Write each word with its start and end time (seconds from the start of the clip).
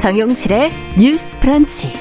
정용실의 0.00 0.72
뉴스 0.98 1.38
프런치. 1.40 1.92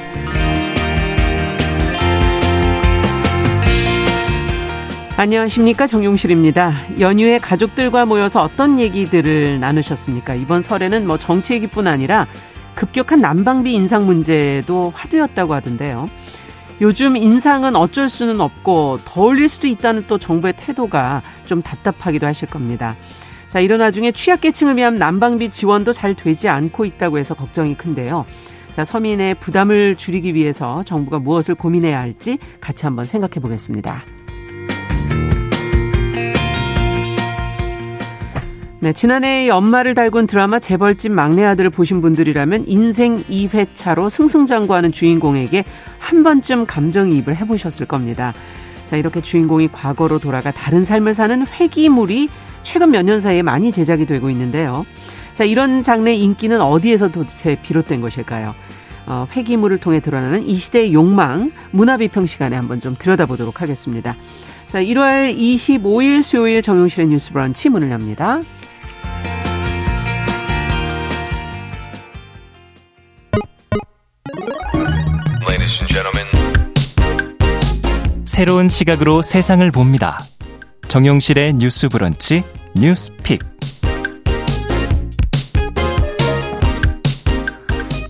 안녕하십니까 5.17 5.85
정용실입니다. 5.85 6.71
연휴에 7.01 7.39
가족들과 7.39 8.05
모여서 8.05 8.41
어떤 8.41 8.79
얘기들을 8.79 9.59
나누셨습니까? 9.59 10.35
이번 10.35 10.61
설에는 10.61 11.05
뭐 11.05 11.17
정치 11.17 11.55
얘기뿐 11.55 11.87
아니라 11.87 12.25
급격한 12.75 13.19
난방비 13.19 13.73
인상 13.73 14.05
문제도 14.05 14.93
화두였다고 14.95 15.53
하던데요. 15.53 16.09
요즘 16.79 17.17
인상은 17.17 17.75
어쩔 17.75 18.07
수는 18.07 18.39
없고 18.39 18.99
더 19.03 19.23
올릴 19.23 19.49
수도 19.49 19.67
있다는 19.67 20.05
또 20.07 20.17
정부의 20.17 20.53
태도가 20.55 21.21
좀 21.43 21.61
답답하기도 21.61 22.25
하실 22.25 22.47
겁니다. 22.47 22.95
자, 23.49 23.59
이런 23.59 23.81
와중에 23.81 24.11
취약계층을 24.11 24.77
위한 24.77 24.95
난방비 24.95 25.49
지원도 25.49 25.91
잘 25.91 26.13
되지 26.13 26.47
않고 26.47 26.85
있다고 26.85 27.17
해서 27.17 27.33
걱정이 27.33 27.75
큰데요. 27.75 28.25
자, 28.71 28.85
서민의 28.85 29.35
부담을 29.35 29.95
줄이기 29.95 30.35
위해서 30.35 30.83
정부가 30.83 31.17
무엇을 31.17 31.55
고민해야 31.55 31.99
할지 31.99 32.37
같이 32.61 32.85
한번 32.85 33.05
생각해 33.05 33.41
보겠습니다. 33.41 34.03
네, 38.81 38.93
지난해 38.93 39.47
연말을 39.47 39.95
달군 39.95 40.25
드라마 40.25 40.59
재벌집 40.59 41.11
막내 41.11 41.43
아들을 41.43 41.71
보신 41.71 42.01
분들이라면 42.01 42.65
인생 42.67 43.21
2회차로 43.23 44.09
승승장구하는 44.09 44.91
주인공에게 44.91 45.65
한 45.97 46.23
번쯤 46.23 46.65
감정이입을 46.65 47.35
해보셨을 47.35 47.87
겁니다. 47.87 48.33
자, 48.85 48.95
이렇게 48.95 49.21
주인공이 49.21 49.69
과거로 49.71 50.19
돌아가 50.19 50.51
다른 50.51 50.83
삶을 50.83 51.13
사는 51.13 51.45
회기물이 51.45 52.29
최근 52.63 52.89
몇 52.89 53.03
년 53.03 53.19
사이에 53.19 53.41
많이 53.41 53.71
제작이 53.71 54.05
되고 54.05 54.29
있는데요. 54.29 54.85
자, 55.33 55.43
이런 55.43 55.83
장르의 55.83 56.19
인기는 56.21 56.59
어디에서 56.61 57.09
도대체 57.11 57.55
비롯된 57.61 58.01
것일까요? 58.01 58.53
어, 59.07 59.27
회기물을 59.31 59.77
통해 59.79 59.99
드러나는 60.01 60.47
이 60.47 60.55
시대의 60.55 60.93
욕망, 60.93 61.51
문화비평 61.71 62.25
시간에 62.25 62.55
한번 62.55 62.79
좀 62.79 62.95
들여다보도록 62.97 63.61
하겠습니다. 63.61 64.15
자, 64.67 64.79
1월 64.81 65.35
25일 65.35 66.21
수요일 66.21 66.61
정용실의 66.61 67.07
뉴스 67.07 67.31
브런치 67.31 67.69
문을 67.69 67.89
엽니다. 67.91 68.41
새로운 78.25 78.67
시각으로 78.69 79.21
세상을 79.21 79.69
봅니다. 79.71 80.17
정용실의 80.89 81.53
뉴스 81.53 81.87
브런치 81.87 82.43
뉴스픽. 82.75 83.41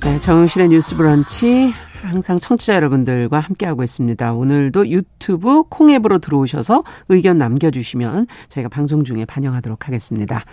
네, 0.05 0.19
정용실의 0.21 0.69
뉴스 0.69 0.95
브런치 0.95 1.73
항상 2.01 2.39
청취자 2.39 2.75
여러분들과 2.75 3.41
함께하고 3.41 3.83
있습니다. 3.83 4.33
오늘도 4.33 4.87
유튜브 4.87 5.63
콩앱으로 5.63 6.19
들어오셔서 6.19 6.85
의견 7.09 7.37
남겨주시면 7.37 8.27
저희가 8.47 8.69
방송 8.69 9.03
중에 9.03 9.25
반영하도록 9.25 9.85
하겠습니다. 9.85 10.45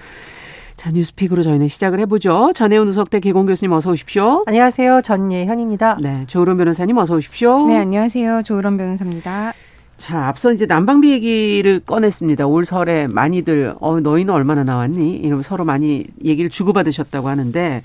자, 0.75 0.91
뉴스픽으로 0.91 1.45
저희는 1.45 1.69
시작을 1.69 2.01
해보죠. 2.01 2.51
전혜원 2.57 2.89
우석대 2.89 3.21
개공 3.21 3.47
교수님 3.47 3.71
어서 3.71 3.93
오십시오. 3.93 4.43
안녕하세요. 4.47 5.03
전예현입니다. 5.03 5.99
네, 6.01 6.25
조으론 6.27 6.57
변호사님 6.57 6.99
어서 6.99 7.15
오십시오. 7.15 7.69
네, 7.69 7.77
안녕하세요. 7.77 8.43
조으론 8.43 8.77
변호사입니다. 8.77 9.53
자, 9.97 10.29
앞서 10.29 10.53
이제 10.53 10.67
난방비 10.67 11.11
얘기를 11.11 11.81
꺼냈습니다. 11.81 12.47
올 12.47 12.67
설에 12.67 13.07
많이들, 13.07 13.75
어, 13.81 13.99
너희는 13.99 14.33
얼마나 14.33 14.63
나왔니? 14.63 15.17
이러면 15.17 15.43
서로 15.43 15.65
많이 15.65 16.05
얘기를 16.23 16.51
주고받으셨다고 16.51 17.29
하는데, 17.29 17.83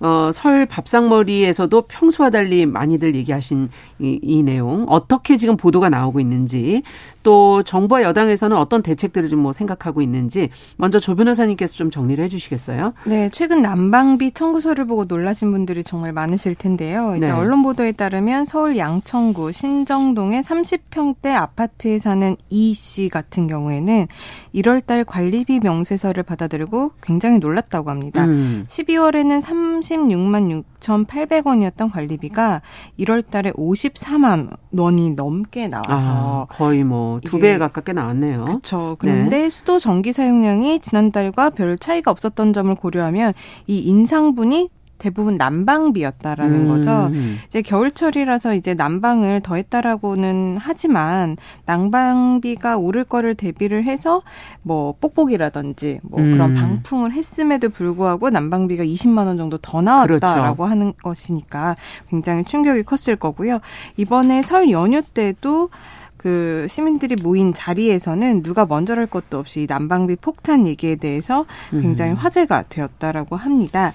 어, 0.00 0.30
설 0.32 0.66
밥상머리에서도 0.66 1.82
평소와 1.82 2.30
달리 2.30 2.66
많이들 2.66 3.16
얘기하신 3.16 3.68
이, 3.98 4.20
이 4.22 4.42
내용 4.44 4.86
어떻게 4.88 5.36
지금 5.36 5.56
보도가 5.56 5.88
나오고 5.88 6.20
있는지 6.20 6.84
또 7.22 7.62
정부와 7.62 8.02
여당에서는 8.02 8.56
어떤 8.56 8.82
대책들을 8.82 9.28
좀 9.28 9.38
뭐 9.38 9.52
생각하고 9.52 10.02
있는지 10.02 10.48
먼저 10.76 10.98
조 10.98 11.14
변호사님께서 11.14 11.74
좀 11.74 11.90
정리를 11.92 12.22
해주시겠어요? 12.24 12.92
네, 13.04 13.28
최근 13.32 13.62
난방비 13.62 14.32
청구서를 14.32 14.84
보고 14.86 15.04
놀라신 15.04 15.52
분들이 15.52 15.84
정말 15.84 16.12
많으실 16.12 16.56
텐데요. 16.56 17.14
이제 17.16 17.26
네. 17.26 17.30
언론 17.32 17.62
보도에 17.62 17.92
따르면 17.92 18.46
서울 18.46 18.76
양천구 18.76 19.52
신정동의 19.52 20.42
30평대 20.42 21.28
아파트에 21.34 21.98
사는 22.00 22.36
이 22.50 22.74
씨 22.74 23.08
같은 23.08 23.46
경우에는 23.46 24.06
1월달 24.54 25.04
관리비 25.06 25.60
명세서를 25.60 26.22
받아들이고 26.24 26.92
굉장히 27.02 27.38
놀랐다고 27.38 27.90
합니다. 27.90 28.24
음. 28.24 28.64
12월에는 28.68 29.40
36만 29.40 30.50
6,800원이었던 30.80 31.90
관리비가 31.92 32.62
1월 32.98 33.28
달에 33.28 33.52
54만 33.52 34.56
원이 34.76 35.10
넘게 35.12 35.68
나와서 35.68 35.86
아, 36.08 36.46
거의 36.48 36.84
뭐 36.84 37.20
두 37.20 37.38
배 37.38 37.56
가깝게 37.58 37.92
나왔네요. 37.92 38.44
그렇죠. 38.46 38.96
그런데 38.98 39.38
네. 39.42 39.48
수도 39.48 39.78
전기 39.78 40.12
사용량이 40.12 40.80
지난달과 40.80 41.50
별 41.50 41.76
차이가 41.78 42.10
없었던 42.10 42.52
점을 42.52 42.74
고려하면 42.74 43.32
이 43.66 43.78
인상분이 43.80 44.70
대부분 44.98 45.36
난방비였다라는 45.36 46.60
음. 46.60 46.68
거죠. 46.68 47.10
이제 47.46 47.62
겨울철이라서 47.62 48.54
이제 48.54 48.74
난방을 48.74 49.40
더 49.40 49.54
했다라고는 49.54 50.56
하지만 50.58 51.36
난방비가 51.66 52.76
오를 52.76 53.04
거를 53.04 53.34
대비를 53.34 53.84
해서 53.84 54.22
뭐 54.62 54.94
뽁뽁이라든지 55.00 56.00
뭐 56.02 56.20
음. 56.20 56.32
그런 56.32 56.54
방풍을 56.54 57.12
했음에도 57.12 57.70
불구하고 57.70 58.30
난방비가 58.30 58.84
20만 58.84 59.26
원 59.26 59.36
정도 59.36 59.58
더 59.58 59.80
나왔다라고 59.80 60.56
그렇죠. 60.56 60.64
하는 60.64 60.92
것이니까 61.02 61.76
굉장히 62.08 62.44
충격이 62.44 62.82
컸을 62.82 63.16
거고요. 63.16 63.60
이번에 63.96 64.42
설 64.42 64.70
연휴 64.70 65.02
때도 65.02 65.70
그 66.18 66.66
시민들이 66.68 67.14
모인 67.22 67.54
자리에서는 67.54 68.42
누가 68.42 68.66
먼저랄 68.66 69.06
것도 69.06 69.38
없이 69.38 69.66
난방비 69.68 70.16
폭탄 70.16 70.66
얘기에 70.66 70.96
대해서 70.96 71.46
굉장히 71.70 72.10
음. 72.12 72.16
화제가 72.16 72.64
되었다라고 72.68 73.36
합니다. 73.36 73.94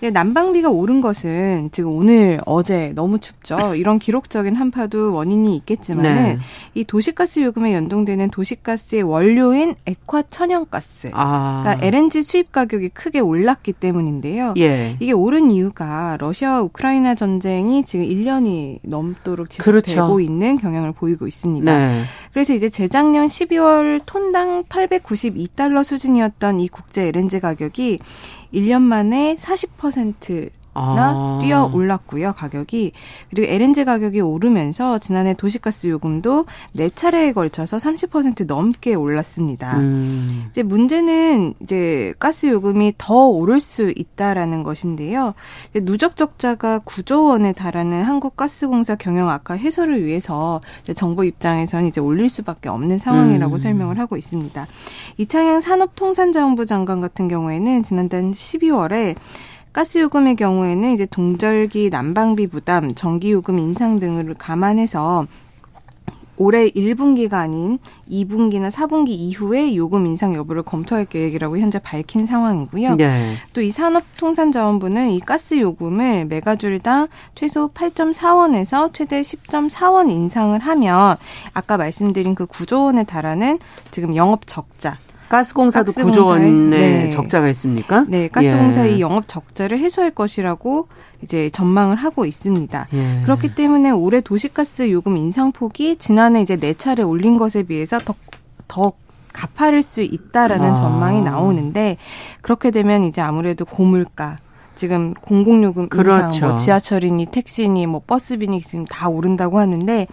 네, 0.00 0.10
난방비가 0.10 0.70
오른 0.70 1.00
것은 1.00 1.70
지금 1.72 1.92
오늘 1.92 2.40
어제 2.46 2.92
너무 2.94 3.18
춥죠. 3.18 3.74
이런 3.74 3.98
기록적인 3.98 4.54
한파도 4.54 5.12
원인이 5.12 5.56
있겠지만은 5.56 6.14
네. 6.14 6.38
이 6.74 6.84
도시가스 6.84 7.40
요금에 7.40 7.74
연동되는 7.74 8.30
도시가스의 8.30 9.02
원료인 9.02 9.74
액화 9.86 10.22
천연가스, 10.30 11.10
아. 11.14 11.62
그러니까 11.64 11.86
LNG 11.86 12.22
수입 12.22 12.52
가격이 12.52 12.90
크게 12.90 13.18
올랐기 13.18 13.72
때문인데요. 13.72 14.54
예. 14.58 14.96
이게 15.00 15.10
오른 15.10 15.50
이유가 15.50 16.16
러시아와 16.20 16.62
우크라이나 16.62 17.16
전쟁이 17.16 17.84
지금 17.84 18.04
1년이 18.06 18.78
넘도록 18.84 19.50
지속되고 19.50 19.72
그렇죠. 19.72 20.20
있는 20.20 20.58
경향을 20.58 20.92
보이고 20.92 21.26
있습니다. 21.26 21.76
네. 21.76 22.02
그래서 22.32 22.54
이제 22.54 22.68
재작년 22.68 23.26
12월 23.26 24.00
톤당 24.06 24.62
892달러 24.64 25.82
수준이었던 25.82 26.60
이 26.60 26.68
국제 26.68 27.08
LNG 27.08 27.40
가격이 27.40 27.98
1년 28.52 28.82
만에 28.82 29.36
40%나 29.36 30.57
아. 30.78 31.38
뛰어 31.40 31.70
올랐고요 31.72 32.32
가격이 32.32 32.92
그리고 33.30 33.52
LNG 33.52 33.84
가격이 33.84 34.20
오르면서 34.20 34.98
지난해 34.98 35.34
도시가스 35.34 35.88
요금도 35.88 36.46
네 36.72 36.88
차례에 36.88 37.32
걸쳐서 37.32 37.78
30% 37.78 38.46
넘게 38.46 38.94
올랐습니다. 38.94 39.76
음. 39.78 40.46
이제 40.50 40.62
문제는 40.62 41.54
이제 41.62 42.14
가스 42.18 42.46
요금이 42.46 42.94
더 42.98 43.28
오를 43.28 43.60
수 43.60 43.92
있다라는 43.94 44.62
것인데요. 44.62 45.34
누적 45.82 46.16
적자가 46.16 46.80
9조 46.80 47.28
원에 47.28 47.52
달하는 47.52 48.02
한국가스공사 48.02 48.96
경영 48.96 49.28
악화 49.30 49.54
해소를 49.54 50.04
위해서 50.04 50.60
정부 50.94 51.24
입장에서는 51.24 51.86
이제 51.86 52.00
올릴 52.00 52.28
수밖에 52.28 52.68
없는 52.68 52.98
상황이라고 52.98 53.54
음. 53.54 53.58
설명을 53.58 53.98
하고 53.98 54.16
있습니다. 54.16 54.66
이창양 55.18 55.60
산업통상자원부 55.60 56.66
장관 56.66 57.00
같은 57.00 57.28
경우에는 57.28 57.82
지난달 57.82 58.22
12월에 58.22 59.16
가스 59.78 59.98
요금의 59.98 60.34
경우에는 60.34 60.92
이제 60.92 61.06
동절기 61.06 61.90
난방비 61.90 62.48
부담, 62.48 62.96
전기 62.96 63.30
요금 63.30 63.60
인상 63.60 64.00
등을 64.00 64.34
감안해서 64.34 65.28
올해 66.36 66.68
1분기가 66.68 67.34
아닌 67.34 67.78
2분기나 68.10 68.72
4분기 68.72 69.10
이후에 69.10 69.76
요금 69.76 70.08
인상 70.08 70.34
여부를 70.34 70.64
검토할 70.64 71.04
계획이라고 71.04 71.58
현재 71.58 71.78
밝힌 71.78 72.26
상황이고요. 72.26 72.96
네. 72.96 73.36
또이 73.52 73.70
산업통상자원부는 73.70 75.10
이 75.10 75.20
가스 75.20 75.60
요금을 75.60 76.24
메가줄당 76.24 77.06
최소 77.36 77.68
8.4원에서 77.68 78.92
최대 78.92 79.22
10.4원 79.22 80.10
인상을 80.10 80.58
하면 80.58 81.16
아까 81.54 81.76
말씀드린 81.76 82.34
그 82.34 82.46
9조 82.46 82.86
원에 82.86 83.04
달하는 83.04 83.60
지금 83.92 84.16
영업 84.16 84.40
적자 84.48 84.98
가스공사도 85.28 85.92
가스공사의, 85.92 86.24
9조 86.24 86.26
원의 86.26 86.52
네. 86.52 87.08
적자가 87.10 87.48
있습니까? 87.50 88.04
네, 88.08 88.28
가스공사의 88.28 88.94
예. 88.94 89.00
영업 89.00 89.28
적자를 89.28 89.78
해소할 89.78 90.10
것이라고 90.10 90.88
이제 91.22 91.50
전망을 91.50 91.96
하고 91.96 92.24
있습니다. 92.24 92.88
예. 92.92 93.20
그렇기 93.22 93.54
때문에 93.54 93.90
올해 93.90 94.20
도시가스 94.20 94.90
요금 94.90 95.16
인상폭이 95.16 95.96
지난해 95.96 96.40
이제 96.40 96.56
네 96.56 96.74
차례 96.74 97.02
올린 97.02 97.38
것에 97.38 97.62
비해서 97.64 97.98
더, 97.98 98.14
더 98.66 98.92
가파를 99.32 99.82
수 99.82 100.02
있다라는 100.02 100.70
아. 100.70 100.74
전망이 100.74 101.22
나오는데 101.22 101.96
그렇게 102.40 102.70
되면 102.70 103.04
이제 103.04 103.20
아무래도 103.20 103.64
고물가 103.64 104.38
지금 104.78 105.12
공공요금 105.12 105.88
그렇죠. 105.88 106.26
인상, 106.26 106.48
뭐 106.48 106.56
지하철이니 106.56 107.26
택시니 107.26 107.86
뭐 107.86 108.00
버스비니 108.06 108.60
지금 108.60 108.86
다 108.86 109.08
오른다고 109.08 109.58
하는데 109.58 110.06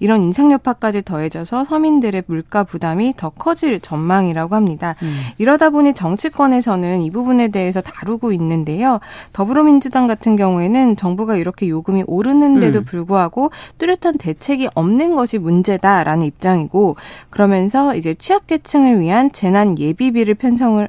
이런 0.00 0.22
인상 0.22 0.50
여파까지 0.50 1.02
더해져서 1.02 1.64
서민들의 1.64 2.24
물가 2.26 2.64
부담이 2.64 3.14
더 3.16 3.30
커질 3.30 3.78
전망이라고 3.78 4.56
합니다. 4.56 4.96
음. 5.02 5.14
이러다 5.38 5.70
보니 5.70 5.94
정치권에서는 5.94 7.00
이 7.02 7.10
부분에 7.12 7.48
대해서 7.48 7.80
다루고 7.80 8.32
있는데요. 8.32 8.98
더불어민주당 9.32 10.08
같은 10.08 10.34
경우에는 10.34 10.96
정부가 10.96 11.36
이렇게 11.36 11.68
요금이 11.68 12.04
오르는데도 12.08 12.80
음. 12.80 12.84
불구하고 12.84 13.52
뚜렷한 13.78 14.18
대책이 14.18 14.68
없는 14.74 15.14
것이 15.14 15.38
문제다라는 15.38 16.26
입장이고 16.26 16.96
그러면서 17.30 17.94
이제 17.94 18.14
취약계층을 18.14 18.98
위한 18.98 19.30
재난 19.30 19.78
예비비를 19.78 20.34
편성을 20.34 20.88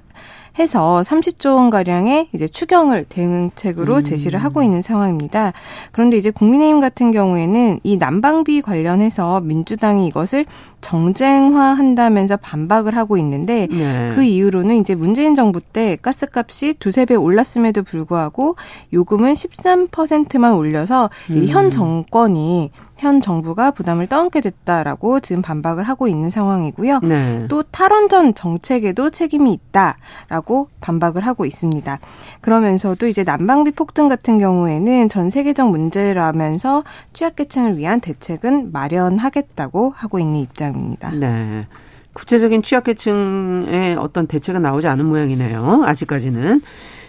해서 0.58 1.02
30조 1.06 1.56
원 1.56 1.70
가량의 1.70 2.30
이제 2.34 2.48
추경을 2.48 3.06
대응책으로 3.10 3.96
음. 3.98 4.04
제시를 4.04 4.40
하고 4.40 4.64
있는 4.64 4.82
상황입니다. 4.82 5.54
그런데 5.92 6.18
이제 6.18 6.32
국민의힘 6.32 6.80
같은 6.80 7.12
경우에는 7.12 7.80
이 7.84 7.98
난방비 7.98 8.62
관련해서 8.62 9.42
민주당이 9.42 10.08
이것을 10.08 10.46
정쟁화한다면서 10.82 12.38
반박을 12.38 12.96
하고 12.96 13.18
있는데 13.18 13.68
네. 13.70 14.12
그 14.16 14.24
이유로는 14.24 14.78
이제 14.78 14.96
문재인 14.96 15.36
정부 15.36 15.60
때 15.62 15.98
가스값이 16.02 16.76
두세 16.80 17.06
배 17.06 17.16
올랐음에도 17.16 17.84
불구하고 17.84 18.56
요금은 18.94 19.34
13%만 19.34 20.54
올려서 20.54 21.10
음. 21.32 21.46
현 21.48 21.70
정권이 21.70 22.72
현 23.00 23.22
정부가 23.22 23.72
부담을 23.72 24.08
떠안게 24.08 24.42
됐다라고 24.42 25.22
지금 25.22 25.42
반박을 25.42 25.86
하고 25.86 26.08
있는 26.08 26.30
상황이고요. 26.30 27.00
네. 27.00 27.46
또 27.48 27.64
탈원전 27.64 28.34
정책에도 28.34 29.10
책임이 29.10 29.54
있다라고 29.54 30.68
반박을 30.82 31.26
하고 31.26 31.46
있습니다. 31.46 32.00
그러면서도 32.42 33.08
이제 33.08 33.24
난방비 33.24 33.72
폭등 33.72 34.10
같은 34.10 34.38
경우에는 34.38 35.08
전 35.08 35.30
세계적 35.30 35.70
문제라면서 35.70 36.84
취약계층을 37.14 37.78
위한 37.78 38.02
대책은 38.02 38.72
마련하겠다고 38.74 39.94
하고 39.96 40.20
있는 40.20 40.40
입장입니다. 40.40 41.12
네. 41.12 41.68
구체적인 42.14 42.64
취약계층의 42.64 43.96
어떤 43.96 44.28
대책은 44.28 44.62
나오지 44.62 44.88
않은 44.88 45.06
모양이네요. 45.06 45.84
아직까지는. 45.86 46.62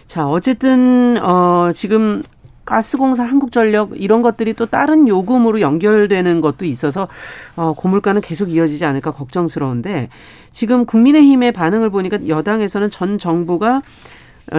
자, 0.06 0.28
어쨌든 0.28 1.19
어 1.22 1.70
지금 1.75 2.22
가스공사, 2.70 3.25
한국전력 3.25 4.00
이런 4.00 4.22
것들이 4.22 4.55
또 4.55 4.64
다른 4.64 5.08
요금으로 5.08 5.61
연결되는 5.61 6.40
것도 6.40 6.67
있어서 6.67 7.08
어, 7.56 7.75
고물가는 7.76 8.20
계속 8.20 8.49
이어지지 8.49 8.84
않을까 8.84 9.11
걱정스러운데 9.11 10.08
지금 10.52 10.87
국민의힘의 10.87 11.50
반응을 11.50 11.90
보니까 11.90 12.28
여당에서는 12.28 12.90
전 12.90 13.19
정부가 13.19 13.78
어, 13.78 13.82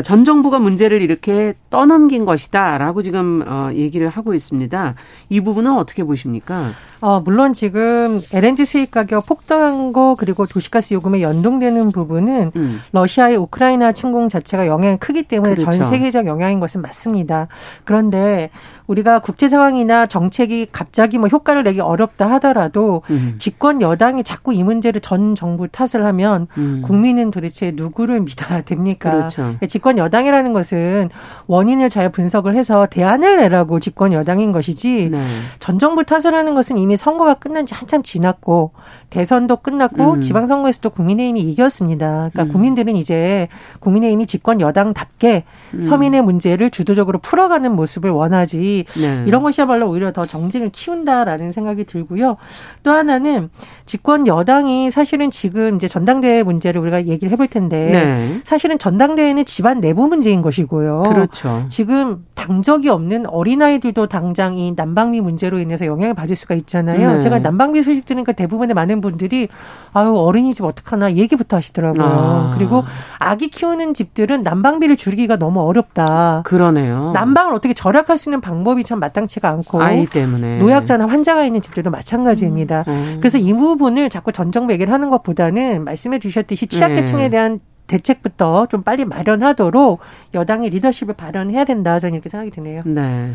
전 0.03 0.23
정부가 0.23 0.59
문제를 0.59 1.01
이렇게 1.01 1.53
떠넘긴 1.69 2.23
것이다라고 2.23 3.01
지금 3.01 3.43
어, 3.45 3.69
얘기를 3.73 4.07
하고 4.07 4.33
있습니다. 4.33 4.95
이 5.29 5.41
부분은 5.41 5.75
어떻게 5.75 6.03
보십니까? 6.03 6.69
어, 7.01 7.19
물론 7.19 7.51
지금 7.51 8.21
LNG 8.31 8.65
수입 8.65 8.91
가격 8.91 9.25
폭등한 9.25 9.91
거 9.91 10.15
그리고 10.17 10.45
도시가스 10.45 10.93
요금에 10.93 11.21
연동되는 11.21 11.91
부분은 11.91 12.51
음. 12.55 12.81
러시아의 12.91 13.35
우크라이나 13.37 13.91
침공 13.91 14.29
자체가 14.29 14.67
영향이 14.67 14.97
크기 14.97 15.23
때문에 15.23 15.55
그렇죠. 15.55 15.77
전 15.77 15.85
세계적 15.85 16.25
영향인 16.27 16.59
것은 16.59 16.81
맞습니다. 16.81 17.47
그런데 17.83 18.49
우리가 18.87 19.19
국제 19.19 19.49
상황이나 19.49 20.05
정책이 20.05 20.67
갑자기 20.71 21.17
뭐 21.17 21.27
효과를 21.27 21.63
내기 21.63 21.79
어렵다 21.79 22.29
하더라도 22.31 23.03
음. 23.09 23.35
집권 23.39 23.81
여당이 23.81 24.23
자꾸 24.23 24.53
이 24.53 24.63
문제를 24.63 25.01
전 25.01 25.35
정부 25.35 25.67
탓을 25.67 26.05
하면 26.05 26.47
음. 26.57 26.81
국민은 26.83 27.31
도대체 27.31 27.71
누구를 27.75 28.21
믿어야 28.21 28.61
됩니까? 28.61 29.11
그렇죠. 29.11 29.41
그러니까 29.41 29.67
집권 29.67 29.97
여당이라는 29.97 30.53
것은 30.53 31.09
원인을 31.47 31.89
잘 31.89 32.09
분석을 32.09 32.55
해서 32.55 32.87
대안을 32.87 33.37
내라고 33.37 33.79
집권 33.79 34.13
여당인 34.13 34.51
것이지 34.51 35.09
네. 35.11 35.25
전 35.59 35.79
정부 35.79 36.03
탓을 36.03 36.33
하는 36.33 36.55
것은 36.55 36.77
이미 36.77 36.97
선거가 36.97 37.35
끝난 37.35 37.65
지 37.65 37.73
한참 37.73 38.03
지났고 38.03 38.71
대선도 39.11 39.57
끝났고 39.57 40.13
음. 40.13 40.21
지방선거에서도 40.21 40.89
국민의힘이 40.89 41.41
이겼습니다. 41.41 42.29
그러니까 42.31 42.43
음. 42.43 42.49
국민들은 42.53 42.95
이제 42.95 43.49
국민의힘이 43.81 44.25
집권 44.25 44.61
여당답게 44.61 45.43
음. 45.73 45.83
서민의 45.83 46.21
문제를 46.23 46.69
주도적으로 46.69 47.19
풀어가는 47.19 47.75
모습을 47.75 48.09
원하지 48.09 48.85
네. 48.99 49.23
이런 49.27 49.43
것이야말로 49.43 49.89
오히려 49.89 50.13
더 50.13 50.25
정쟁을 50.25 50.69
키운다라는 50.69 51.51
생각이 51.51 51.83
들고요. 51.83 52.37
또 52.83 52.91
하나는 52.91 53.49
집권 53.85 54.27
여당이 54.27 54.91
사실은 54.91 55.29
지금 55.29 55.75
이제 55.75 55.89
전당대회 55.89 56.43
문제를 56.43 56.79
우리가 56.79 57.05
얘기를 57.07 57.33
해볼 57.33 57.49
텐데 57.49 57.91
네. 57.91 58.41
사실은 58.45 58.79
전당대회는 58.79 59.43
집안 59.43 59.81
내부 59.81 60.07
문제인 60.07 60.41
것이고요. 60.41 61.03
그렇죠. 61.09 61.65
지금 61.67 62.25
당적이 62.35 62.89
없는 62.89 63.27
어린아이들도 63.27 64.07
당장 64.07 64.57
이 64.57 64.73
난방비 64.73 65.19
문제로 65.19 65.59
인해서 65.59 65.85
영향을 65.85 66.13
받을 66.13 66.37
수가 66.37 66.55
있잖아요. 66.55 67.13
네. 67.13 67.19
제가 67.19 67.39
난방비 67.39 67.83
소식 67.83 68.05
들으니까 68.05 68.31
대부분의 68.31 68.73
많은 68.73 69.00
분들이 69.01 69.47
아유 69.93 70.15
어린이 70.15 70.53
집 70.53 70.63
어떡하나 70.63 71.13
얘기부터 71.13 71.57
하시더라고요. 71.57 72.05
아. 72.05 72.51
그리고 72.55 72.83
아기 73.19 73.49
키우는 73.49 73.93
집들은 73.93 74.43
난방비를 74.43 74.95
줄이기가 74.95 75.37
너무 75.37 75.61
어렵다. 75.61 76.43
그러네요. 76.45 77.11
난방을 77.13 77.53
어떻게 77.53 77.73
절약할 77.73 78.17
수 78.17 78.29
있는 78.29 78.39
방법이 78.39 78.83
참 78.83 78.99
마땅치가 78.99 79.49
않고 79.49 79.81
아이 79.81 80.05
때문에 80.05 80.59
노약자나 80.59 81.07
환자가 81.07 81.43
있는 81.43 81.61
집들도 81.61 81.89
마찬가지입니다. 81.91 82.85
음. 82.87 82.91
음. 82.91 83.17
그래서 83.19 83.37
이 83.37 83.53
부분을 83.53 84.09
자꾸 84.09 84.31
전정 84.31 84.71
얘기를 84.71 84.93
하는 84.93 85.09
것보다는 85.09 85.83
말씀해 85.83 86.19
주셨듯이 86.19 86.67
취약계층에 86.67 87.23
네. 87.23 87.29
대한 87.29 87.59
대책부터 87.87 88.67
좀 88.67 88.83
빨리 88.83 89.03
마련하도록 89.05 89.99
여당의 90.33 90.69
리더십을 90.69 91.15
발현해야 91.15 91.65
된다 91.65 91.99
저는 91.99 92.15
이렇게 92.15 92.29
생각이 92.29 92.51
드네요. 92.51 92.83
네. 92.85 93.33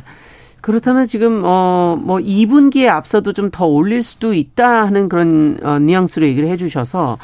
그렇다면 0.67 1.07
지금 1.07 1.45
어뭐 1.45 2.19
2분기에 2.19 2.89
앞서도 2.89 3.33
좀 3.33 3.51
더 3.53 3.67
올릴 3.67 4.03
수도 4.03 4.35
있다 4.35 4.85
하는 4.85 5.09
그런 5.09 5.59
어 5.63 5.79
뉘앙스로 5.79 6.27
얘기를 6.27 6.49
해 6.49 6.57
주셔서 6.57 7.19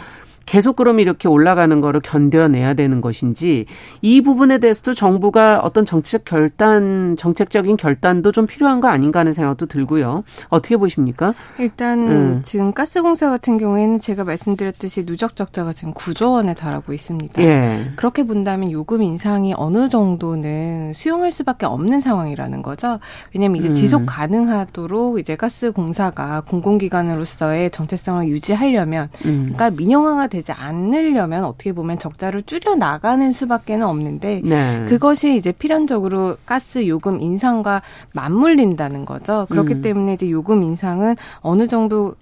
계속 0.46 0.76
그럼 0.76 1.00
이렇게 1.00 1.28
올라가는 1.28 1.80
거를 1.80 2.00
견뎌내야 2.00 2.74
되는 2.74 3.00
것인지 3.00 3.66
이 4.00 4.20
부분에 4.20 4.58
대해서도 4.58 4.94
정부가 4.94 5.60
어떤 5.62 5.84
정책 5.84 6.24
결단, 6.24 7.16
정책적인 7.16 7.76
결단도 7.76 8.32
좀 8.32 8.46
필요한 8.46 8.80
거 8.80 8.88
아닌가 8.88 9.20
하는 9.20 9.32
생각도 9.32 9.66
들고요. 9.66 10.24
어떻게 10.48 10.76
보십니까? 10.76 11.34
일단 11.58 11.98
음. 12.08 12.40
지금 12.42 12.72
가스공사 12.72 13.30
같은 13.30 13.58
경우에는 13.58 13.98
제가 13.98 14.24
말씀드렸듯이 14.24 15.06
누적 15.06 15.36
적자가 15.36 15.72
지금 15.72 15.94
9조 15.94 16.32
원에 16.32 16.54
달하고 16.54 16.92
있습니다. 16.92 17.42
예. 17.42 17.92
그렇게 17.96 18.24
본다면 18.24 18.70
요금 18.72 19.02
인상이 19.02 19.54
어느 19.56 19.88
정도는 19.88 20.92
수용할 20.94 21.32
수밖에 21.32 21.66
없는 21.66 22.00
상황이라는 22.00 22.62
거죠. 22.62 22.98
왜냐하면 23.34 23.56
이제 23.58 23.68
음. 23.68 23.74
지속 23.74 24.04
가능하도록 24.06 25.18
이제 25.18 25.36
가스공사가 25.36 26.42
공공기관으로서의 26.42 27.70
정체성을 27.70 28.26
유지하려면, 28.28 29.08
음. 29.24 29.50
그러니까 29.52 29.70
민영화가 29.70 30.28
되지 30.32 30.52
않으려면 30.52 31.44
어떻게 31.44 31.72
보면 31.72 31.98
적자를 31.98 32.42
줄여 32.44 32.76
나가는 32.76 33.30
수밖에는 33.32 33.86
없는데 33.86 34.40
네. 34.42 34.86
그것이 34.88 35.36
이제 35.36 35.52
필연적으로 35.52 36.38
가스 36.46 36.88
요금 36.88 37.20
인상과 37.20 37.82
맞물린다는 38.14 39.04
거죠. 39.04 39.46
그렇기 39.50 39.74
음. 39.74 39.82
때문에 39.82 40.14
이제 40.14 40.30
요금 40.30 40.62
인상은 40.62 41.16
어느 41.40 41.66
정도 41.66 42.14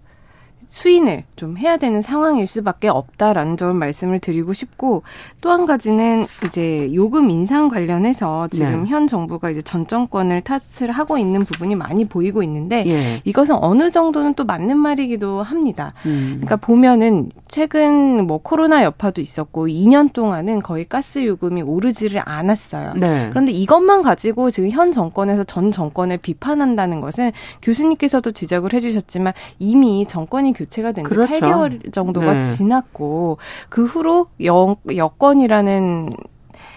수인을 0.71 1.25
좀 1.37 1.59
해야 1.59 1.77
되는 1.77 2.01
상황일 2.01 2.47
수밖에 2.47 2.89
없다라는 2.89 3.57
점을 3.57 3.75
말씀을 3.75 4.19
드리고 4.19 4.53
싶고 4.55 5.03
또 5.41 5.51
한 5.51 5.67
가지는 5.67 6.27
이제 6.47 6.95
요금 6.95 7.29
인상 7.29 7.69
관련해서 7.69 8.47
지금 8.49 8.85
네. 8.85 8.89
현 8.89 9.09
정부가 9.09 9.51
이제 9.51 9.61
전 9.61 9.87
정권을 9.87 10.43
탓을 10.43 10.93
하고 10.93 11.19
있는 11.19 11.45
부분이 11.45 11.75
많이 11.75 12.05
보이고 12.05 12.43
있는데 12.45 12.85
예. 12.87 13.21
이것은 13.25 13.57
어느 13.61 13.91
정도는 13.91 14.35
또 14.35 14.45
맞는 14.45 14.79
말이기도 14.79 15.43
합니다. 15.43 15.93
음. 16.07 16.35
그러니까 16.37 16.55
보면은 16.57 17.31
최근 17.49 18.27
뭐 18.29 18.39
코로나 18.39 18.85
여파도 18.85 19.21
있었고 19.21 19.67
2년 19.67 20.13
동안은 20.13 20.61
거의 20.61 20.89
가스 20.89 21.25
요금이 21.27 21.63
오르지를 21.63 22.23
않았어요. 22.25 22.95
네. 22.95 23.27
그런데 23.31 23.51
이것만 23.51 24.03
가지고 24.03 24.51
지금 24.51 24.71
현 24.71 24.93
정권에서 24.93 25.43
전 25.43 25.73
정권을 25.73 26.19
비판한다는 26.19 27.01
것은 27.01 27.33
교수님께서도 27.63 28.31
지적을 28.33 28.73
해주셨지만 28.73 29.33
이미 29.59 30.07
정권이 30.07 30.53
교체가 30.61 30.93
된지 30.93 31.09
그렇죠. 31.09 31.33
8개월 31.33 31.93
정도가 31.93 32.35
네. 32.35 32.41
지났고 32.41 33.39
그 33.69 33.85
후로 33.85 34.27
여, 34.45 34.77
여건이라는 34.95 36.11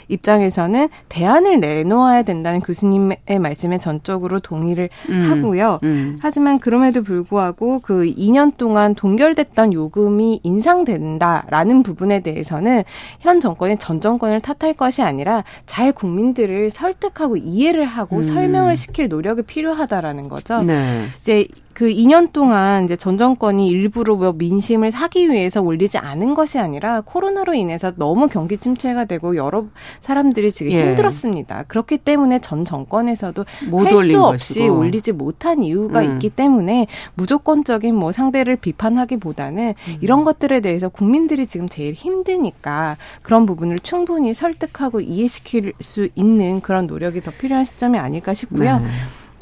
입장에서는 0.08 0.90
대안을 1.10 1.60
내놓아야 1.60 2.24
된다는 2.24 2.60
교수님의 2.60 3.18
말씀에 3.40 3.78
전적으로 3.78 4.40
동의를 4.40 4.90
음, 5.10 5.22
하고요. 5.22 5.80
음. 5.84 6.18
하지만 6.22 6.60
그럼에도 6.60 7.04
불구하고 7.04 7.80
그 7.80 8.04
2년 8.06 8.56
동안 8.58 8.96
동결됐던 8.96 9.74
요금이 9.74 10.42
인상된다라는 10.44 11.84
부분에 11.84 12.22
대해서는 12.22 12.84
현 13.20 13.40
정권이 13.40 13.78
전 13.78 14.02
정권을 14.02 14.42
탓할 14.42 14.74
것이 14.74 15.02
아니라 15.02 15.44
잘 15.66 15.92
국민들을 15.92 16.70
설득하고 16.70 17.38
이해를 17.38 17.86
하고 17.86 18.18
음. 18.18 18.24
설명을 18.24 18.76
시킬 18.76 19.08
노력이 19.08 19.44
필요하다라는 19.44 20.30
거죠. 20.30 20.62
네. 20.64 21.06
이제 21.22 21.48
그 21.74 21.90
2년 21.90 22.32
동안 22.32 22.86
이제 22.86 22.96
전 22.96 23.18
정권이 23.18 23.68
일부러 23.68 24.16
뭐 24.16 24.34
민심을 24.34 24.92
사기 24.92 25.30
위해서 25.30 25.62
올리지 25.62 25.98
않은 25.98 26.34
것이 26.34 26.60
아니라 26.60 27.02
코로나로 27.02 27.54
인해서 27.56 27.92
너무 27.96 28.28
경기 28.28 28.58
침체가 28.58 29.06
되고 29.06 29.36
여러 29.36 29.66
사람들이 30.00 30.52
지금 30.52 30.72
예. 30.72 30.82
힘들었습니다. 30.82 31.64
그렇기 31.68 31.98
때문에 32.00 32.40
전 32.40 32.66
정권에서도 32.66 33.46
할 33.72 34.04
수 34.04 34.24
없이 34.24 34.60
것이고. 34.60 34.78
올리지 34.78 35.12
못한 35.14 35.64
이유가 35.64 36.02
음. 36.02 36.14
있기 36.14 36.30
때문에 36.30 36.88
무조건적인 37.16 37.96
뭐 37.96 38.12
상대를 38.12 38.58
비판하기보다는 38.58 39.74
음. 39.88 39.98
이런 40.02 40.24
것들에 40.24 40.60
대해서 40.60 40.90
국민들이 40.90 41.48
지금 41.48 41.70
제일 41.70 41.94
힘드니까 41.94 42.98
그런 43.24 43.46
부분을 43.46 43.80
충분히 43.80 44.34
설득하고 44.34 45.02
이해시킬 45.02 45.74
수 45.80 46.10
있는 46.16 46.62
그런 46.62 46.88
노력이 46.88 47.22
더 47.22 47.32
필요한 47.32 47.66
시점이 47.66 47.98
아닐까 47.98 48.34
싶고요. 48.34 48.80
네. 48.80 48.86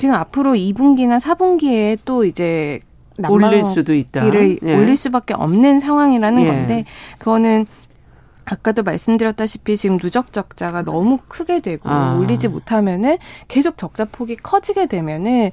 지금 0.01 0.15
앞으로 0.15 0.53
2분기나 0.53 1.20
4분기에 1.20 2.00
또 2.05 2.25
이제 2.25 2.79
올릴 3.29 3.63
수도 3.63 3.93
있다. 3.93 4.27
를 4.31 4.58
예. 4.63 4.75
올릴 4.75 4.98
수밖에 4.98 5.36
없는 5.36 5.79
상황이라는 5.79 6.41
예. 6.41 6.48
건데 6.48 6.86
그거는 7.20 7.67
아까도 8.43 8.81
말씀드렸다시피 8.81 9.77
지금 9.77 10.00
누적 10.00 10.34
적자가 10.34 10.81
너무 10.81 11.20
크게 11.27 11.60
되고 11.60 11.88
아. 11.88 12.17
올리지 12.17 12.48
못하면은 12.48 13.20
계속 13.48 13.77
적자 13.77 14.05
폭이 14.05 14.38
커지게 14.38 14.88
되면은 14.88 15.51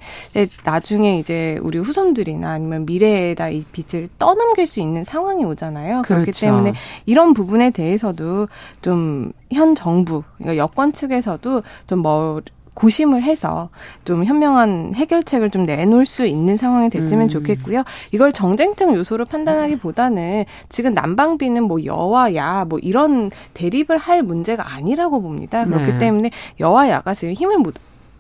나중에 0.65 1.19
이제 1.19 1.59
우리 1.61 1.79
후손들이나 1.79 2.51
아니면 2.51 2.87
미래에다 2.87 3.51
이 3.51 3.65
빚을 3.71 4.09
떠넘길 4.19 4.67
수 4.67 4.81
있는 4.81 5.05
상황이 5.05 5.45
오잖아요. 5.45 6.03
그렇죠. 6.03 6.23
그렇기 6.23 6.41
때문에 6.41 6.73
이런 7.05 7.35
부분에 7.35 7.69
대해서도 7.71 8.49
좀 8.81 9.33
현 9.51 9.75
정부, 9.75 10.23
그러니까 10.37 10.57
여권 10.57 10.93
측에서도 10.93 11.63
좀 11.87 11.99
뭐 11.99 12.41
고심을 12.79 13.25
해서 13.25 13.71
좀 14.05 14.25
현명한 14.25 14.93
해결책을 14.95 15.51
좀 15.51 15.65
내놓을 15.67 16.07
수 16.07 16.25
있는 16.27 16.57
상황이 16.57 16.89
됐으면 16.91 17.25
음. 17.25 17.29
좋겠고요. 17.29 17.83
이걸 18.13 18.33
정쟁적 18.33 18.95
요소로 18.95 19.25
판단하기보다는 19.25 20.45
지금 20.69 20.95
난방비는 20.95 21.65
뭐 21.65 21.85
여와 21.85 22.35
야 22.37 22.59
뭐 22.69 22.79
이런 22.81 23.31
대립을 23.55 23.99
할 23.99 24.23
문제가 24.23 24.75
아니라고 24.75 25.21
봅니다. 25.23 25.65
그렇기 25.65 25.93
네. 25.93 25.99
때문에 25.99 26.31
여와 26.61 26.89
야가 26.89 27.15
지금 27.15 27.35
힘을 27.35 27.59
못 27.59 27.75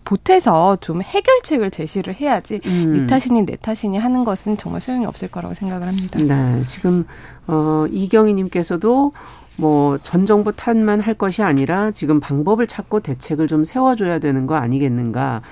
보태서 0.08 0.76
좀 0.76 1.02
해결책을 1.02 1.70
제시를 1.70 2.14
해야지 2.14 2.60
음. 2.64 2.92
네 2.94 3.06
탓이니 3.06 3.44
내 3.44 3.56
탓이니 3.56 3.98
하는 3.98 4.24
것은 4.24 4.56
정말 4.56 4.80
소용이 4.80 5.04
없을 5.04 5.28
거라고 5.28 5.52
생각을 5.52 5.86
합니다. 5.86 6.18
네, 6.18 6.62
지금 6.66 7.04
어 7.46 7.84
이경희님께서도 7.90 9.12
뭐전 9.58 10.24
정부 10.24 10.52
탓만 10.52 11.00
할 11.00 11.12
것이 11.12 11.42
아니라 11.42 11.90
지금 11.90 12.20
방법을 12.20 12.66
찾고 12.66 13.00
대책을 13.00 13.48
좀 13.48 13.64
세워줘야 13.64 14.18
되는 14.18 14.46
거 14.46 14.54
아니겠는가. 14.54 15.42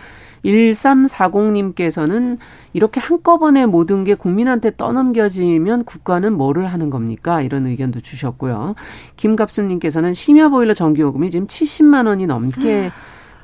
1340님께서는 0.44 2.38
이렇게 2.72 3.00
한꺼번에 3.00 3.66
모든 3.66 4.04
게 4.04 4.14
국민한테 4.14 4.70
떠넘겨지면 4.76 5.84
국가는 5.84 6.32
뭐를 6.32 6.66
하는 6.66 6.88
겁니까? 6.88 7.42
이런 7.42 7.66
의견도 7.66 8.00
주셨고요. 8.00 8.74
김갑수님께서는 9.16 10.14
심야 10.14 10.48
보일러 10.48 10.72
전기요금이 10.72 11.30
지금 11.30 11.46
70만 11.46 12.06
원이 12.06 12.26
넘게 12.26 12.90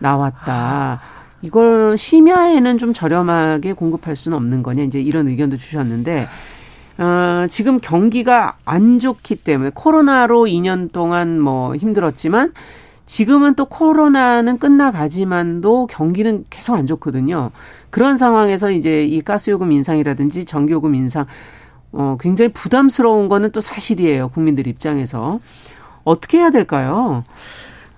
나왔다. 0.02 1.00
이걸 1.40 1.96
심야에는 1.96 2.78
좀 2.78 2.92
저렴하게 2.92 3.72
공급할 3.72 4.14
수는 4.16 4.36
없는 4.36 4.62
거냐? 4.62 4.82
이제 4.82 5.00
이런 5.00 5.28
의견도 5.28 5.56
주셨는데 5.56 6.26
어, 6.98 7.46
지금 7.48 7.78
경기가 7.78 8.56
안 8.64 8.98
좋기 8.98 9.36
때문에 9.36 9.70
코로나로 9.74 10.44
2년 10.44 10.92
동안 10.92 11.40
뭐 11.40 11.74
힘들었지만 11.74 12.52
지금은 13.06 13.54
또 13.54 13.64
코로나는 13.64 14.58
끝나가지만도 14.58 15.88
경기는 15.88 16.44
계속 16.50 16.76
안 16.76 16.86
좋거든요. 16.86 17.50
그런 17.90 18.16
상황에서 18.16 18.70
이제 18.70 19.04
이 19.04 19.20
가스요금 19.20 19.72
인상이라든지 19.72 20.44
전기요금 20.44 20.94
인상 20.94 21.26
어, 21.92 22.16
굉장히 22.20 22.52
부담스러운 22.52 23.28
거는 23.28 23.50
또 23.50 23.60
사실이에요. 23.60 24.28
국민들 24.28 24.66
입장에서. 24.66 25.40
어떻게 26.04 26.38
해야 26.38 26.50
될까요? 26.50 27.24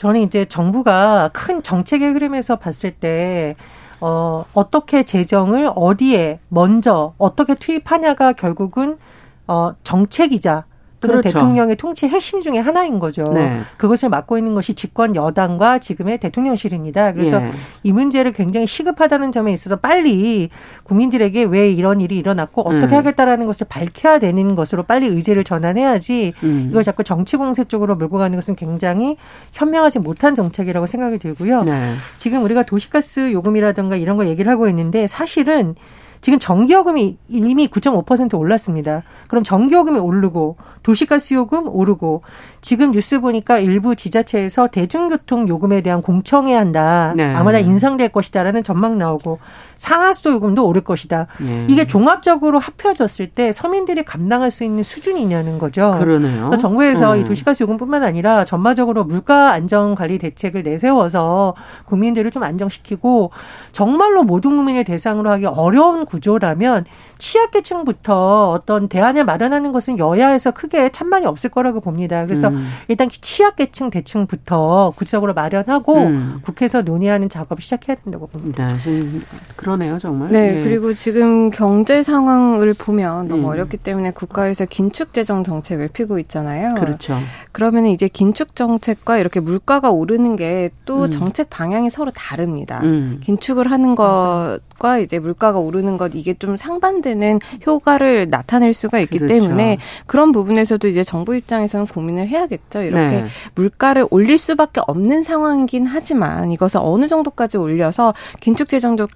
저는 0.05 0.21
이제 0.21 0.45
정부가 0.45 1.31
큰 1.33 1.63
정책의 1.63 2.13
흐름에서 2.13 2.57
봤을 2.57 2.91
때 2.91 3.57
어, 4.03 4.45
어떻게 4.53 5.05
재정을 5.05 5.73
어디에 5.75 6.41
먼저 6.51 7.15
어떻게 7.17 7.55
투입하냐가 7.55 8.35
결국은 8.35 8.99
어, 9.47 9.75
정책이자 9.83 10.67
또는 11.07 11.21
그렇죠. 11.21 11.39
대통령의 11.39 11.77
통치 11.77 12.09
핵심 12.09 12.41
중의 12.41 12.63
하나인 12.63 12.99
거죠. 12.99 13.25
네. 13.33 13.61
그것을 13.77 14.09
맡고 14.09 14.39
있는 14.39 14.55
것이 14.55 14.75
집권 14.75 15.15
여당과 15.15 15.79
지금의 15.79 16.19
대통령실입니다. 16.19 17.13
그래서 17.13 17.41
예. 17.43 17.51
이 17.83 17.93
문제를 17.93 18.33
굉장히 18.33 18.67
시급하다는 18.67 19.33
점에 19.33 19.53
있어서 19.53 19.77
빨리 19.77 20.49
국민들에게 20.85 21.45
왜 21.45 21.71
이런 21.71 22.01
일이 22.01 22.17
일어났고 22.19 22.63
어떻게 22.63 22.95
음. 22.95 22.99
하겠다라는 22.99 23.47
것을 23.47 23.67
밝혀야 23.69 24.19
되는 24.19 24.55
것으로 24.55 24.83
빨리 24.83 25.07
의제를 25.07 25.45
전환해야지 25.45 26.35
음. 26.43 26.69
이걸 26.71 26.83
자꾸 26.83 27.05
정치 27.05 27.37
공세 27.37 27.65
쪽으로 27.65 27.97
몰고 27.97 28.19
가는 28.19 28.37
것은 28.37 28.57
굉장히 28.57 29.17
현명하지 29.53 29.99
못한 29.99 30.35
정책이라고 30.35 30.87
생각이 30.87 31.19
들고요. 31.19 31.65
네. 31.65 31.95
지금 32.17 32.43
우리가 32.45 32.65
도시가스 32.65 33.33
요금이라든가 33.33 33.97
이런 33.97 34.17
거 34.17 34.27
얘기를 34.27 34.51
하고 34.51 34.69
있는데 34.69 35.07
사실은 35.07 35.75
지금 36.25 36.39
전기요금이 36.39 37.19
이미 37.29 37.69
9.5% 37.69 38.39
올랐습니다. 38.39 39.03
그럼 39.29 39.45
전기요금이 39.45 39.99
오르고 39.99 40.57
도시가스 40.83 41.35
요금 41.35 41.69
오르고 41.69 42.23
지금 42.63 42.93
뉴스 42.93 43.21
보니까 43.21 43.59
일부 43.59 43.95
지자체에서 43.95 44.69
대중교통 44.69 45.47
요금에 45.49 45.83
대한 45.83 46.01
공청회 46.01 46.55
한다. 46.55 47.13
네. 47.15 47.25
아마 47.35 47.53
다 47.53 47.59
인상될 47.59 48.09
것이다라는 48.09 48.63
전망 48.63 48.97
나오고 48.97 49.39
상하수도 49.85 50.33
요금도 50.33 50.67
오를 50.67 50.81
것이다. 50.81 51.27
네. 51.39 51.67
이게 51.69 51.87
종합적으로 51.87 52.59
합쳐졌을 52.59 53.29
때 53.29 53.53
서민들이 53.53 54.03
감당할 54.03 54.51
수 54.51 54.65
있는 54.65 54.83
수준이냐는 54.83 55.59
거죠. 55.59 55.97
그러네요. 55.99 56.51
정부에서 56.59 57.13
음. 57.13 57.19
이 57.19 57.25
도시가스 57.25 57.63
요금뿐만 57.65 58.03
아니라 58.03 58.45
전반적으로 58.45 59.05
물가 59.05 59.53
안정 59.53 59.95
관리 59.95 60.17
대책을 60.17 60.63
내세워서 60.63 61.55
국민들을 61.85 62.31
좀 62.31 62.43
안정시키고 62.45 63.31
정말로 63.73 64.25
모든 64.25 64.57
국민을 64.57 64.85
대상으로 64.85 65.31
하기 65.33 65.47
어려운 65.47 66.07
구조라면 66.07 66.87
취약계층부터 67.19 68.53
어떤 68.53 68.89
대안을 68.89 69.27
마련하는 69.27 69.73
것은 69.73 69.99
여야에서 69.99 70.53
크게 70.53 70.93
찬반이 70.93 71.27
없을 71.27 71.51
거라고 71.51 71.83
봅니다. 71.83 72.25
그래서 72.25 72.49
음. 72.49 72.67
일단 72.89 73.11
취약계층 73.11 73.91
대층부터 73.91 74.95
구체적으로 74.97 75.35
마련하고 75.35 75.99
음. 75.99 76.41
국회에서 76.43 76.81
논의하는 76.81 77.29
작업을 77.29 77.61
시작해야 77.61 77.97
된다고 77.97 78.27
봅니다. 78.27 78.67
네, 78.69 79.21
그 79.57 79.74
러네요, 79.75 79.99
정말. 79.99 80.31
네, 80.31 80.53
네, 80.53 80.63
그리고 80.63 80.93
지금 80.93 81.51
경제 81.51 82.03
상황을 82.03 82.75
보면 82.75 83.29
너무 83.29 83.43
음. 83.43 83.47
어렵기 83.47 83.77
때문에 83.77 84.13
국가에서 84.13 84.65
긴축 84.65 85.13
재정 85.13 85.45
정책을 85.45 85.89
피고 85.89 86.19
있잖아요. 86.19 86.75
그렇죠. 86.75 87.19
그러면 87.53 87.87
이제 87.87 88.09
긴축 88.09 88.57
정책과 88.57 89.19
이렇게 89.19 89.41
물가가 89.41 89.91
오르는 89.91 90.37
게또 90.37 91.05
음. 91.05 91.11
정책 91.11 91.51
방향이 91.51 91.91
서로 91.91 92.11
다릅니다. 92.11 92.81
음. 92.83 93.21
긴축을 93.23 93.71
하는 93.71 93.95
것과 93.95 94.99
이제 94.99 95.19
물가가 95.19 95.59
오르는 95.59 95.97
것 95.97 96.13
이게 96.15 96.35
좀 96.35 96.57
상반되는 96.57 97.41
효과를 97.67 98.31
나타낼 98.31 98.73
수가 98.73 98.99
있기 99.01 99.19
그렇죠. 99.19 99.47
때문에 99.47 99.79
그런 100.07 100.33
부분에서도 100.33 100.87
이제 100.89 101.05
정부 101.05 101.35
입장에서는 101.35 101.87
고민을 101.87 102.29
해야겠죠. 102.29 102.83
이렇게 102.83 103.23
네. 103.23 103.27
물가를 103.55 104.07
올릴 104.11 104.39
수밖에 104.39 104.81
없는 104.87 105.23
상황이긴 105.23 105.87
하지만 105.87 106.53
이것을 106.53 106.81
어느 106.83 107.09
정도까지 107.09 107.57
올려서 107.57 108.15
긴축 108.41 108.69
재정적 108.69 109.11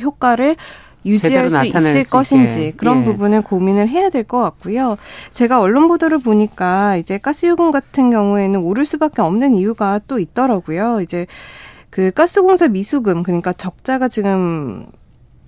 효과를 0.00 0.56
유지할 1.06 1.50
수 1.50 1.64
있을 1.66 2.02
수 2.04 2.10
것인지 2.12 2.72
그런 2.76 3.02
예. 3.02 3.04
부분을 3.04 3.42
고민을 3.42 3.88
해야 3.88 4.08
될 4.08 4.24
것 4.24 4.40
같고요. 4.40 4.96
제가 5.30 5.60
언론 5.60 5.86
보도를 5.88 6.18
보니까 6.18 6.96
이제 6.96 7.18
가스요금 7.18 7.70
같은 7.70 8.10
경우에는 8.10 8.60
오를 8.60 8.84
수밖에 8.86 9.20
없는 9.20 9.54
이유가 9.54 10.00
또 10.08 10.18
있더라고요. 10.18 11.00
이제 11.02 11.26
그 11.90 12.10
가스공사 12.10 12.68
미수금 12.68 13.22
그러니까 13.22 13.52
적자가 13.52 14.08
지금 14.08 14.86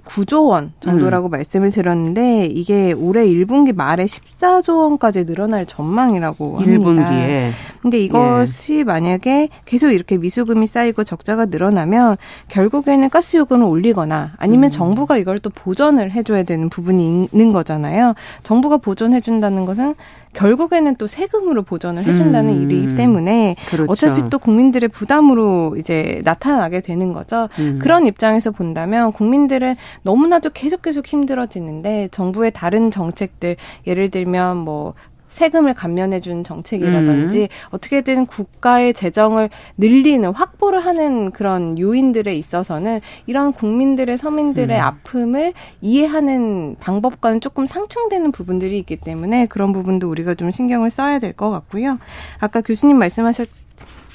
9조 0.06 0.48
원 0.48 0.72
정도라고 0.80 1.28
음. 1.28 1.30
말씀을 1.30 1.70
드렸는데 1.70 2.46
이게 2.46 2.92
올해 2.92 3.26
1분기 3.26 3.74
말에 3.74 4.04
14조 4.04 4.78
원까지 4.78 5.26
늘어날 5.26 5.66
전망이라고 5.66 6.60
합니다. 6.60 6.84
1분기에. 6.86 7.50
근데 7.82 7.98
이것이 7.98 8.78
예. 8.78 8.84
만약에 8.84 9.48
계속 9.64 9.90
이렇게 9.90 10.16
미수금이 10.16 10.66
쌓이고 10.66 11.04
적자가 11.04 11.46
늘어나면 11.46 12.16
결국에는 12.48 13.10
가스 13.10 13.36
요금을 13.36 13.66
올리거나 13.66 14.32
아니면 14.38 14.68
음. 14.68 14.70
정부가 14.70 15.16
이걸 15.16 15.38
또 15.38 15.50
보전을 15.50 16.12
해줘야 16.12 16.42
되는 16.44 16.68
부분이 16.68 17.28
있는 17.32 17.52
거잖아요. 17.52 18.14
정부가 18.42 18.78
보전해 18.78 19.20
준다는 19.20 19.64
것은 19.64 19.94
결국에는 20.36 20.96
또 20.96 21.06
세금으로 21.06 21.62
보전을 21.62 22.04
해준다는 22.04 22.54
음. 22.54 22.62
일이기 22.62 22.94
때문에 22.94 23.56
그렇죠. 23.68 23.90
어차피 23.90 24.28
또 24.28 24.38
국민들의 24.38 24.88
부담으로 24.90 25.76
이제 25.78 26.20
나타나게 26.24 26.82
되는 26.82 27.12
거죠. 27.12 27.48
음. 27.58 27.78
그런 27.80 28.06
입장에서 28.06 28.50
본다면 28.50 29.12
국민들은 29.12 29.76
너무나도 30.02 30.50
계속 30.50 30.82
계속 30.82 31.06
힘들어지는데 31.06 32.08
정부의 32.10 32.50
다른 32.52 32.90
정책들 32.90 33.56
예를 33.86 34.10
들면 34.10 34.58
뭐 34.58 34.92
세금을 35.36 35.74
감면해 35.74 36.20
주는 36.20 36.42
정책이라든지 36.42 37.42
음. 37.42 37.46
어떻게든 37.70 38.24
국가의 38.24 38.94
재정을 38.94 39.50
늘리는 39.76 40.26
확보를 40.32 40.80
하는 40.80 41.30
그런 41.30 41.78
요인들에 41.78 42.34
있어서는 42.34 43.00
이런 43.26 43.52
국민들의 43.52 44.16
서민들의 44.16 44.74
음. 44.74 44.82
아픔을 44.82 45.52
이해하는 45.82 46.76
방법과는 46.80 47.42
조금 47.42 47.66
상충되는 47.66 48.32
부분들이 48.32 48.78
있기 48.78 48.96
때문에 48.96 49.44
그런 49.46 49.74
부분도 49.74 50.08
우리가 50.08 50.34
좀 50.34 50.50
신경을 50.50 50.88
써야 50.88 51.18
될 51.18 51.36
것 51.36 51.50
같고요. 51.50 51.98
아까 52.38 52.62
교수님 52.62 52.96
말씀하셨 52.96 53.46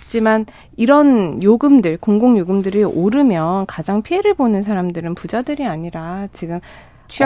지만 0.08 0.48
이런 0.76 1.42
요금들, 1.44 1.98
공공 1.98 2.38
요금들이 2.40 2.84
오르면 2.84 3.68
가장 3.68 4.02
피해를 4.02 4.34
보는 4.34 4.64
사람들은 4.64 5.14
부자들이 5.14 5.66
아니라 5.68 6.28
지금 6.34 6.60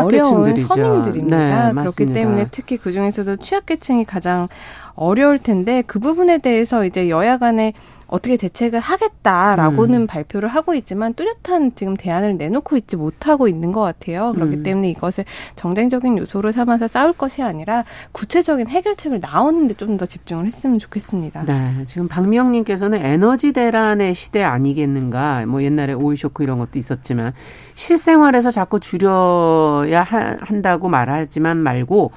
어려운 0.01 0.57
서민들입니다. 0.57 1.71
네, 1.71 1.73
그렇기 1.73 2.05
때문에 2.07 2.47
특히 2.51 2.77
그 2.77 2.91
중에서도 2.91 3.35
취약계층이 3.37 4.05
가장 4.05 4.47
어려울 4.95 5.39
텐데 5.39 5.83
그 5.85 5.99
부분에 5.99 6.37
대해서 6.37 6.85
이제 6.85 7.09
여야 7.09 7.37
간에 7.37 7.73
어떻게 8.07 8.37
대책을 8.37 8.79
하겠다라고는 8.79 10.01
음. 10.01 10.07
발표를 10.07 10.49
하고 10.49 10.75
있지만 10.75 11.15
뚜렷한 11.15 11.73
지금 11.75 11.95
대안을 11.97 12.37
내놓고 12.37 12.77
있지 12.77 12.95
못하고 12.95 13.47
있는 13.47 13.71
것 13.71 13.81
같아요. 13.81 14.31
그렇기 14.33 14.57
음. 14.57 14.63
때문에 14.63 14.89
이것을 14.91 15.25
정쟁적인 15.55 16.19
요소로 16.19 16.51
삼아서 16.51 16.87
싸울 16.87 17.13
것이 17.13 17.41
아니라 17.41 17.83
구체적인 18.11 18.67
해결책을 18.67 19.19
나오는데 19.19 19.73
좀 19.73 19.95
더 19.97 20.05
집중을 20.05 20.45
했으면 20.45 20.79
좋겠습니다. 20.79 21.45
네, 21.45 21.85
지금 21.87 22.07
박미영님께서는 22.07 23.03
에너지 23.03 23.51
대란의 23.51 24.13
시대 24.13 24.43
아니겠는가? 24.43 25.45
뭐 25.45 25.63
옛날에 25.63 25.93
오일 25.93 26.17
쇼크 26.17 26.43
이런 26.43 26.57
것도 26.57 26.77
있었지만 26.77 27.33
실생활에서 27.75 28.51
자꾸 28.51 28.79
줄여야 28.79 30.03
한다고 30.41 30.89
말하지만 30.89 31.57
말고 31.57 32.11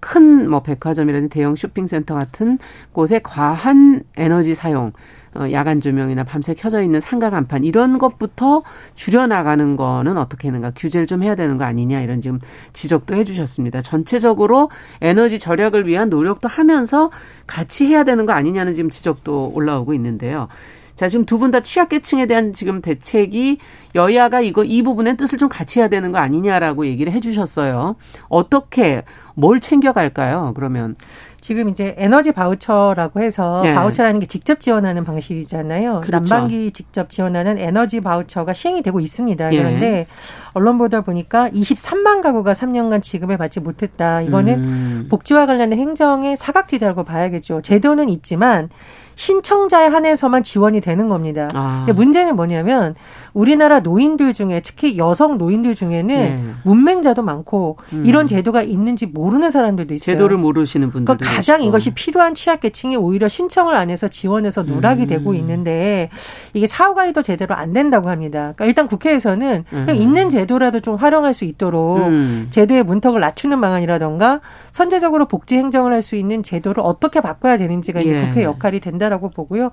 큰뭐 0.00 0.62
백화점이라든지 0.62 1.30
대형 1.30 1.56
쇼핑센터 1.56 2.14
같은 2.14 2.58
곳에 2.92 3.18
과한 3.18 4.02
에너지 4.16 4.54
사용 4.54 4.86
어, 4.86 5.25
야간 5.52 5.80
조명이나 5.80 6.24
밤새 6.24 6.54
켜져 6.54 6.82
있는 6.82 7.00
상가 7.00 7.30
간판 7.30 7.64
이런 7.64 7.98
것부터 7.98 8.62
줄여나가는 8.94 9.76
거는 9.76 10.18
어떻게 10.18 10.48
하는가 10.48 10.72
규제를 10.74 11.06
좀 11.06 11.22
해야 11.22 11.34
되는 11.34 11.58
거 11.58 11.64
아니냐 11.64 12.00
이런 12.00 12.20
지금 12.20 12.40
지적도 12.72 13.14
해주셨습니다. 13.14 13.80
전체적으로 13.82 14.70
에너지 15.00 15.38
절약을 15.38 15.86
위한 15.86 16.08
노력도 16.08 16.48
하면서 16.48 17.10
같이 17.46 17.86
해야 17.86 18.04
되는 18.04 18.26
거 18.26 18.32
아니냐는 18.32 18.74
지금 18.74 18.90
지적도 18.90 19.50
올라오고 19.54 19.94
있는데요. 19.94 20.48
자, 20.96 21.08
지금 21.08 21.26
두 21.26 21.38
분 21.38 21.50
다 21.50 21.60
취약계층에 21.60 22.24
대한 22.24 22.54
지금 22.54 22.80
대책이 22.80 23.58
여야가 23.94 24.40
이거 24.40 24.64
이 24.64 24.82
부분의 24.82 25.18
뜻을 25.18 25.38
좀 25.38 25.50
같이 25.50 25.78
해야 25.78 25.88
되는 25.88 26.10
거 26.10 26.16
아니냐라고 26.18 26.86
얘기를 26.86 27.12
해 27.12 27.20
주셨어요. 27.20 27.96
어떻게 28.30 29.02
뭘 29.36 29.60
챙겨갈까요? 29.60 30.52
그러면 30.56 30.96
지금 31.40 31.68
이제 31.68 31.94
에너지 31.98 32.32
바우처라고 32.32 33.20
해서 33.20 33.60
네. 33.62 33.72
바우처라는 33.72 34.18
게 34.18 34.26
직접 34.26 34.58
지원하는 34.58 35.04
방식이잖아요. 35.04 36.00
그렇죠. 36.00 36.10
난방기 36.10 36.72
직접 36.72 37.10
지원하는 37.10 37.58
에너지 37.58 38.00
바우처가 38.00 38.52
시행이 38.52 38.82
되고 38.82 38.98
있습니다. 38.98 39.52
예. 39.52 39.56
그런데 39.56 40.06
언론 40.54 40.78
보다 40.78 41.02
보니까 41.02 41.50
23만 41.50 42.22
가구가 42.22 42.52
3년간 42.52 43.02
지급을 43.02 43.36
받지 43.36 43.60
못했다. 43.60 44.22
이거는 44.22 44.54
음. 44.54 45.06
복지와 45.10 45.46
관련된 45.46 45.78
행정의 45.78 46.36
사각지대라고 46.36 47.04
봐야겠죠. 47.04 47.60
제도는 47.60 48.08
있지만 48.08 48.70
신청자에 49.16 49.88
한해서만 49.88 50.42
지원이 50.44 50.80
되는 50.80 51.08
겁니다. 51.08 51.50
아. 51.54 51.82
근데 51.84 51.92
문제는 51.92 52.36
뭐냐면 52.36 52.94
우리나라 53.34 53.80
노인들 53.80 54.32
중에 54.32 54.60
특히 54.64 54.96
여성 54.96 55.36
노인들 55.36 55.74
중에는 55.74 56.06
네. 56.06 56.44
문맹자도 56.62 57.22
많고 57.22 57.76
음. 57.92 58.04
이런 58.06 58.26
제도가 58.26 58.62
있는지 58.62 59.06
모르는 59.06 59.50
사람들도 59.50 59.92
있어요. 59.94 60.14
제도를 60.16 60.38
모르시는 60.38 60.90
분들도 60.90 61.18
그러니까 61.18 61.36
가장 61.36 61.60
있고. 61.60 61.68
이것이 61.68 61.92
필요한 61.92 62.34
취약계층이 62.34 62.96
오히려 62.96 63.28
신청을 63.28 63.74
안 63.74 63.90
해서 63.90 64.08
지원해서 64.08 64.62
누락이 64.62 65.02
음. 65.02 65.06
되고 65.08 65.34
있는데 65.34 66.08
이게 66.54 66.66
사후 66.66 66.94
관리도 66.94 67.22
제대로 67.22 67.54
안 67.54 67.72
된다고 67.72 68.08
합니다. 68.08 68.52
그러니까 68.54 68.64
일단 68.66 68.86
국회에서는 68.86 69.64
음. 69.72 69.86
있는 69.94 70.30
제도라도 70.30 70.80
좀 70.80 70.94
활용할 70.94 71.34
수 71.34 71.44
있도록 71.44 72.06
음. 72.06 72.46
제도의 72.50 72.84
문턱을 72.84 73.20
낮추는 73.20 73.60
방안이라던가 73.60 74.40
선제적으로 74.72 75.26
복지 75.26 75.56
행정을 75.56 75.92
할 75.92 76.06
수 76.06 76.14
있는 76.14 76.42
제도를 76.44 76.84
어떻게 76.86 77.20
바꿔야 77.20 77.56
되는지가 77.58 78.00
이제 78.00 78.14
예. 78.14 78.20
국회 78.20 78.44
역할이 78.44 78.78
된다. 78.80 79.05
된다라고 79.06 79.30
보고요. 79.30 79.70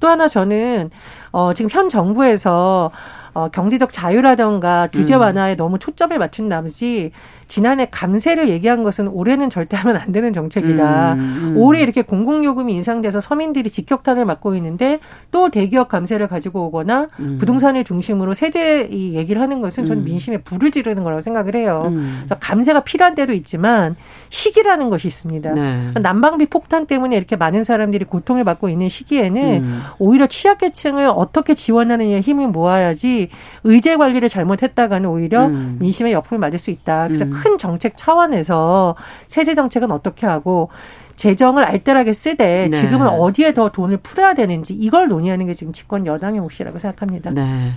또 0.00 0.08
하나 0.08 0.28
저는 0.28 0.90
어 1.32 1.54
지금 1.54 1.70
현 1.70 1.88
정부에서 1.88 2.90
어 3.34 3.48
경제적 3.48 3.90
자유라던가 3.90 4.88
규제 4.92 5.14
음. 5.14 5.20
완화에 5.20 5.54
음. 5.54 5.56
너무 5.56 5.78
초점을 5.78 6.16
맞춘 6.18 6.48
나머지 6.48 7.12
지난해 7.52 7.86
감세를 7.90 8.48
얘기한 8.48 8.82
것은 8.82 9.08
올해는 9.08 9.50
절대 9.50 9.76
하면 9.76 9.98
안 9.98 10.10
되는 10.10 10.32
정책이다. 10.32 11.12
음, 11.12 11.18
음. 11.20 11.54
올해 11.58 11.82
이렇게 11.82 12.00
공공요금이 12.00 12.72
인상돼서 12.72 13.20
서민들이 13.20 13.68
직격탄을 13.68 14.24
맞고 14.24 14.54
있는데 14.54 15.00
또 15.30 15.50
대기업 15.50 15.88
감세를 15.88 16.28
가지고 16.28 16.68
오거나 16.68 17.08
음. 17.20 17.36
부동산을 17.38 17.84
중심으로 17.84 18.32
세제 18.32 18.88
이 18.90 19.12
얘기를 19.16 19.42
하는 19.42 19.60
것은 19.60 19.84
저는 19.84 20.02
음. 20.02 20.04
민심에 20.06 20.38
불을 20.38 20.70
지르는 20.70 21.04
거라고 21.04 21.20
생각을 21.20 21.54
해요. 21.54 21.88
음. 21.88 22.20
그래서 22.20 22.36
감세가 22.40 22.84
필요한 22.84 23.14
데도 23.14 23.34
있지만 23.34 23.96
시기라는 24.30 24.88
것이 24.88 25.06
있습니다. 25.08 25.52
네. 25.52 25.90
난방비 26.00 26.46
폭탄 26.46 26.86
때문에 26.86 27.18
이렇게 27.18 27.36
많은 27.36 27.64
사람들이 27.64 28.06
고통을 28.06 28.44
받고 28.44 28.70
있는 28.70 28.88
시기에는 28.88 29.62
음. 29.62 29.82
오히려 29.98 30.26
취약계층을 30.26 31.12
어떻게 31.14 31.54
지원하느냐에 31.54 32.22
힘을 32.22 32.48
모아야지 32.48 33.28
의제 33.64 33.98
관리를 33.98 34.30
잘못했다가는 34.30 35.06
오히려 35.06 35.48
민심의 35.48 36.14
역풍을 36.14 36.40
맞을 36.40 36.58
수 36.58 36.70
있다. 36.70 37.08
그래서 37.08 37.26
큰 37.42 37.58
정책 37.58 37.96
차원에서 37.96 38.94
세제 39.26 39.54
정책은 39.56 39.90
어떻게 39.90 40.26
하고 40.26 40.70
재정을 41.16 41.64
알뜰하게 41.64 42.12
쓰되 42.12 42.68
네. 42.70 42.70
지금은 42.70 43.08
어디에 43.08 43.54
더 43.54 43.70
돈을 43.70 43.98
풀어야 43.98 44.34
되는지 44.34 44.74
이걸 44.74 45.08
논의하는 45.08 45.46
게 45.46 45.54
지금 45.54 45.72
집권 45.72 46.06
여당의 46.06 46.40
몫이라고 46.40 46.78
생각합니다. 46.78 47.30
네. 47.30 47.72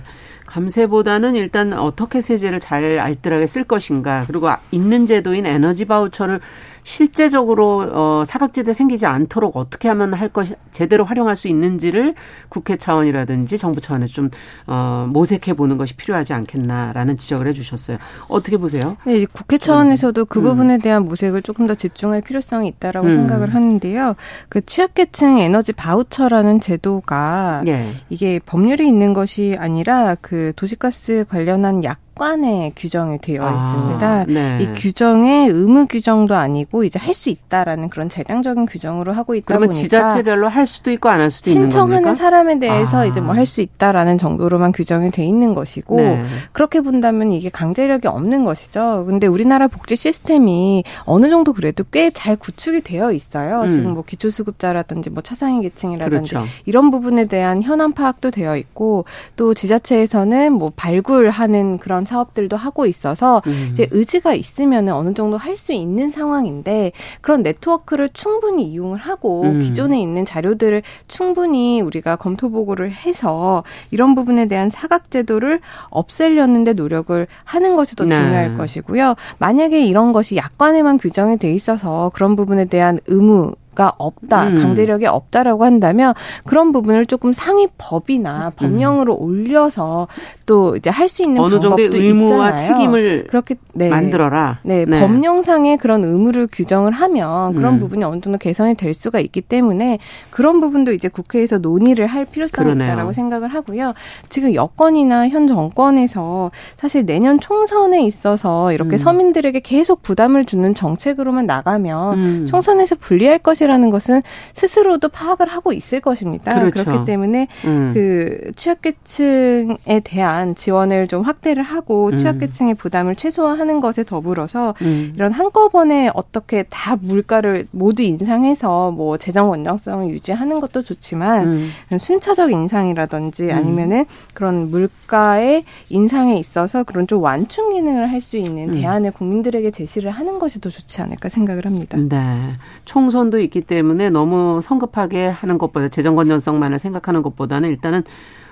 감세보다는 0.46 1.34
일단 1.34 1.72
어떻게 1.72 2.20
세제를 2.20 2.60
잘 2.60 3.00
알뜰하게 3.00 3.46
쓸 3.48 3.64
것인가 3.64 4.22
그리고 4.28 4.48
있는 4.70 5.04
제도인 5.04 5.44
에너지 5.44 5.86
바우처를 5.86 6.40
실제적으로 6.84 7.90
어 7.92 8.22
사각지대 8.24 8.72
생기지 8.72 9.06
않도록 9.06 9.56
어떻게 9.56 9.88
하면 9.88 10.14
할 10.14 10.28
것이 10.28 10.54
제대로 10.70 11.04
활용할 11.04 11.34
수 11.34 11.48
있는지를 11.48 12.14
국회 12.48 12.76
차원이라든지 12.76 13.58
정부 13.58 13.80
차원에서 13.80 14.12
좀 14.12 14.30
어 14.66 15.06
모색해 15.08 15.54
보는 15.54 15.76
것이 15.78 15.94
필요하지 15.94 16.32
않겠나라는 16.32 17.16
지적을 17.16 17.46
해 17.46 17.52
주셨어요. 17.52 17.98
어떻게 18.28 18.56
보세요? 18.56 18.96
네, 19.04 19.24
국회 19.26 19.58
차원에서도 19.58 20.24
그 20.24 20.38
음. 20.40 20.44
부분에 20.44 20.78
대한 20.78 21.04
모색을 21.04 21.42
조금 21.42 21.66
더 21.66 21.74
집중할 21.74 22.22
필요성이 22.22 22.68
있다라고 22.68 23.06
음. 23.06 23.12
생각을 23.26 23.54
하는데요. 23.54 24.14
그 24.48 24.64
취약계층 24.64 25.38
에너지 25.38 25.72
바우처라는 25.72 26.60
제도가 26.60 27.62
네. 27.64 27.88
이게 28.08 28.38
법률이 28.44 28.86
있는 28.86 29.12
것이 29.12 29.56
아니라 29.58 30.16
그 30.20 30.52
도시가스 30.56 31.26
관련한 31.28 31.84
약 31.84 32.05
관에 32.16 32.72
규정이 32.74 33.18
되어 33.18 33.44
아, 33.44 33.54
있습니다. 33.54 34.24
네. 34.28 34.58
이 34.62 34.66
규정의 34.74 35.48
의무 35.48 35.86
규정도 35.86 36.34
아니고 36.34 36.82
이제 36.84 36.98
할 36.98 37.14
수 37.14 37.30
있다라는 37.30 37.88
그런 37.88 38.08
재량적인 38.08 38.66
규정으로 38.66 39.12
하고 39.12 39.34
있다 39.34 39.46
그러면 39.46 39.68
보니까 39.68 39.80
지자체별로 39.82 40.48
할 40.48 40.66
수도 40.66 40.90
있고 40.90 41.08
안 41.08 41.20
할 41.20 41.30
수도 41.30 41.50
있는 41.50 41.68
겁니까? 41.68 41.86
신청하는 41.86 42.14
사람에 42.14 42.58
대해서 42.58 42.98
아. 42.98 43.06
이제 43.06 43.20
뭐 43.20 43.34
할 43.34 43.46
수 43.46 43.60
있다라는 43.60 44.18
정도로만 44.18 44.72
규정이 44.72 45.10
돼 45.12 45.24
있는 45.24 45.54
것이고 45.54 45.96
네. 45.96 46.24
그렇게 46.52 46.80
본다면 46.80 47.32
이게 47.32 47.48
강제력이 47.50 48.08
없는 48.08 48.44
것이죠. 48.44 49.04
근데 49.06 49.26
우리나라 49.26 49.68
복지 49.68 49.94
시스템이 49.96 50.84
어느 51.04 51.28
정도 51.30 51.52
그래도 51.52 51.84
꽤 51.92 52.10
잘 52.12 52.36
구축이 52.36 52.80
되어 52.82 53.12
있어요. 53.12 53.62
음. 53.62 53.70
지금 53.70 53.92
뭐 53.94 54.02
기초수급자라든지 54.02 55.10
뭐 55.10 55.22
차상위 55.22 55.60
계층이라든지 55.62 56.32
그렇죠. 56.34 56.48
이런 56.64 56.90
부분에 56.90 57.26
대한 57.26 57.62
현황 57.62 57.92
파악도 57.92 58.30
되어 58.30 58.56
있고 58.56 59.04
또 59.36 59.52
지자체에서는 59.54 60.52
뭐 60.52 60.72
발굴하는 60.74 61.78
그런 61.78 62.04
사업들도 62.06 62.56
하고 62.56 62.86
있어서 62.86 63.42
음. 63.46 63.68
이제 63.72 63.88
의지가 63.90 64.34
있으면 64.34 64.88
어느 64.88 65.12
정도 65.12 65.36
할 65.36 65.56
수 65.56 65.72
있는 65.72 66.10
상황인데 66.10 66.92
그런 67.22 67.42
네트워크를 67.42 68.10
충분히 68.12 68.64
이용을 68.64 68.98
하고 68.98 69.42
음. 69.42 69.60
기존에 69.60 70.00
있는 70.00 70.24
자료들을 70.24 70.82
충분히 71.08 71.80
우리가 71.80 72.16
검토 72.16 72.50
보고를 72.50 72.92
해서 72.92 73.64
이런 73.90 74.14
부분에 74.14 74.46
대한 74.46 74.68
사각 74.70 75.10
제도를 75.10 75.60
없애려는 75.88 76.64
데 76.64 76.74
노력을 76.74 77.26
하는 77.44 77.74
것이 77.74 77.96
더 77.96 78.04
네. 78.04 78.16
중요할 78.16 78.56
것이고요. 78.56 79.14
만약에 79.38 79.84
이런 79.84 80.12
것이 80.12 80.36
약관에만 80.36 80.98
규정이 80.98 81.38
돼 81.38 81.52
있어서 81.52 82.10
그런 82.14 82.36
부분에 82.36 82.66
대한 82.66 82.98
의무 83.06 83.52
가 83.76 83.92
없다, 83.98 84.48
음. 84.48 84.56
강제력이 84.56 85.06
없다라고 85.06 85.64
한다면 85.66 86.14
그런 86.46 86.72
부분을 86.72 87.04
조금 87.04 87.34
상위 87.34 87.68
법이나 87.76 88.46
음. 88.46 88.50
법령으로 88.56 89.14
음. 89.14 89.22
올려서 89.22 90.08
또 90.46 90.74
이제 90.76 90.88
할 90.90 91.06
수 91.08 91.22
있는 91.22 91.40
어느 91.42 91.60
정도의 91.60 91.90
의무와 91.92 92.50
있잖아요. 92.50 92.74
책임을 92.74 93.26
그렇게 93.28 93.56
네. 93.74 93.88
만들어라. 93.90 94.60
네, 94.62 94.84
네, 94.86 94.98
법령상의 94.98 95.76
그런 95.76 96.04
의무를 96.04 96.48
규정을 96.50 96.92
하면 96.92 97.54
그런 97.54 97.74
음. 97.74 97.80
부분이 97.80 98.02
어느 98.02 98.20
정도 98.20 98.38
개선이 98.38 98.74
될 98.76 98.94
수가 98.94 99.20
있기 99.20 99.42
때문에 99.42 99.98
그런 100.30 100.60
부분도 100.60 100.92
이제 100.92 101.08
국회에서 101.08 101.58
논의를 101.58 102.06
할 102.06 102.24
필요성이 102.24 102.64
그러네요. 102.64 102.86
있다라고 102.88 103.12
생각을 103.12 103.48
하고요. 103.54 103.92
지금 104.30 104.54
여권이나 104.54 105.28
현 105.28 105.46
정권에서 105.46 106.50
사실 106.78 107.04
내년 107.04 107.38
총선에 107.38 108.02
있어서 108.04 108.72
이렇게 108.72 108.94
음. 108.94 108.96
서민들에게 108.96 109.60
계속 109.60 110.02
부담을 110.02 110.44
주는 110.44 110.72
정책으로만 110.74 111.44
나가면 111.46 112.18
음. 112.18 112.46
총선에서 112.48 112.96
불리할 112.96 113.38
것이 113.38 113.65
것이라는 113.66 113.90
것은 113.90 114.22
스스로도 114.54 115.08
파악을 115.08 115.48
하고 115.48 115.72
있을 115.72 116.00
것입니다. 116.00 116.58
그렇죠. 116.58 116.84
그렇기 116.84 117.04
때문에 117.04 117.48
음. 117.64 117.90
그 117.92 118.52
취약계층에 118.56 120.00
대한 120.04 120.54
지원을 120.54 121.08
좀 121.08 121.22
확대를 121.22 121.62
하고 121.62 122.08
음. 122.08 122.16
취약계층의 122.16 122.74
부담을 122.74 123.14
최소화하는 123.16 123.80
것에 123.80 124.04
더불어서 124.04 124.74
음. 124.82 125.12
이런 125.14 125.32
한꺼번에 125.32 126.10
어떻게 126.14 126.64
다 126.64 126.96
물가를 127.00 127.66
모두 127.72 128.02
인상해서 128.02 128.90
뭐 128.90 129.18
재정 129.18 129.50
원장성을 129.50 130.10
유지하는 130.10 130.60
것도 130.60 130.82
좋지만 130.82 131.48
음. 131.48 131.98
순차적 131.98 132.52
인상이라든지 132.52 133.44
음. 133.44 133.50
아니면은 133.50 134.04
그런 134.34 134.70
물가의 134.70 135.64
인상에 135.88 136.36
있어서 136.36 136.84
그런 136.84 137.06
좀 137.06 137.22
완충 137.22 137.70
기능을 137.72 138.10
할 138.10 138.16
수 138.16 138.38
있는 138.38 138.70
음. 138.70 138.72
대안을 138.72 139.12
국민들에게 139.12 139.70
제시를 139.70 140.10
하는 140.10 140.38
것이 140.38 140.60
더 140.60 140.70
좋지 140.70 141.02
않을까 141.02 141.28
생각을 141.28 141.66
합니다. 141.66 141.98
네. 141.98 142.40
총선도 142.86 143.38
있기 143.40 143.55
때문에 143.62 144.10
너무 144.10 144.60
성급하게 144.62 145.26
하는 145.26 145.58
것보다 145.58 145.88
재정 145.88 146.14
건전성만을 146.14 146.78
생각하는 146.78 147.22
것보다는 147.22 147.68
일단은 147.70 148.02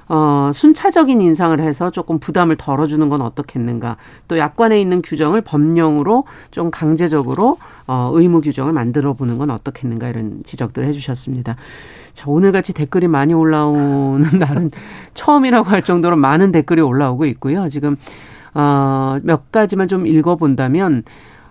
어, 0.09 0.51
순차적인 0.53 1.21
인상을 1.21 1.59
해서 1.61 1.91
조금 1.91 2.19
부담을 2.19 2.57
덜어주는 2.57 3.09
건 3.09 3.23
어떻겠는가. 3.23 3.97
또 4.29 4.39
약관에 4.39 4.81
있는 4.81 5.01
규정을 5.03 5.41
법령으로 5.41 6.25
좀 6.51 6.71
강제적으로 6.71 7.59
어, 7.87 8.11
의무 8.13 8.41
규정을 8.43 8.73
만들어 8.73 9.15
보는 9.15 9.39
건 9.39 9.51
어떻겠는가 9.51 10.09
이런 10.09 10.43
지적들을 10.45 10.87
해주셨습니다. 10.89 11.57
자, 12.13 12.31
오늘같이 12.31 12.75
댓글이 12.75 13.09
많이 13.09 13.35
올라오는 13.35 14.39
날은 14.39 14.71
처음이라고 15.15 15.69
할 15.69 15.83
정도로 15.83 16.17
많은 16.17 16.53
댓글이 16.53 16.81
올라오고 16.81 17.27
있고요. 17.27 17.69
지금, 17.69 17.97
어, 18.55 19.19
몇 19.23 19.51
가지만 19.51 19.89
좀 19.89 20.07
읽어본다면, 20.07 21.03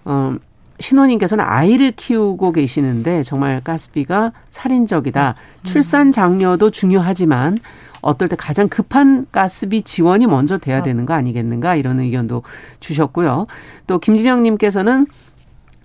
어, 0.05 0.37
신혼님께서는 0.79 1.43
아이를 1.45 1.91
키우고 1.91 2.51
계시는데 2.51 3.23
정말 3.23 3.61
가스비가 3.61 4.31
살인적이다. 4.49 5.35
음. 5.37 5.63
출산 5.63 6.11
장려도 6.11 6.71
중요하지만 6.71 7.59
어떨 8.01 8.27
때 8.27 8.35
가장 8.35 8.67
급한 8.67 9.25
가스비 9.31 9.81
지원이 9.81 10.27
먼저 10.27 10.57
돼야 10.57 10.79
어. 10.79 10.83
되는 10.83 11.05
거 11.05 11.13
아니겠는가 11.13 11.75
이런 11.75 11.99
의견도 11.99 12.43
주셨고요. 12.79 13.47
또 13.87 13.99
김진영 13.99 14.43
님께서는 14.43 15.07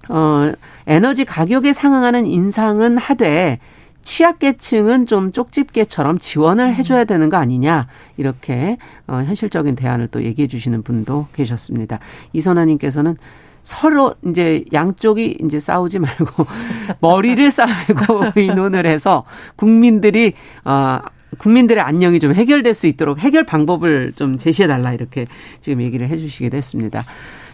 어 0.09 0.53
에너지 0.87 1.24
가격에 1.24 1.72
상응하는 1.72 2.27
인상은 2.27 2.98
하되 2.98 3.59
취약계층은 4.03 5.05
좀 5.05 5.33
쪽집게처럼 5.33 6.18
지원을 6.18 6.74
해줘야 6.74 7.05
되는 7.05 7.29
거 7.29 7.37
아니냐 7.37 7.88
이렇게 8.16 8.79
어, 9.07 9.16
현실적인 9.16 9.74
대안을 9.74 10.09
또 10.09 10.24
얘기해 10.24 10.48
주시는 10.48 10.83
분도 10.83 11.27
계셨습니다. 11.35 11.98
이선아님께서는 12.33 13.16
서로 13.62 14.14
이제 14.27 14.64
양쪽이 14.73 15.38
이제 15.44 15.59
싸우지 15.59 15.99
말고 15.99 16.47
머리를 17.01 17.51
싸매고 17.51 18.33
의논을 18.37 18.87
해서 18.87 19.25
국민들이 19.57 20.35
어 20.64 21.01
국민들의 21.38 21.83
안녕이 21.83 22.21
좀 22.21 22.35
해결될 22.35 22.75
수 22.75 22.87
있도록 22.87 23.18
해결 23.18 23.44
방법을 23.44 24.12
좀 24.14 24.38
제시해 24.38 24.66
달라 24.66 24.92
이렇게 24.92 25.27
지금 25.61 25.83
얘기를 25.83 26.09
해 26.09 26.16
주시기도 26.16 26.57
했습니다. 26.57 27.05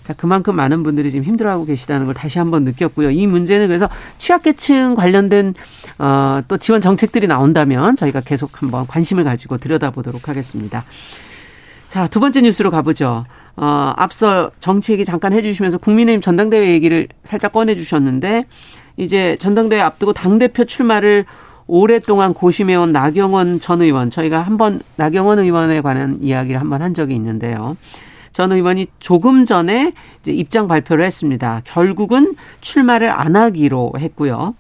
자, 0.05 0.13
그만큼 0.13 0.55
많은 0.55 0.83
분들이 0.83 1.11
지금 1.11 1.25
힘들어하고 1.25 1.65
계시다는 1.65 2.05
걸 2.05 2.15
다시 2.15 2.39
한번 2.39 2.65
느꼈고요. 2.65 3.11
이 3.11 3.27
문제는 3.27 3.67
그래서 3.67 3.89
취약계층 4.19 4.95
관련된 4.95 5.55
어, 5.99 6.43
또 6.47 6.59
지원 6.59 6.83
정책들이 6.83 7.27
나온다면 7.27 7.97
저희가 7.97 8.21
계속 8.21 8.63
한번 8.63 8.87
관심을 8.87 9.25
가지고 9.25 9.57
들여다보도록 9.57 10.29
하겠습니다. 10.29 10.85
자, 11.95 12.09
두 12.09 12.19
번째 12.19 12.41
뉴스로 12.41 12.73
가보죠. 12.73 13.25
어, 13.55 13.93
앞서 13.97 14.51
정치 14.59 14.93
얘기 14.93 15.05
잠깐 15.05 15.33
해주시면서 15.33 15.79
국민의힘 15.79 16.21
전당대회 16.21 16.73
얘기를 16.73 17.07
살짝 17.23 17.53
꺼내주셨는데 17.53 18.47
이제 18.97 19.37
전당대회 19.37 19.81
앞두고 19.81 20.13
당대표 20.13 20.65
출마를 20.65 21.25
오랫동안 21.69 22.35
고심해온 22.35 22.91
나경원 22.91 23.61
전 23.61 23.81
의원 23.81 24.11
저희가 24.11 24.43
한번 24.43 24.81
나경원 24.97 25.39
의원에 25.39 25.81
관한 25.83 26.19
이야기를 26.21 26.61
한번 26.61 26.83
한 26.83 26.95
적이 26.95 27.15
있는데요. 27.15 27.77
전 28.33 28.51
의원이 28.51 28.87
조금 28.99 29.45
전에 29.45 29.93
이제 30.21 30.33
입장 30.33 30.67
발표를 30.67 31.05
했습니다. 31.05 31.61
결국은 31.63 32.35
출마를 32.61 33.09
안 33.09 33.37
하기로 33.37 33.93
했고요. 34.01 34.57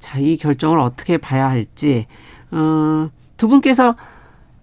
자, 0.00 0.18
이 0.18 0.38
결정을 0.38 0.78
어떻게 0.78 1.18
봐야 1.18 1.50
할지 1.50 2.06
어, 2.50 3.10
두 3.36 3.48
분께서 3.48 3.94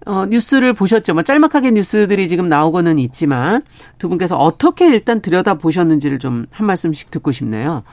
어, 0.06 0.26
뉴스를 0.26 0.74
보셨죠. 0.74 1.14
뭐 1.14 1.24
짤막하게 1.24 1.72
뉴스들이 1.72 2.28
지금 2.28 2.48
나오고는 2.48 3.00
있지만 3.00 3.62
두 3.98 4.10
분께서 4.10 4.38
어떻게 4.38 4.88
일단 4.88 5.22
들여다 5.22 5.56
보셨는지를 5.56 6.20
좀 6.20 6.40
한 6.52 6.66
말씀씩 6.68 7.12
듣고 7.12 7.32
싶네요. 7.32 7.84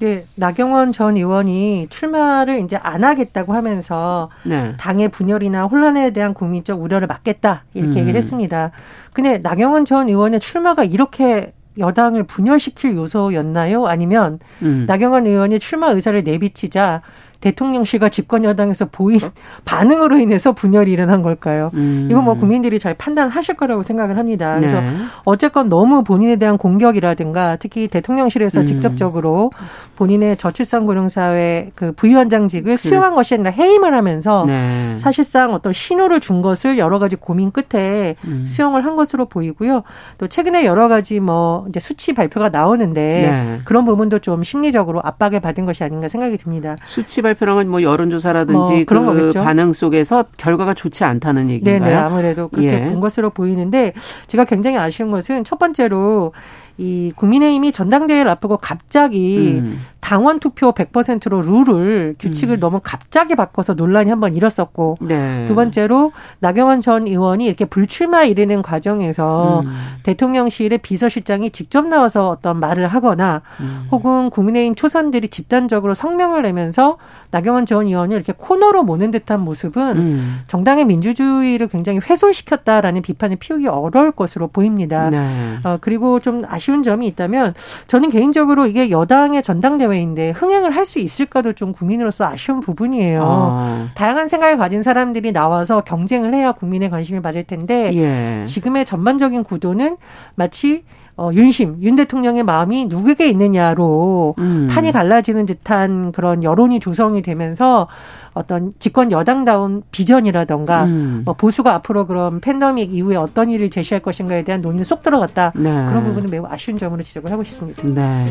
네, 0.00 0.24
나경원 0.34 0.92
전 0.92 1.16
의원이 1.16 1.88
출마를 1.90 2.60
이제 2.60 2.76
안 2.76 3.04
하겠다고 3.04 3.52
하면서 3.52 4.30
네. 4.44 4.74
당의 4.78 5.08
분열이나 5.08 5.64
혼란에 5.64 6.10
대한 6.10 6.34
국민적 6.34 6.82
우려를 6.82 7.06
막겠다 7.06 7.64
이렇게 7.74 7.98
음. 7.98 8.00
얘기를 8.02 8.16
했습니다. 8.16 8.70
근데 9.12 9.38
나경원 9.38 9.84
전 9.84 10.08
의원의 10.08 10.40
출마가 10.40 10.84
이렇게 10.84 11.52
여당을 11.78 12.24
분열시킬 12.24 12.94
요소였나요? 12.96 13.86
아니면 13.86 14.38
음. 14.62 14.84
나경원 14.86 15.26
의원이 15.26 15.58
출마 15.58 15.88
의사를 15.88 16.22
내비치자 16.22 17.02
대통령실과 17.42 18.08
집권 18.08 18.44
여당에서 18.44 18.86
보인 18.86 19.20
반응으로 19.66 20.18
인해서 20.18 20.52
분열이 20.52 20.90
일어난 20.90 21.22
걸까요? 21.22 21.70
음. 21.74 22.08
이건 22.10 22.24
뭐 22.24 22.34
국민들이 22.34 22.78
잘 22.78 22.94
판단하실 22.94 23.56
거라고 23.56 23.82
생각을 23.82 24.16
합니다. 24.16 24.54
그래서 24.56 24.80
네. 24.80 24.92
어쨌건 25.24 25.68
너무 25.68 26.04
본인에 26.04 26.36
대한 26.36 26.56
공격이라든가 26.56 27.56
특히 27.56 27.88
대통령실에서 27.88 28.60
음. 28.60 28.66
직접적으로 28.66 29.50
본인의 29.96 30.36
저출산 30.36 30.86
고령사회 30.86 31.72
그 31.74 31.92
부위원장직을 31.92 32.76
그. 32.76 32.88
수용한 32.88 33.14
것이 33.14 33.34
아니라 33.34 33.50
해임을 33.50 33.92
하면서 33.94 34.44
네. 34.46 34.96
사실상 34.98 35.52
어떤 35.52 35.72
신호를 35.72 36.20
준 36.20 36.42
것을 36.42 36.78
여러 36.78 36.98
가지 36.98 37.16
고민 37.16 37.50
끝에 37.50 38.14
음. 38.24 38.44
수용을 38.46 38.84
한 38.84 38.94
것으로 38.94 39.26
보이고요. 39.26 39.82
또 40.18 40.28
최근에 40.28 40.64
여러 40.64 40.86
가지 40.86 41.18
뭐 41.18 41.66
이제 41.68 41.80
수치 41.80 42.12
발표가 42.12 42.50
나오는데 42.50 43.00
네. 43.02 43.60
그런 43.64 43.84
부분도 43.84 44.20
좀 44.20 44.44
심리적으로 44.44 45.00
압박을 45.02 45.40
받은 45.40 45.66
것이 45.66 45.82
아닌가 45.82 46.08
생각이 46.08 46.36
듭니다. 46.36 46.76
수치 46.84 47.20
발표 47.20 47.31
발표랑은 47.32 47.68
뭐 47.68 47.82
여론조사라든지 47.82 48.72
뭐 48.72 48.84
그런 48.86 49.06
그 49.06 49.12
거겠죠. 49.12 49.42
반응 49.42 49.72
속에서 49.72 50.24
결과가 50.36 50.74
좋지 50.74 51.04
않다는 51.04 51.50
얘기인가요? 51.50 51.80
네, 51.80 51.90
네 51.90 51.96
아무래도 51.96 52.48
그렇게 52.48 52.72
예. 52.72 52.84
본 52.90 53.00
것으로 53.00 53.30
보이는데 53.30 53.92
제가 54.26 54.44
굉장히 54.44 54.76
아쉬운 54.76 55.10
것은 55.10 55.44
첫 55.44 55.58
번째로 55.58 56.32
이 56.78 57.12
국민의힘이 57.16 57.72
전당대회를 57.72 58.30
앞두고 58.30 58.56
갑자기 58.58 59.60
음. 59.60 59.80
당원 60.00 60.40
투표 60.40 60.72
100%로 60.72 61.42
룰을 61.42 62.16
규칙을 62.18 62.56
음. 62.56 62.60
너무 62.60 62.80
갑자기 62.82 63.36
바꿔서 63.36 63.74
논란이 63.74 64.10
한 64.10 64.22
번 64.22 64.36
일었었고 64.36 64.98
네. 65.00 65.46
두 65.46 65.54
번째로 65.56 66.12
나경원 66.38 66.80
전 66.80 67.06
의원이 67.08 67.44
이렇게 67.44 67.64
불출마 67.64 68.22
이르는 68.24 68.62
과정에서 68.62 69.62
음. 69.64 69.72
대통령실의 70.04 70.78
비서실장이 70.78 71.50
직접 71.50 71.86
나와서 71.86 72.28
어떤 72.28 72.60
말을 72.60 72.86
하거나 72.86 73.42
음. 73.60 73.88
혹은 73.90 74.30
국민의힘 74.30 74.76
초선들이 74.76 75.28
집단적으로 75.28 75.94
성명을 75.94 76.42
내면서 76.42 76.98
나경원 77.32 77.66
전 77.66 77.86
의원을 77.86 78.16
이렇게 78.16 78.32
코너로 78.36 78.84
모는 78.84 79.10
듯한 79.10 79.40
모습은 79.40 79.96
음. 79.96 80.40
정당의 80.46 80.84
민주주의를 80.84 81.66
굉장히 81.66 81.98
훼손시켰다라는 81.98 83.02
비판을 83.02 83.36
피우기 83.36 83.66
어려울 83.66 84.12
것으로 84.12 84.46
보입니다. 84.48 85.10
네. 85.10 85.58
어, 85.64 85.78
그리고 85.80 86.20
좀 86.20 86.44
아쉬운 86.46 86.61
점이 86.82 87.06
있다면 87.06 87.54
저는 87.86 88.08
개인적으로 88.10 88.66
이게 88.66 88.90
여당의 88.90 89.42
전당대회 89.42 90.02
사회인데 90.02 90.30
흥행을 90.30 90.74
할 90.76 90.82
수 90.82 90.98
있을까도 90.98 91.52
좀 91.52 91.72
국민으로서 91.72 92.26
아쉬운 92.26 92.58
부분이에요. 92.58 93.22
아. 93.24 93.88
다양한 93.94 94.26
생각을 94.26 94.58
가진 94.58 94.82
사람들이 94.82 95.30
나와서 95.30 95.80
경쟁을 95.82 96.34
해야 96.34 96.50
국민의 96.50 96.90
관심을 96.90 97.22
받을 97.22 97.44
텐데 97.44 97.92
예. 97.94 98.44
지금의 98.44 98.84
전반적인 98.84 99.44
구도는 99.44 99.96
마치 100.34 100.82
어, 101.16 101.30
윤심, 101.32 101.78
윤 101.82 101.94
대통령의 101.94 102.42
마음이 102.42 102.86
누구에게 102.86 103.28
있느냐로 103.28 104.34
음. 104.38 104.68
판이 104.70 104.92
갈라지는 104.92 105.44
듯한 105.44 106.12
그런 106.12 106.42
여론이 106.42 106.80
조성이 106.80 107.20
되면서 107.20 107.86
어떤 108.32 108.72
집권 108.78 109.12
여당다운 109.12 109.82
비전이라던가 109.90 110.84
음. 110.84 111.22
뭐 111.26 111.34
보수가 111.34 111.74
앞으로 111.74 112.06
그럼 112.06 112.40
팬데믹 112.40 112.94
이후에 112.94 113.16
어떤 113.16 113.50
일을 113.50 113.68
제시할 113.68 114.00
것인가에 114.00 114.42
대한 114.42 114.62
논의는 114.62 114.84
쏙 114.84 115.02
들어갔다. 115.02 115.52
네. 115.54 115.70
그런 115.70 116.02
부분은 116.02 116.30
매우 116.30 116.46
아쉬운 116.48 116.78
점으로 116.78 117.02
지적을 117.02 117.30
하고 117.30 117.44
싶습니다. 117.44 117.82
네. 117.86 118.24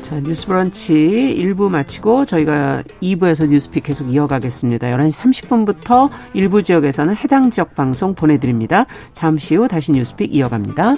자, 0.00 0.18
뉴스 0.20 0.46
브런치 0.46 1.36
1부 1.38 1.68
마치고 1.68 2.24
저희가 2.24 2.82
2부에서 3.02 3.48
뉴스픽 3.48 3.82
계속 3.84 4.10
이어가겠습니다. 4.10 4.90
11시 4.90 5.22
30분부터 5.22 6.08
일부 6.32 6.62
지역에서는 6.62 7.14
해당 7.16 7.50
지역 7.50 7.74
방송 7.74 8.14
보내드립니다. 8.14 8.86
잠시 9.12 9.56
후 9.56 9.68
다시 9.68 9.92
뉴스픽 9.92 10.34
이어갑니다. 10.34 10.94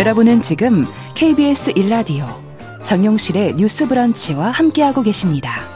여러분은 0.00 0.40
지금 0.40 0.86
KBS 1.14 1.74
1라디오 1.74 2.24
정용실의 2.84 3.56
뉴스 3.56 3.86
브런치와 3.86 4.50
함께하고 4.50 5.02
계십니다. 5.02 5.69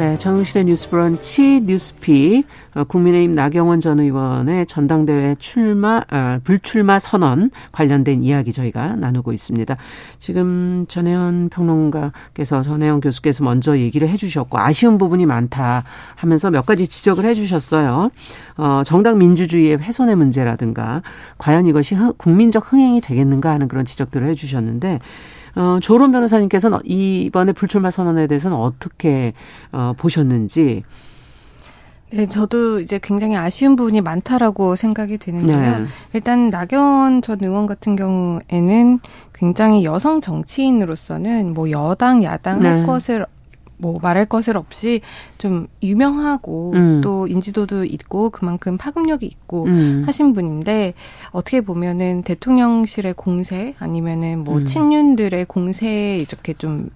네, 0.00 0.16
정용실의 0.16 0.64
뉴스 0.64 0.88
브런치 0.88 1.60
뉴스픽 1.66 2.46
어, 2.74 2.84
국민의힘 2.84 3.32
나경원 3.32 3.80
전 3.80 4.00
의원의 4.00 4.64
전당대회 4.64 5.36
출마 5.38 6.02
아, 6.08 6.40
불출마 6.42 6.98
선언 6.98 7.50
관련된 7.70 8.22
이야기 8.22 8.50
저희가 8.50 8.96
나누고 8.96 9.34
있습니다. 9.34 9.76
지금 10.18 10.86
전혜연 10.88 11.50
평론가께서 11.50 12.62
전혜연 12.62 13.02
교수께서 13.02 13.44
먼저 13.44 13.76
얘기를 13.76 14.08
해 14.08 14.16
주셨고 14.16 14.58
아쉬운 14.58 14.96
부분이 14.96 15.26
많다 15.26 15.84
하면서 16.14 16.50
몇 16.50 16.64
가지 16.64 16.88
지적을 16.88 17.26
해 17.26 17.34
주셨어요. 17.34 18.10
어, 18.56 18.80
정당 18.86 19.18
민주주의의 19.18 19.76
훼손의 19.76 20.16
문제라든가 20.16 21.02
과연 21.36 21.66
이것이 21.66 21.94
국민적 22.16 22.72
흥행이 22.72 23.02
되겠는가 23.02 23.50
하는 23.50 23.68
그런 23.68 23.84
지적들을 23.84 24.26
해 24.26 24.34
주셨는데. 24.34 25.00
어, 25.56 25.78
조론 25.80 26.12
변호사님께서는 26.12 26.78
이번에 26.84 27.52
불출마 27.52 27.90
선언에 27.90 28.26
대해서는 28.26 28.56
어떻게 28.56 29.32
어, 29.72 29.92
보셨는지 29.96 30.84
네, 32.12 32.26
저도 32.26 32.80
이제 32.80 32.98
굉장히 33.00 33.36
아쉬운 33.36 33.76
부분이 33.76 34.00
많다라고 34.00 34.74
생각이 34.74 35.18
되는데요. 35.18 35.78
네. 35.78 35.84
일단 36.12 36.50
나경원 36.50 37.22
전 37.22 37.38
의원 37.40 37.66
같은 37.66 37.94
경우에는 37.94 38.98
굉장히 39.32 39.84
여성 39.84 40.20
정치인으로서는 40.20 41.54
뭐 41.54 41.70
여당, 41.70 42.24
야당 42.24 42.64
할 42.64 42.80
네. 42.80 42.86
것을 42.86 43.26
뭐 43.80 43.98
말할 44.00 44.26
것을 44.26 44.56
없이 44.56 45.00
좀 45.38 45.66
유명하고 45.82 46.72
음. 46.74 47.00
또 47.02 47.26
인지도도 47.26 47.84
있고 47.84 48.30
그만큼 48.30 48.76
파급력이 48.76 49.26
있고 49.26 49.64
음. 49.64 50.02
하신 50.06 50.32
분인데 50.32 50.94
어떻게 51.30 51.60
보면은 51.60 52.22
대통령실의 52.22 53.14
공세 53.14 53.74
아니면은 53.78 54.44
뭐 54.44 54.58
음. 54.58 54.64
친윤들의 54.64 55.46
공세에 55.46 56.18
이렇게 56.18 56.52
좀 56.52 56.90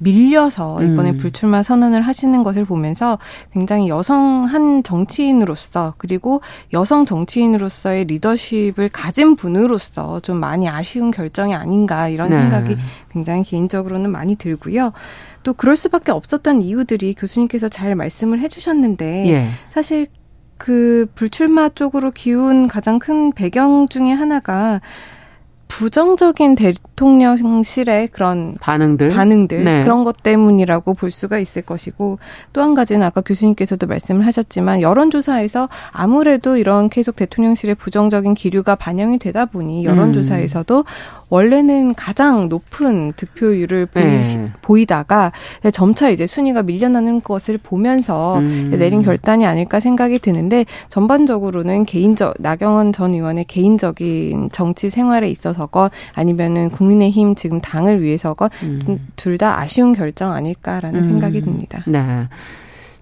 밀려서 0.00 0.82
이번에 0.82 1.10
음. 1.10 1.16
불출마 1.16 1.62
선언을 1.62 2.02
하시는 2.02 2.42
것을 2.42 2.64
보면서 2.64 3.18
굉장히 3.52 3.88
여성 3.88 4.44
한 4.44 4.82
정치인으로서 4.82 5.94
그리고 5.98 6.40
여성 6.72 7.04
정치인으로서의 7.04 8.04
리더십을 8.06 8.88
가진 8.90 9.36
분으로서 9.36 10.20
좀 10.20 10.38
많이 10.38 10.68
아쉬운 10.68 11.10
결정이 11.10 11.54
아닌가 11.54 12.08
이런 12.08 12.30
네. 12.30 12.36
생각이 12.36 12.76
굉장히 13.10 13.44
개인적으로는 13.44 14.10
많이 14.10 14.34
들고요. 14.34 14.92
또 15.44 15.52
그럴 15.54 15.76
수밖에 15.76 16.10
없었던 16.10 16.62
이유들이 16.62 17.14
교수님께서 17.14 17.68
잘 17.68 17.94
말씀을 17.94 18.40
해주셨는데 18.40 19.28
예. 19.28 19.46
사실 19.70 20.08
그 20.58 21.06
불출마 21.14 21.68
쪽으로 21.68 22.10
기운 22.10 22.66
가장 22.66 22.98
큰 22.98 23.32
배경 23.32 23.86
중에 23.88 24.10
하나가 24.10 24.80
부정적인 25.68 26.54
대통령실의 26.54 28.08
그런 28.08 28.54
반응들, 28.60 29.08
반응들 29.08 29.64
네. 29.64 29.82
그런 29.82 30.04
것 30.04 30.22
때문이라고 30.22 30.94
볼 30.94 31.10
수가 31.10 31.38
있을 31.38 31.62
것이고 31.62 32.18
또 32.52 32.62
한 32.62 32.74
가지는 32.74 33.04
아까 33.04 33.20
교수님께서도 33.20 33.86
말씀을 33.88 34.24
하셨지만 34.24 34.80
여론조사에서 34.82 35.68
아무래도 35.90 36.56
이런 36.56 36.88
계속 36.88 37.16
대통령실의 37.16 37.74
부정적인 37.74 38.34
기류가 38.34 38.76
반영이 38.76 39.18
되다 39.18 39.46
보니 39.46 39.84
여론조사에서도 39.84 40.78
음. 40.78 40.84
원래는 41.34 41.94
가장 41.94 42.48
높은 42.48 43.12
득표율을 43.16 43.86
보이, 43.86 44.04
네. 44.04 44.50
보이 44.62 44.86
다가 44.86 45.32
점차 45.72 46.08
이제 46.08 46.28
순위가 46.28 46.62
밀려나는 46.62 47.22
것을 47.22 47.58
보면서 47.58 48.38
음. 48.38 48.72
내린 48.78 49.02
결단이 49.02 49.44
아닐까 49.44 49.80
생각이 49.80 50.20
드는데 50.20 50.64
전반적으로는 50.90 51.86
개인적 51.86 52.34
나경원 52.38 52.92
전 52.92 53.14
의원의 53.14 53.46
개인적인 53.46 54.50
정치 54.52 54.90
생활에 54.90 55.28
있어서건 55.28 55.90
아니면은 56.12 56.68
국민의힘 56.70 57.34
지금 57.34 57.60
당을 57.60 58.00
위해서건 58.00 58.48
음. 58.62 59.08
둘다 59.16 59.58
아쉬운 59.58 59.92
결정 59.92 60.30
아닐까라는 60.30 61.00
음. 61.00 61.02
생각이 61.02 61.40
듭니다. 61.42 61.82
네. 61.88 62.28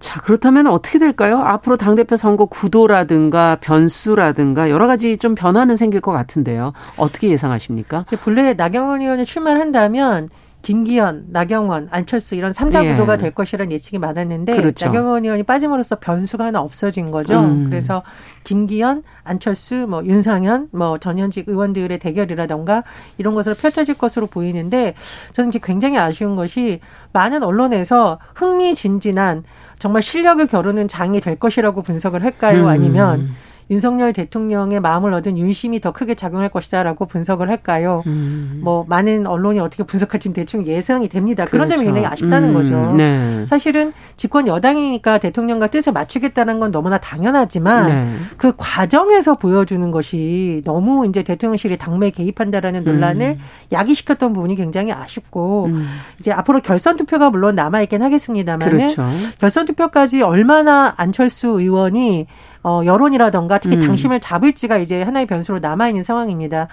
자, 0.02 0.20
그렇다면 0.20 0.66
어떻게 0.66 0.98
될까요? 0.98 1.38
앞으로 1.38 1.76
당대표 1.76 2.16
선거 2.16 2.44
구도라든가 2.46 3.58
변수라든가 3.60 4.68
여러 4.68 4.88
가지 4.88 5.16
좀 5.16 5.36
변화는 5.36 5.76
생길 5.76 6.00
것 6.00 6.10
같은데요. 6.10 6.72
어떻게 6.96 7.30
예상하십니까? 7.30 8.04
본래 8.24 8.52
나경원 8.52 9.00
의원이 9.00 9.24
출마를 9.24 9.60
한다면 9.60 10.28
김기현, 10.62 11.26
나경원, 11.28 11.88
안철수 11.90 12.34
이런 12.34 12.52
삼자 12.52 12.84
예. 12.84 12.92
구도가 12.92 13.16
될 13.16 13.32
것이라는 13.32 13.70
예측이 13.72 13.98
많았는데 13.98 14.56
그렇죠. 14.56 14.86
나경원 14.86 15.24
의원이 15.24 15.42
빠짐으로써 15.42 15.96
변수가 15.96 16.44
하나 16.44 16.60
없어진 16.60 17.10
거죠. 17.10 17.40
음. 17.40 17.66
그래서 17.68 18.02
김기현, 18.44 19.02
안철수, 19.24 19.86
뭐 19.88 20.04
윤상현, 20.04 20.68
뭐 20.72 20.98
전현직 20.98 21.48
의원들의 21.48 21.98
대결이라던가 21.98 22.84
이런 23.18 23.34
것으로 23.34 23.54
펼쳐질 23.56 23.96
것으로 23.96 24.26
보이는데 24.26 24.94
저는 25.32 25.50
이제 25.50 25.60
굉장히 25.62 25.98
아쉬운 25.98 26.36
것이 26.36 26.80
많은 27.12 27.42
언론에서 27.42 28.18
흥미진진한 28.34 29.44
정말 29.82 30.00
실력을 30.00 30.46
겨루는 30.46 30.86
장이 30.86 31.20
될 31.20 31.34
것이라고 31.34 31.82
분석을 31.82 32.22
할까요? 32.22 32.62
음. 32.62 32.68
아니면 32.68 33.34
윤석열 33.70 34.12
대통령의 34.12 34.80
마음을 34.80 35.12
얻은 35.14 35.38
윤심이 35.38 35.80
더 35.80 35.92
크게 35.92 36.14
작용할 36.14 36.48
것이다라고 36.48 37.06
분석을 37.06 37.48
할까요? 37.48 38.02
음. 38.06 38.60
뭐 38.62 38.84
많은 38.88 39.26
언론이 39.26 39.60
어떻게 39.60 39.82
분석할지는 39.82 40.34
대충 40.34 40.66
예상이 40.66 41.08
됩니다. 41.08 41.44
그런 41.46 41.68
그렇죠. 41.68 41.76
점이 41.76 41.86
굉장히 41.86 42.06
아쉽다는 42.06 42.50
음. 42.50 42.54
거죠. 42.54 42.92
네. 42.96 43.46
사실은 43.46 43.92
집권 44.16 44.46
여당이니까 44.46 45.18
대통령과 45.18 45.68
뜻을 45.68 45.92
맞추겠다는 45.92 46.60
건 46.60 46.70
너무나 46.70 46.98
당연하지만 46.98 47.88
네. 47.88 48.16
그 48.36 48.52
과정에서 48.56 49.36
보여주는 49.36 49.90
것이 49.90 50.62
너무 50.64 51.06
이제 51.06 51.22
대통령실이 51.22 51.78
당매에 51.78 52.10
개입한다라는 52.10 52.84
논란을 52.84 53.26
음. 53.26 53.38
야기시켰던 53.72 54.32
부분이 54.32 54.56
굉장히 54.56 54.92
아쉽고 54.92 55.66
음. 55.66 55.86
이제 56.18 56.32
앞으로 56.32 56.60
결선 56.60 56.96
투표가 56.96 57.30
물론 57.30 57.54
남아 57.54 57.82
있긴 57.82 58.02
하겠습니다만은 58.02 58.76
그렇죠. 58.76 59.06
결선 59.38 59.66
투표까지 59.66 60.22
얼마나 60.22 60.94
안철수 60.96 61.48
의원이 61.48 62.26
어, 62.62 62.82
여론이라던가 62.84 63.58
특히 63.58 63.76
음. 63.76 63.86
당심을 63.86 64.20
잡을지가 64.20 64.78
이제 64.78 65.02
하나의 65.02 65.26
변수로 65.26 65.58
남아 65.58 65.88
있는 65.88 66.02
상황입니다. 66.02 66.68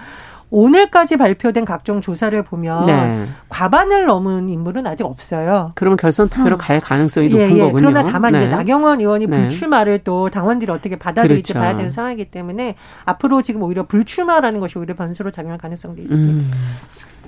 오늘까지 0.52 1.18
발표된 1.18 1.64
각종 1.64 2.02
조사를 2.02 2.42
보면 2.44 2.88
네. 2.88 3.26
과반을 3.50 4.06
넘은 4.06 4.50
인물은 4.50 4.88
아직 4.88 5.06
없어요. 5.06 5.74
그러면 5.76 5.96
결선 5.98 6.28
투표로 6.28 6.56
어. 6.56 6.58
갈 6.58 6.80
가능성이 6.80 7.30
높은 7.30 7.52
예, 7.52 7.54
예. 7.54 7.60
거군요. 7.60 7.74
그러나 7.76 8.04
다만 8.04 8.32
네. 8.32 8.40
이제 8.40 8.48
나경원 8.48 9.00
의원이 9.00 9.28
네. 9.28 9.38
불출마를 9.38 10.00
또 10.00 10.30
당원들이 10.30 10.72
어떻게 10.72 10.98
받아들일지 10.98 11.54
그렇죠. 11.54 11.64
봐야 11.64 11.76
되는 11.76 11.92
상황이기 11.92 12.32
때문에 12.32 12.76
앞으로 13.06 13.44
지금 13.44 13.62
오히려 13.62 13.84
불출마라는 13.84 14.60
것이 14.60 14.80
오히려 14.80 14.96
변수로 14.96 15.30
작용할 15.30 15.60
가능성도 15.60 16.02
있습니다. 16.02 16.34
음. 16.34 16.52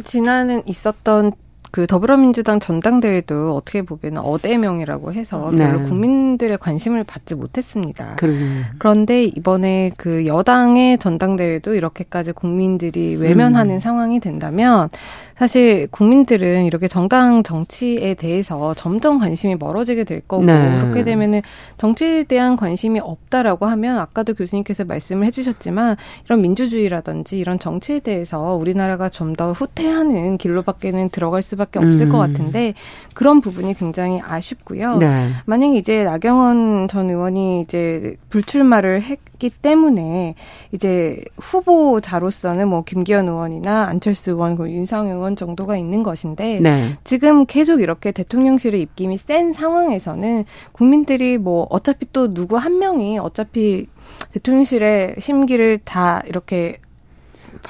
지난해 0.04 0.63
있었던 0.65 1.34
그 1.71 1.88
더불어민주당 1.88 2.60
전당대회도 2.60 3.56
어떻게 3.56 3.82
보면 3.82 4.17
어대명이라고 4.17 5.13
해서 5.13 5.50
별로 5.52 5.80
네. 5.80 5.88
국민들의 5.88 6.58
관심을 6.58 7.04
받지 7.04 7.34
못했습니다. 7.34 8.15
그러네. 8.17 8.39
그런데 8.78 9.24
이번에 9.24 9.91
그 9.97 10.26
여당의 10.26 10.97
전당대회도 11.00 11.74
이렇게까지 11.76 12.34
국민들이 12.34 13.15
외면하는 13.15 13.76
음. 13.76 13.80
상황이 13.80 14.19
된다면 14.19 14.89
사실 15.38 15.88
국민들은 15.91 16.65
이렇게 16.65 16.88
정당 16.88 17.41
정치에 17.41 18.13
대해서 18.13 18.74
점점 18.76 19.17
관심이 19.17 19.56
멀어지게 19.56 20.04
될 20.04 20.21
거고 20.21 20.43
네. 20.43 20.80
그렇게 20.80 21.04
되면은 21.04 21.41
정치에 21.78 22.24
대한 22.24 22.58
관심이 22.58 23.00
없다라고 23.00 23.65
하면 23.65 23.97
아까도 23.97 24.34
교수님께서 24.34 24.84
말씀을 24.86 25.26
해주셨지만 25.28 25.95
이런 26.26 26.41
민주주의라든지 26.41 27.39
이런 27.39 27.58
정치에 27.60 28.00
대해서 28.00 28.56
우리나라가 28.56 29.10
좀 29.10 29.32
더 29.32 29.54
후퇴하는 29.54 30.38
길로밖에는 30.38 31.10
들어갈 31.10 31.41
수 31.41 31.51
밖에 31.56 31.80
없을 31.80 32.08
음. 32.08 32.12
것 32.12 32.18
같은데 32.18 32.74
그런 33.14 33.42
부분이 33.42 33.74
굉장히 33.76 34.22
아쉽고요. 34.22 34.98
네. 34.98 35.30
만약에 35.46 35.78
이제 35.78 36.04
나경원 36.04 36.88
전 36.88 37.10
의원이 37.10 37.62
이제 37.62 38.16
불출마를 38.30 39.02
했기 39.02 39.50
때문에 39.50 40.36
이제 40.72 41.24
후보자로서는 41.38 42.68
뭐 42.68 42.84
김기현 42.84 43.28
의원이나 43.28 43.86
안철수 43.86 44.32
의원, 44.32 44.56
그 44.56 44.70
윤상 44.70 45.08
의원 45.08 45.36
정도가 45.36 45.78
있는 45.78 46.04
것인데 46.04 46.60
네. 46.62 46.98
지금 47.04 47.46
계속 47.46 47.82
이렇게 47.82 48.12
대통령실의 48.12 48.82
입김이 48.82 49.18
센 49.18 49.54
상황에서는 49.54 50.46
국민들이 50.72 51.38
뭐 51.38 51.68
어차피 51.70 52.06
또 52.14 52.34
누구 52.34 52.58
한 52.58 52.80
명이 52.80 53.20
어차피 53.20 53.88
대통령실의 54.34 55.16
심기를 55.20 55.80
다 55.84 56.22
이렇게 56.26 56.80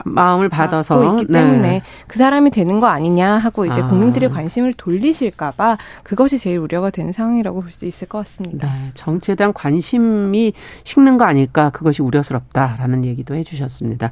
마음을 0.06 0.50
받아서 0.50 1.04
있기 1.20 1.32
때문에 1.32 1.62
네. 1.62 1.82
그 2.08 2.17
사람이 2.17 2.52
되는 2.52 2.80
거 2.80 2.88
아니냐 2.88 3.38
하고 3.38 3.65
이제 3.65 3.82
아. 3.82 3.88
국민들의 3.88 4.30
관심을 4.30 4.74
돌리실까봐 4.74 5.78
그것이 6.04 6.38
제일 6.38 6.60
우려가 6.60 6.89
되는 6.89 7.12
상황이라고 7.12 7.62
볼 7.62 7.72
수 7.72 7.86
있을 7.86 8.08
것 8.08 8.17
같습니다. 8.20 8.67
네, 8.67 8.91
정치에 8.94 9.36
대한 9.36 9.54
관심이 9.54 10.54
식는 10.84 11.17
거 11.17 11.26
아닐까 11.26 11.70
그것이 11.70 12.02
우려스럽다라는 12.02 13.06
얘기도 13.06 13.36
해주셨습니다. 13.36 14.12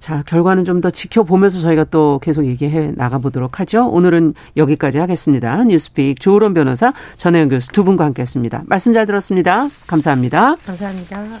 자, 0.00 0.24
결과는 0.26 0.64
좀 0.64 0.80
더 0.80 0.90
지켜보면서 0.90 1.60
저희가 1.60 1.84
또 1.84 2.18
계속 2.18 2.44
얘기해 2.44 2.92
나가보도록 2.96 3.60
하죠. 3.60 3.86
오늘은 3.86 4.34
여기까지 4.56 4.98
하겠습니다. 4.98 5.62
뉴스픽 5.62 6.18
조으론 6.18 6.54
변호사, 6.54 6.92
전혜영 7.18 7.48
교수 7.50 7.68
두 7.70 7.84
분과 7.84 8.04
함께 8.06 8.22
했습니다. 8.22 8.64
말씀 8.66 8.92
잘 8.92 9.06
들었습니다. 9.06 9.68
감사합니다. 9.86 10.56
감사합니다. 10.66 11.40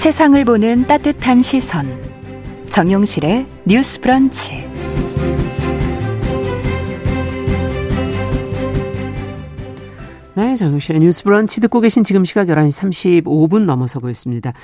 세상을 0.00 0.42
보는 0.46 0.86
따뜻한 0.86 1.42
시선. 1.42 1.86
정용실의 2.70 3.46
뉴스 3.66 4.00
브런치. 4.00 4.64
네, 10.36 10.56
정용실의 10.56 11.02
뉴스 11.02 11.22
브런치 11.22 11.60
듣고 11.60 11.80
계신 11.80 12.02
지금 12.02 12.24
시각 12.24 12.46
11시 12.46 13.24
35분 13.26 13.64
넘어서고 13.66 14.08
있습니다. 14.08 14.54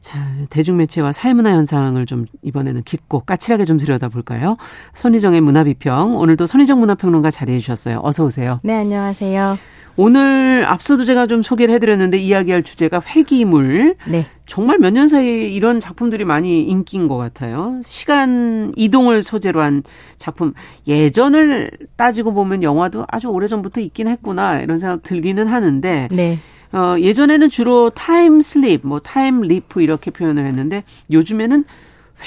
자, 0.00 0.18
대중매체와 0.50 1.12
사회문화 1.12 1.50
현상을 1.50 2.04
좀 2.06 2.24
이번에는 2.42 2.82
깊고 2.84 3.20
까칠하게 3.20 3.64
좀 3.64 3.78
들여다볼까요? 3.78 4.56
손희정의 4.94 5.40
문화비평. 5.40 6.16
오늘도 6.16 6.46
손희정 6.46 6.80
문화평론가 6.80 7.30
자리해 7.30 7.58
주셨어요. 7.58 8.00
어서 8.02 8.24
오세요. 8.24 8.60
네, 8.62 8.74
안녕하세요. 8.74 9.58
오늘 10.00 10.64
앞서도 10.64 11.04
제가 11.04 11.26
좀 11.26 11.42
소개를 11.42 11.74
해드렸는데 11.74 12.18
이야기할 12.18 12.62
주제가 12.62 13.00
회귀물. 13.04 13.96
네. 14.06 14.26
정말 14.46 14.78
몇 14.78 14.90
년 14.92 15.08
사이에 15.08 15.48
이런 15.48 15.80
작품들이 15.80 16.24
많이 16.24 16.62
인기인 16.62 17.08
것 17.08 17.16
같아요. 17.16 17.80
시간 17.82 18.72
이동을 18.76 19.24
소재로 19.24 19.60
한 19.60 19.82
작품. 20.16 20.54
예전을 20.86 21.70
따지고 21.96 22.32
보면 22.32 22.62
영화도 22.62 23.06
아주 23.08 23.26
오래전부터 23.26 23.80
있긴 23.80 24.06
했구나 24.06 24.60
이런 24.60 24.78
생각 24.78 25.02
들기는 25.02 25.48
하는데. 25.48 26.08
네. 26.12 26.38
어, 26.72 26.96
예전에는 26.98 27.50
주로 27.50 27.90
time 27.90 28.40
slip, 28.40 28.86
뭐 28.86 29.00
time 29.00 29.40
leap 29.40 29.82
이렇게 29.82 30.10
표현을 30.10 30.46
했는데 30.46 30.84
요즘에는 31.10 31.64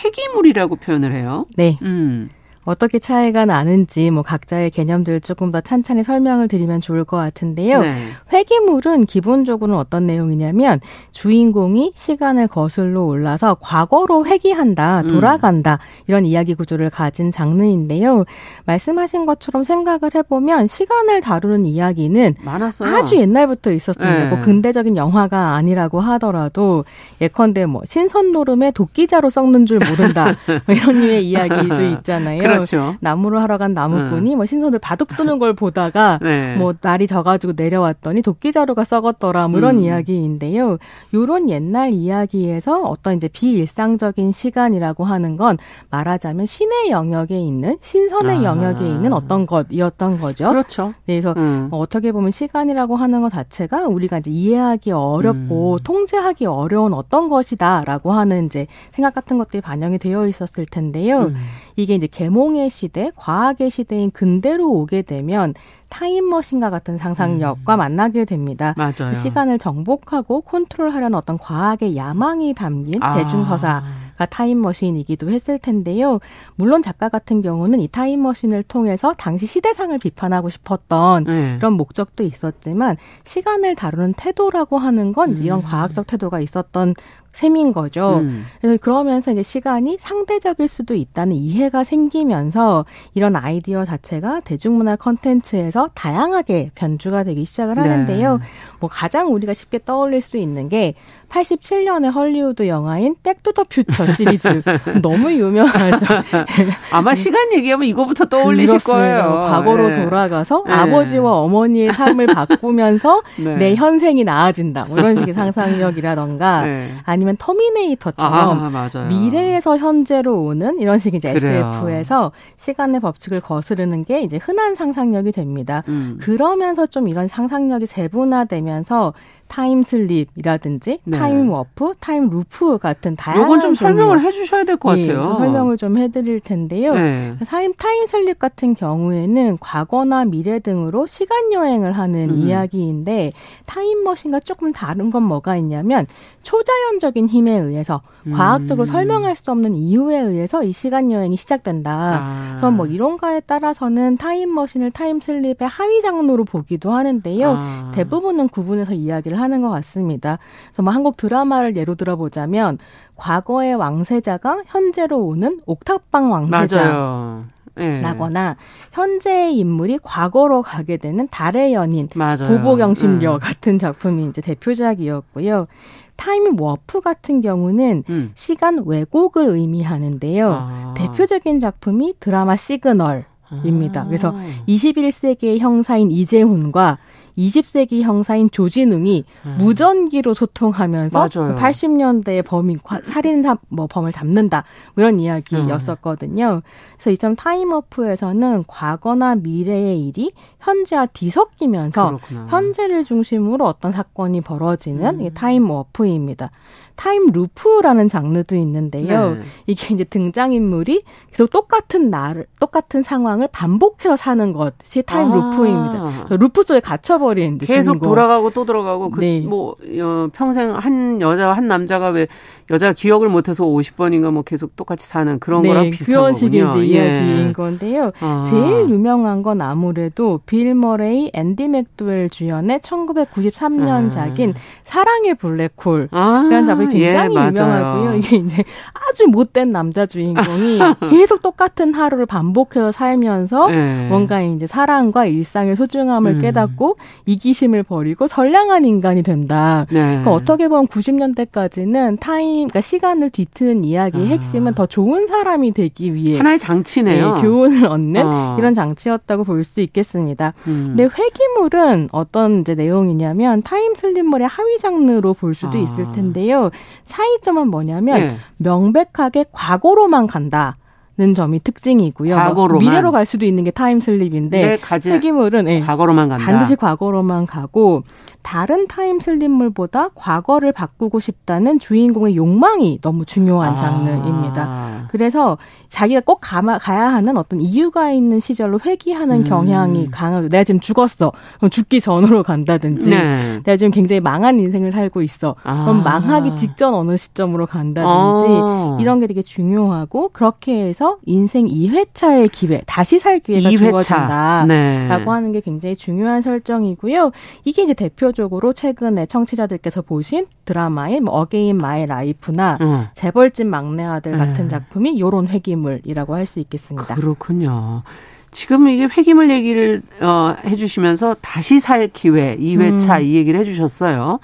회귀물이라고 0.04 0.78
표현을 0.78 1.14
해요. 1.14 1.46
네. 1.56 1.78
음. 1.82 2.30
어떻게 2.64 3.00
차이가 3.00 3.46
나는지 3.46 4.12
뭐 4.12 4.22
각자의 4.22 4.70
개념들을 4.70 5.22
조금 5.22 5.52
더 5.52 5.62
찬찬히 5.62 6.04
설명을 6.04 6.48
드리면 6.48 6.80
좋을 6.82 7.04
것 7.04 7.18
같은데요. 7.18 7.82
네. 7.82 7.96
회기물은 8.32 9.06
기본적으로 9.06 9.78
어떤 9.78 10.06
내용이냐면 10.06 10.80
주인공이 11.12 11.94
시간을 11.96 12.48
거슬러 12.48 13.02
올라서 13.04 13.58
과거로 13.60 14.28
회귀한다, 14.28 15.02
음. 15.02 15.08
돌아간다 15.08 15.74
음. 15.74 16.04
이런 16.08 16.26
이야기 16.26 16.54
구조를 16.54 16.90
가진 16.90 17.32
장르인데요. 17.32 18.26
말씀하신 18.66 19.26
것처럼 19.26 19.64
생각을 19.64 20.12
해보면 20.14 20.68
시간을 20.68 21.22
다루는 21.22 21.66
이야기는 21.66 22.36
많았어요. 22.44 22.96
아주 22.96 23.16
옛날부터 23.18 23.72
있었습니다. 23.72 24.18
네. 24.18 24.30
뭐 24.30 24.40
근대적인 24.42 24.98
영화가 24.98 25.56
아니라고 25.56 26.00
하더라도 26.00 26.86
예컨대 27.20 27.66
뭐 27.66 27.82
신선 27.86 28.32
노름에 28.32 28.72
도끼자로 28.72 29.30
썩는 29.30 29.66
줄 29.66 29.80
모른다 29.80 30.36
뭐 30.68 30.76
이런 30.76 31.00
류의 31.00 31.28
이야기도 31.28 31.82
있잖아요. 31.86 32.51
그렇죠. 32.54 32.96
나무를 33.00 33.42
하러 33.42 33.58
간 33.58 33.74
나무꾼이 33.74 34.34
음. 34.34 34.38
뭐 34.38 34.46
신선을 34.46 34.80
바둑 34.80 35.10
두는 35.16 35.40
걸 35.40 35.54
보다가 35.54 36.20
네. 36.24 36.56
뭐 36.56 36.74
날이 36.80 37.08
져가지고 37.08 37.54
내려왔더니 37.56 38.22
도끼자루가 38.22 38.84
썩었더라 38.84 39.48
뭐 39.48 39.60
이런 39.60 39.78
음. 39.78 39.82
이야기인데요. 39.82 40.78
요런 41.14 41.50
옛날 41.50 41.92
이야기에서 41.94 42.84
어떤 42.84 43.16
이제 43.16 43.28
비일상적인 43.28 44.32
시간이라고 44.32 45.04
하는 45.06 45.38
건 45.38 45.58
말하자면 45.90 46.46
신의 46.46 46.90
영역에 46.90 47.40
있는 47.40 47.78
신선의 47.82 48.40
아. 48.40 48.44
영역에 48.44 48.86
있는 48.86 49.14
어떤 49.14 49.46
것이었던 49.46 50.20
거죠. 50.20 50.50
그렇죠. 50.50 50.94
네, 51.06 51.20
그래서 51.22 51.34
음. 51.38 51.68
뭐 51.70 51.80
어떻게 51.80 52.12
보면 52.12 52.32
시간이라고 52.32 52.96
하는 52.96 53.22
것 53.22 53.30
자체가 53.30 53.88
우리가 53.88 54.20
이제 54.20 54.32
이해하기 54.32 54.92
어렵고 54.92 55.74
음. 55.74 55.84
통제하기 55.84 56.46
어려운 56.46 56.94
어떤 56.94 57.30
것이다라고 57.30 58.12
하는 58.12 58.46
이제 58.46 58.68
생각 58.92 59.14
같은 59.14 59.38
것들이 59.38 59.62
반영이 59.62 59.98
되어 59.98 60.28
있었을 60.28 60.66
텐데요. 60.66 61.26
음. 61.26 61.36
이게 61.76 61.96
이제 61.96 62.08
계 62.08 62.30
몽의 62.42 62.72
시대, 62.72 63.12
과학의 63.18 63.70
시대인 63.70 64.10
근대로 64.10 64.72
오게 64.72 65.04
되면 65.04 65.54
타임머신과 65.90 66.72
같은 66.72 66.98
상상력과 66.98 67.76
음. 67.76 67.78
만나게 67.78 68.26
됩니다. 68.26 68.74
맞아요. 68.78 69.14
시간을 69.14 69.60
정복하고 69.60 70.42
컨트롤하려는 70.42 71.16
어떤 71.16 71.38
과학의 71.38 71.96
야망이 71.96 72.56
담긴 72.56 73.04
아. 73.04 73.16
대중서사 73.16 73.84
가 74.22 74.28
타임머신이기도 74.28 75.32
했을 75.32 75.58
텐데요. 75.58 76.20
물론 76.56 76.84
작가 76.84 77.10
같은 77.10 77.42
경우는 77.42 77.80
이 77.80 77.88
타임머신을 77.88 78.62
통해서 78.64 79.16
당시 79.18 79.48
시대상을 79.48 79.98
비판하고 79.98 80.50
싶었던 80.50 81.24
네. 81.24 81.56
그런 81.58 81.74
목적도 81.74 82.22
있었지만 82.22 82.98
시간을 83.24 83.76
다루는 83.76 84.14
태도라고 84.14 84.78
하는 84.78 85.12
건 85.12 85.32
음. 85.32 85.38
이런 85.40 85.64
과학적 85.64 86.06
태도가 86.06 86.40
있었던 86.40 86.94
셈인 87.34 87.74
거죠. 87.74 88.20
음. 88.20 88.46
그래서 88.60 88.78
그러면서 88.82 89.32
이제 89.32 89.42
시간이 89.42 89.98
상대적일 90.00 90.68
수도 90.68 90.94
있다는 90.96 91.36
이해가 91.36 91.84
생기면서 91.84 92.86
이런 93.14 93.36
아이디어 93.36 93.86
자체가 93.86 94.42
대중문화 94.42 94.98
컨텐츠에서 94.98 95.90
다양하게 95.96 96.72
변주가 96.76 97.24
되기 97.24 97.46
시작을 97.46 97.80
하는데요. 97.80 98.38
네. 98.38 98.44
뭐 98.80 98.90
가장 98.90 99.34
우리가 99.34 99.54
쉽게 99.54 99.80
떠올릴 99.84 100.22
수 100.22 100.38
있는 100.38 100.70
게 100.70 100.94
87년의 101.32 102.14
헐리우드 102.14 102.68
영화인 102.68 103.16
백투더 103.24 103.64
퓨처 103.64 104.06
시리즈 104.08 104.62
너무 105.02 105.32
유명하죠. 105.32 106.06
아마 106.92 107.16
시간 107.16 107.54
얘기하면 107.54 107.88
이거부터 107.88 108.26
떠올리실 108.26 108.80
그렇습니다. 108.80 109.24
거예요. 109.24 109.42
과거로 109.42 109.90
네. 109.90 110.04
돌아가서 110.04 110.64
네. 110.68 110.74
아버지와 110.74 111.40
어머니의 111.40 111.94
삶을 111.94 112.28
바꾸면서 112.28 113.22
네. 113.40 113.56
내 113.56 113.76
현생이 113.76 114.24
나아진다. 114.24 114.86
뭐 114.86 115.00
이런 115.00 115.16
식의 115.16 115.34
상상력이라던가 115.34 116.66
네. 116.66 116.96
아니면 117.04 117.38
터미네이터처럼 117.38 118.76
아, 118.76 118.90
미래에서 119.08 119.78
현재로 119.78 120.44
오는 120.44 120.80
이런 120.80 120.98
식의 120.98 121.20
이제 121.20 121.30
SF에서 121.30 122.32
시간의 122.58 123.00
법칙을 123.00 123.40
거스르는 123.40 124.04
게 124.04 124.22
이제 124.22 124.38
흔한 124.38 124.76
상상력이 124.76 125.32
됩니다. 125.32 125.84
음. 125.88 126.20
그러면서 126.22 126.86
좀 126.86 127.08
이런 127.08 127.28
상상력이 127.28 127.86
세분화되면서 127.86 129.14
time 129.52 129.84
slip이라든지 129.84 131.00
네. 131.04 131.18
time 131.18 131.50
warp, 131.50 131.96
time 132.00 132.30
loop 132.30 132.78
같은 132.78 133.18
다양한 133.18 133.44
요건 133.44 133.60
좀 133.60 133.76
설명을 133.76 134.22
해 134.22 134.32
주셔야 134.32 134.64
될것 134.64 134.98
예, 134.98 135.08
같아요. 135.08 135.20
예, 135.20 135.24
좀 135.24 135.38
설명을 135.38 135.76
좀 135.76 135.98
해드릴 135.98 136.40
텐데요. 136.40 136.94
네. 136.94 137.36
time, 137.46 137.74
time 137.74 138.06
slip 138.06 138.40
같은 138.40 138.76
경우에는 138.76 139.58
과거나 139.60 140.24
미래 140.24 140.60
등으로 140.60 141.06
시간 141.06 141.52
여행을 141.52 141.92
하는 141.92 142.30
음. 142.30 142.38
이야기인데 142.38 143.34
타임머신과 143.66 144.40
조금 144.40 144.72
다른 144.72 145.10
건 145.10 145.24
뭐가 145.24 145.58
있냐면 145.58 146.08
초자연적인 146.44 147.28
힘에 147.28 147.52
의해서 147.52 148.02
음. 148.28 148.32
과학적으로 148.34 148.86
설명할 148.86 149.36
수 149.36 149.52
없는 149.52 149.76
이유에 149.76 150.20
의해서 150.20 150.64
이 150.64 150.72
시간 150.72 151.12
여행이 151.12 151.36
시작된다. 151.36 151.92
아. 151.92 152.48
그래서 152.52 152.72
뭐 152.72 152.86
이런가에 152.86 153.40
따라서는 153.42 154.18
타임머신을 154.18 154.92
time 154.92 155.22
slip의 155.22 155.68
하위 155.68 156.02
장르로 156.02 156.46
보기도 156.46 156.92
하는데요. 156.92 157.56
아. 157.58 157.92
대부분은 157.94 158.50
구분해서 158.50 158.94
이야기를 158.94 159.40
하는 159.40 159.62
것 159.62 159.70
같습니다. 159.70 160.38
그래서 160.68 160.84
뭐 160.84 160.94
한국 160.94 161.18
드라마를 161.18 161.76
예로 161.76 161.96
들어보자면 161.96 162.78
과거의 163.16 163.76
왕세자가 163.76 164.64
현재로 164.66 165.20
오는 165.20 165.60
옥탑방 165.66 166.32
왕세자. 166.32 166.76
맞아요. 166.78 167.46
네. 167.76 168.02
라거나 168.02 168.58
현재의 168.92 169.58
인물이 169.58 170.00
과거로 170.04 170.62
가게 170.62 170.98
되는 170.98 171.28
달의 171.30 171.74
연인 171.74 172.10
맞아요. 172.16 172.48
보보경심 172.48 173.14
려 173.14 173.34
네. 173.34 173.40
같은 173.40 173.80
작품이 173.80 174.28
이제 174.28 174.42
대표작이었고요. 174.42 175.68
time 176.16 176.60
warp 176.60 177.02
같은 177.02 177.42
경우는 177.42 178.04
음. 178.10 178.32
시간 178.36 178.84
왜곡을 178.86 179.48
의미하는데요. 179.48 180.52
아. 180.54 180.94
대표적인 180.96 181.60
작품이 181.60 182.16
드라마 182.20 182.56
시그널 182.56 183.26
입니다. 183.64 184.02
아. 184.02 184.06
그래서 184.06 184.36
21세기의 184.68 185.60
형사인 185.60 186.12
이제훈과 186.12 187.00
20세기 187.38 188.02
형사인 188.02 188.50
조진웅이 188.50 189.24
음. 189.46 189.56
무전기로 189.60 190.34
소통하면서 190.34 191.18
맞아요. 191.18 191.56
80년대의 191.56 192.46
범인 192.46 192.80
살인 193.04 193.44
뭐 193.70 193.88
범을 193.88 194.12
잡는다 194.12 194.64
뭐 194.96 195.04
이런 195.04 195.20
이야기였었거든요. 195.20 196.62
그래서 196.94 197.12
이점 197.12 197.36
time 197.36 197.68
warp에서는 197.68 198.66
과거나 198.68 199.36
미래의 199.36 200.02
일이 200.06 200.32
현재와 200.60 201.08
뒤섞이면서 201.08 202.06
그렇구나. 202.08 202.48
현재를 202.48 203.04
중심으로 203.04 203.66
어떤 203.66 203.92
사건이 203.92 204.42
벌어지는 204.42 205.22
음. 205.22 205.34
time 205.34 205.65
warp입니다. 205.65 206.52
time 206.96 207.28
loop라는 207.32 208.08
장르도 208.08 208.56
있는데요. 208.56 209.36
네. 209.36 209.42
이게 209.68 209.94
이제 209.94 210.04
등장인물이 210.04 211.02
계속 211.32 211.50
똑같은 211.50 212.10
날, 212.10 212.46
똑같은 212.60 213.04
상황을 213.04 213.48
반복해서 213.52 214.16
사는 214.16 214.54
것이 214.54 215.04
time 215.04 215.32
아. 215.32 215.36
loop입니다. 215.36 216.28
loop 216.30 216.64
속에 216.64 216.80
갇혀버린 216.80 217.58
계속 217.58 217.94
주인공. 217.94 218.10
돌아가고 218.10 218.50
또 218.52 218.66
돌아가고 218.66 219.10
그, 219.12 219.20
네. 219.20 219.42
뭐 219.42 219.76
어, 220.02 220.28
평생 220.34 220.76
한 220.76 221.22
여자 221.22 221.52
한 221.54 221.68
남자가 221.68 222.10
왜 222.10 222.28
여자 222.70 222.94
기억을 222.94 223.28
못해서 223.30 223.66
50번인가 223.66 224.32
뭐 224.32 224.44
계속 224.44 224.76
똑같이 224.76 225.06
사는 225.06 225.40
그런 225.40 225.62
네, 225.62 225.70
거랑 225.70 225.90
비슷한 225.90 226.14
그런 226.14 226.34
식의 226.34 226.66
이제 226.68 226.80
예. 226.80 226.86
이야기인 226.86 227.54
건데요. 227.54 228.12
아. 228.22 228.44
제일 228.46 228.90
유명한 228.90 229.42
건 229.44 229.62
아무래도 229.62 230.40
빌 230.46 230.74
머레이, 230.76 231.32
앤디 231.34 231.68
맥도웰 231.68 232.30
주연의 232.30 232.80
1993년작인 232.80 234.52
아. 234.52 234.60
사랑의 234.84 235.36
블랙홀 235.36 236.10
아. 236.12 236.48
라는 236.50 236.66
작품 236.66 236.81
이 236.84 236.88
굉장히 236.88 237.36
예, 237.36 237.48
유명하고요. 237.48 238.16
이게 238.20 238.38
이제 238.38 238.64
아주 238.94 239.28
못된 239.28 239.72
남자 239.72 240.06
주인공이 240.06 240.80
계속 241.10 241.42
똑같은 241.42 241.94
하루를 241.94 242.26
반복해서 242.26 242.92
살면서 242.92 243.70
네. 243.70 244.08
뭔가 244.10 244.42
이제 244.42 244.68
사랑과 244.68 245.26
일상의 245.26 245.76
소중함을 245.76 246.36
음. 246.36 246.42
깨닫고 246.42 246.98
이기심을 247.26 247.84
버리고 247.84 248.28
선량한 248.28 248.86
인간이 248.86 249.24
된다. 249.24 249.86
네. 249.90 250.02
그러니까 250.02 250.32
어떻게 250.32 250.68
보면 250.68 250.88
90년대까지는 250.88 252.20
time, 252.20 252.68
그러니까 252.68 252.82
시간을 252.82 253.30
뒤트는 253.30 253.84
이야기의 253.86 254.26
아. 254.26 254.30
핵심은 254.30 254.74
더 254.74 254.86
좋은 254.86 255.28
사람이 255.28 255.72
되기 255.72 256.14
위해 256.14 256.38
하나의 256.38 256.60
장치네요. 256.60 257.36
네, 257.36 257.42
교훈을 257.42 257.86
얻는 257.86 258.26
어. 258.26 258.56
이런 258.60 258.74
장치였다고 258.74 259.44
볼 259.46 259.62
수 259.62 259.80
있겠습니다. 259.82 260.54
음. 260.66 260.96
근데 260.98 261.04
회귀물은 261.04 262.10
어떤 262.12 262.62
이제 262.62 262.74
내용이냐면 262.74 263.62
time 263.62 263.94
slip물의 263.94 264.48
하위 264.48 264.80
장르로 264.80 265.36
볼 265.36 265.54
수도 265.54 265.78
아. 265.78 265.82
있을 265.82 266.12
텐데요. 266.14 266.71
차이점은 267.06 267.70
뭐냐면 267.70 268.20
네. 268.20 268.38
명백하게 268.58 269.46
과거로만 269.52 270.28
간다. 270.28 270.76
는 271.22 271.36
점이 271.36 271.60
특징이고요. 271.60 272.36
뭐 272.36 272.44
과거로만. 272.46 272.80
미래로 272.80 273.12
갈 273.12 273.28
수도 273.28 273.46
있는 273.46 273.64
게 273.64 273.70
타임슬립인데 273.70 274.80
폐기물은 275.04 275.66
네, 275.66 275.80
과거로만 275.80 276.30
간다. 276.30 276.44
반드시 276.44 276.76
과거로만 276.76 277.46
가고 277.46 278.02
다른 278.42 278.88
타임슬립물보다 278.88 280.10
과거를 280.16 280.72
바꾸고 280.72 281.20
싶다는 281.20 281.78
주인공의 281.78 282.36
욕망이 282.36 283.00
너무 283.02 283.24
중요한 283.26 283.74
아. 283.74 283.76
장르입니다. 283.76 285.08
그래서 285.12 285.60
자기가 285.90 286.22
꼭 286.22 286.40
가마, 286.42 286.80
가야 286.80 287.14
하는 287.14 287.38
어떤 287.38 287.60
이유가 287.60 288.12
있는 288.12 288.40
시절로 288.40 288.80
회귀하는 288.84 289.42
음. 289.42 289.44
경향이 289.44 290.10
강하고 290.10 290.50
내가 290.50 290.64
지금 290.64 290.80
죽었어. 290.80 291.32
그럼 291.58 291.70
죽기 291.70 292.02
전으로 292.02 292.42
간다든지 292.44 293.10
네. 293.10 293.62
내가 293.64 293.76
지금 293.76 293.92
굉장히 293.92 294.22
망한 294.22 294.60
인생을 294.60 294.92
살고 294.92 295.22
있어. 295.22 295.56
아. 295.64 295.84
그럼 295.86 296.04
망하기 296.04 296.56
직전 296.56 296.96
어느 296.96 297.16
시점으로 297.18 297.68
간다든지 297.68 298.44
아. 298.48 298.98
이런 299.00 299.20
게 299.20 299.28
되게 299.28 299.42
중요하고 299.44 300.30
그렇게 300.30 300.86
해서 300.86 301.11
인생 301.26 301.66
2회차의 301.66 302.52
기회, 302.52 302.82
다시 302.86 303.20
살 303.20 303.40
기회가 303.40 303.70
2회차. 303.70 303.78
주어진다라고 303.78 304.68
네. 304.68 305.08
하는 305.26 305.52
게 305.52 305.62
굉장히 305.62 305.96
중요한 305.96 306.42
설정이고요. 306.42 307.32
이게 307.66 307.84
이제 307.84 307.94
대표적으로 307.94 308.74
최근에 308.74 309.26
청취자들께서 309.26 310.02
보신 310.04 310.46
드라마인 310.66 311.24
뭐 311.26 311.34
어게인 311.36 311.78
마이 311.78 312.06
라이프나 312.06 312.78
음. 312.82 313.06
재벌집 313.14 313.68
막내 313.68 314.04
아들 314.04 314.38
같은 314.38 314.64
네. 314.64 314.68
작품이 314.68 315.20
요런 315.20 315.48
회귀물이라고 315.48 316.36
할 316.36 316.46
수 316.46 316.60
있겠습니다. 316.60 317.16
그렇군요. 317.16 318.04
지금 318.52 318.90
이게 318.90 319.06
회귀물 319.06 319.50
얘기를 319.50 320.02
어, 320.22 320.56
해주시면서 320.66 321.38
다시 321.40 321.80
살 321.80 322.10
기회 322.10 322.58
2회차 322.58 323.20
음. 323.22 323.26
이 323.26 323.36
얘기를 323.36 323.58
해주셨어요. 323.62 324.40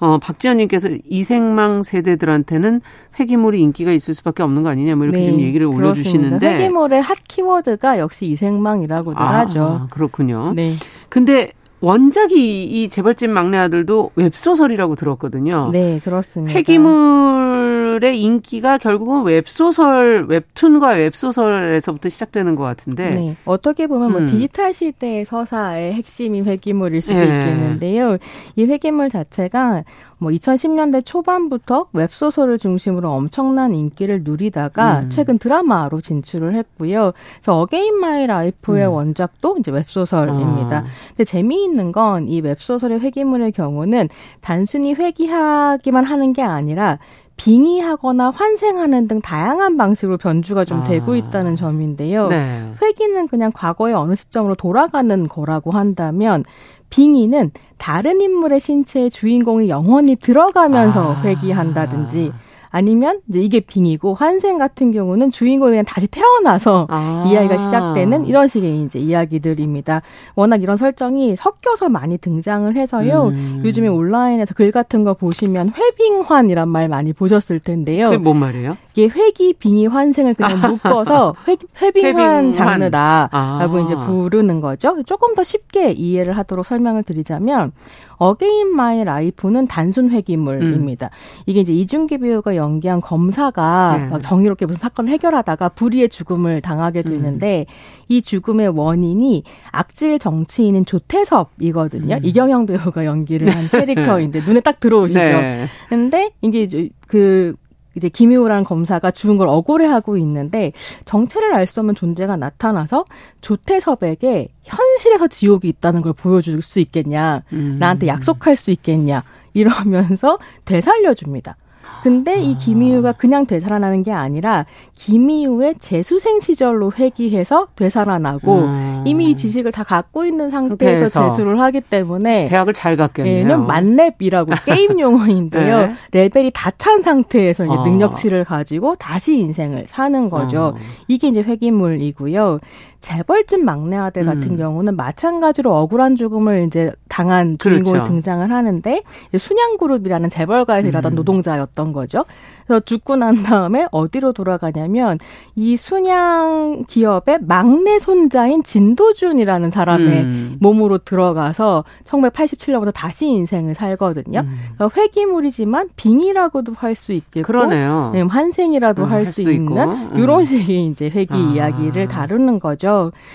어, 0.00 0.18
박지현님께서 0.18 0.90
이생망 1.04 1.82
세대들한테는 1.82 2.80
회귀물이 3.18 3.60
인기가 3.60 3.90
있을 3.92 4.14
수밖에 4.14 4.42
없는 4.42 4.62
거 4.62 4.68
아니냐, 4.68 4.94
뭐 4.94 5.06
이렇게 5.06 5.20
네, 5.20 5.30
좀 5.30 5.40
얘기를. 5.40 5.66
올려주시는데. 5.66 6.54
회귀물의 6.54 7.02
hot 7.02 7.18
키워드가 7.26 7.98
역시 7.98 8.26
이생망이라고들 8.26 9.20
아, 9.20 9.38
하죠. 9.40 9.88
그렇군요. 9.90 10.52
네. 10.54 10.74
근데 11.08 11.52
원작이 11.80 12.64
이 12.64 12.88
재벌집 12.88 13.30
막내 13.30 13.58
아들도 13.58 14.10
웹소설이라고 14.16 14.96
들었거든요. 14.96 15.70
네, 15.72 16.00
그렇습니다. 16.02 16.58
회귀물의 16.58 18.20
인기가 18.20 18.78
결국은 18.78 19.22
웹소설, 19.22 20.26
웹툰과 20.28 20.88
웹소설에서부터 20.90 22.08
시작되는 22.08 22.56
것 22.56 22.64
같은데. 22.64 23.14
네, 23.14 23.36
어떻게 23.44 23.86
보면 23.86 24.10
뭐 24.10 24.20
음. 24.22 24.26
디지털 24.26 24.72
시대의 24.72 25.24
서사의 25.24 25.94
핵심이 25.94 26.40
회귀물일 26.42 27.00
수도 27.00 27.18
네. 27.18 27.24
있겠는데요. 27.24 28.18
이 28.56 28.64
회귀물 28.64 29.08
자체가 29.08 29.84
뭐 30.18 30.30
2010년대 30.30 31.04
초반부터 31.04 31.86
웹소설을 31.92 32.58
중심으로 32.58 33.10
엄청난 33.10 33.74
인기를 33.74 34.22
누리다가 34.24 35.00
음. 35.04 35.10
최근 35.10 35.38
드라마로 35.38 36.00
진출을 36.00 36.54
했고요. 36.54 37.12
그래서 37.36 37.58
어게인 37.58 37.94
마이 38.00 38.26
라이프의 38.26 38.86
음. 38.86 38.92
원작도 38.92 39.56
이제 39.58 39.70
웹소설입니다. 39.70 40.78
아. 40.78 40.84
근데 41.08 41.24
재미있는 41.24 41.92
건 41.92 42.28
이 42.28 42.40
웹소설의 42.40 43.00
회귀물의 43.00 43.52
경우는 43.52 44.08
단순히 44.40 44.92
회귀하기만 44.94 46.04
하는 46.04 46.32
게 46.32 46.42
아니라 46.42 46.98
빙의하거나 47.36 48.30
환생하는 48.30 49.06
등 49.06 49.20
다양한 49.20 49.76
방식으로 49.76 50.18
변주가 50.18 50.64
좀 50.64 50.80
아. 50.80 50.82
되고 50.82 51.14
있다는 51.14 51.54
점인데요. 51.56 52.28
네. 52.28 52.72
회기는 52.82 53.28
그냥 53.28 53.52
과거의 53.54 53.94
어느 53.94 54.14
시점으로 54.16 54.56
돌아가는 54.56 55.28
거라고 55.28 55.70
한다면 55.70 56.42
빙의는 56.90 57.50
다른 57.76 58.20
인물의 58.20 58.60
신체에 58.60 59.08
주인공이 59.08 59.68
영원히 59.68 60.16
들어가면서 60.16 61.14
아. 61.14 61.22
회귀한다든지 61.22 62.32
아니면 62.70 63.20
이제 63.28 63.40
이게 63.40 63.60
빙이고 63.60 64.14
환생 64.14 64.58
같은 64.58 64.92
경우는 64.92 65.30
주인공이 65.30 65.70
그냥 65.70 65.84
다시 65.84 66.06
태어나서 66.06 66.86
아. 66.90 67.24
이야기가 67.26 67.56
시작되는 67.56 68.26
이런 68.26 68.46
식의 68.46 68.82
이제 68.82 68.98
이야기들입니다. 68.98 70.02
워낙 70.34 70.62
이런 70.62 70.76
설정이 70.76 71.36
섞여서 71.36 71.88
많이 71.88 72.18
등장을 72.18 72.74
해서요. 72.76 73.28
음. 73.28 73.62
요즘에 73.64 73.88
온라인에서 73.88 74.54
글 74.54 74.70
같은 74.70 75.04
거 75.04 75.14
보시면 75.14 75.72
회빙환이란 75.76 76.68
말 76.68 76.88
많이 76.88 77.12
보셨을 77.12 77.60
텐데요. 77.60 78.10
그게 78.10 78.18
뭔 78.18 78.36
말이에요? 78.38 78.76
이게 78.98 79.08
회귀, 79.14 79.52
빙의, 79.52 79.86
환생을 79.86 80.34
그냥 80.34 80.58
묶어서 80.82 81.36
회, 81.46 81.56
회빙환 81.80 82.52
장르다라고 82.52 83.30
아. 83.32 83.80
이제 83.84 83.94
부르는 83.94 84.60
거죠. 84.60 85.00
조금 85.04 85.36
더 85.36 85.44
쉽게 85.44 85.92
이해를 85.92 86.36
하도록 86.36 86.66
설명을 86.66 87.04
드리자면 87.04 87.70
어게인 88.16 88.74
마이 88.74 89.04
라이프는 89.04 89.68
단순 89.68 90.10
회귀물입니다. 90.10 91.06
음. 91.06 91.42
이게 91.46 91.60
이제 91.60 91.72
이준기 91.72 92.18
배우가 92.18 92.56
연기한 92.56 93.00
검사가 93.00 94.10
네. 94.10 94.18
정의롭게 94.18 94.66
무슨 94.66 94.80
사건을 94.80 95.12
해결하다가 95.12 95.68
불의의 95.68 96.08
죽음을 96.08 96.60
당하게 96.60 97.04
음. 97.06 97.10
되는데 97.10 97.66
음. 97.68 98.04
이 98.08 98.20
죽음의 98.20 98.70
원인이 98.70 99.44
악질 99.70 100.18
정치인인 100.18 100.84
조태섭이거든요. 100.84 102.16
음. 102.16 102.20
이경영 102.24 102.66
배우가 102.66 103.04
연기를 103.04 103.54
한 103.54 103.66
캐릭터인데 103.66 104.40
눈에 104.40 104.58
딱 104.58 104.80
들어오시죠. 104.80 105.20
네. 105.20 105.66
근데 105.88 106.32
이게 106.42 106.90
그 107.06 107.54
이제 107.98 108.08
김효우라는 108.08 108.64
검사가 108.64 109.10
죽은 109.10 109.36
걸 109.36 109.48
억울해하고 109.48 110.16
있는데 110.16 110.72
정체를 111.04 111.54
알 111.54 111.66
수 111.66 111.80
없는 111.80 111.94
존재가 111.94 112.36
나타나서 112.36 113.04
조태섭에게 113.42 114.48
현실에서 114.64 115.26
지옥이 115.26 115.68
있다는 115.68 116.00
걸 116.00 116.14
보여줄 116.14 116.62
수 116.62 116.80
있겠냐, 116.80 117.42
음. 117.52 117.76
나한테 117.78 118.06
약속할 118.06 118.56
수 118.56 118.70
있겠냐 118.70 119.22
이러면서 119.52 120.38
되살려줍니다. 120.64 121.56
근데 122.02 122.40
이 122.40 122.54
아. 122.54 122.56
김희우가 122.56 123.12
그냥 123.12 123.44
되살아나는 123.44 124.02
게 124.04 124.12
아니라 124.12 124.64
김희우의 124.94 125.76
재수생 125.78 126.40
시절로 126.40 126.92
회귀해서 126.96 127.68
되살아나고 127.76 128.58
음. 128.60 129.02
이미 129.04 129.30
이 129.30 129.36
지식을 129.36 129.72
다 129.72 129.82
갖고 129.84 130.24
있는 130.24 130.50
상태에서. 130.50 131.30
재수를 131.30 131.60
하기 131.60 131.80
때문에 131.82 132.46
대학을 132.46 132.72
잘 132.72 132.96
갔겠네요. 132.96 133.48
예, 133.50 133.56
만렙이라고 133.56 134.52
게임 134.64 135.00
용어인데요. 135.00 135.78
네. 135.88 135.92
레벨이 136.12 136.50
다 136.54 136.70
찬 136.78 137.02
상태에서 137.02 137.64
이제 137.64 137.74
아. 137.74 137.82
능력치를 137.82 138.44
가지고 138.44 138.94
다시 138.94 139.36
인생을 139.38 139.84
사는 139.88 140.30
거죠. 140.30 140.74
어. 140.76 140.78
이게 141.08 141.26
이제 141.28 141.42
회귀물이고요. 141.42 142.60
재벌집 143.00 143.64
막내 143.64 143.96
아들 143.96 144.26
같은 144.26 144.50
음. 144.50 144.56
경우는 144.56 144.96
마찬가지로 144.96 145.74
억울한 145.74 146.16
죽음을 146.16 146.66
이제 146.66 146.92
당한 147.08 147.56
주인공이 147.58 147.92
그렇죠. 147.94 148.12
등장을 148.12 148.50
하는데 148.50 149.02
순양그룹이라는 149.36 150.28
재벌가에서 150.28 150.88
일하던 150.88 151.12
음. 151.12 151.16
노동자였던 151.16 151.92
거죠. 151.92 152.24
그래서 152.66 152.80
죽고 152.80 153.16
난 153.16 153.42
다음에 153.42 153.86
어디로 153.92 154.32
돌아가냐면 154.32 155.18
이 155.54 155.76
순양 155.78 156.84
기업의 156.86 157.38
막내 157.42 157.98
손자인 157.98 158.62
진도준이라는 158.62 159.70
사람의 159.70 160.22
음. 160.22 160.56
몸으로 160.60 160.98
들어가서 160.98 161.84
1987년부터 162.04 162.92
다시 162.92 163.26
인생을 163.26 163.74
살거든요. 163.74 164.40
음. 164.40 164.56
그러니까 164.74 165.00
회기물이지만 165.00 165.90
빙이라고도 165.96 166.74
할 166.76 166.98
수 166.98 167.12
있겠고 167.12 167.46
그러네요. 167.46 168.10
네, 168.12 168.22
환생이라도 168.22 169.04
음, 169.04 169.10
할수 169.10 169.44
할 169.44 169.52
있는 169.52 169.92
음. 169.92 170.18
이런 170.18 170.44
식의 170.44 170.86
이제 170.88 171.08
회기 171.08 171.32
아. 171.32 171.36
이야기를 171.36 172.08
다루는 172.08 172.58
거죠. 172.58 172.87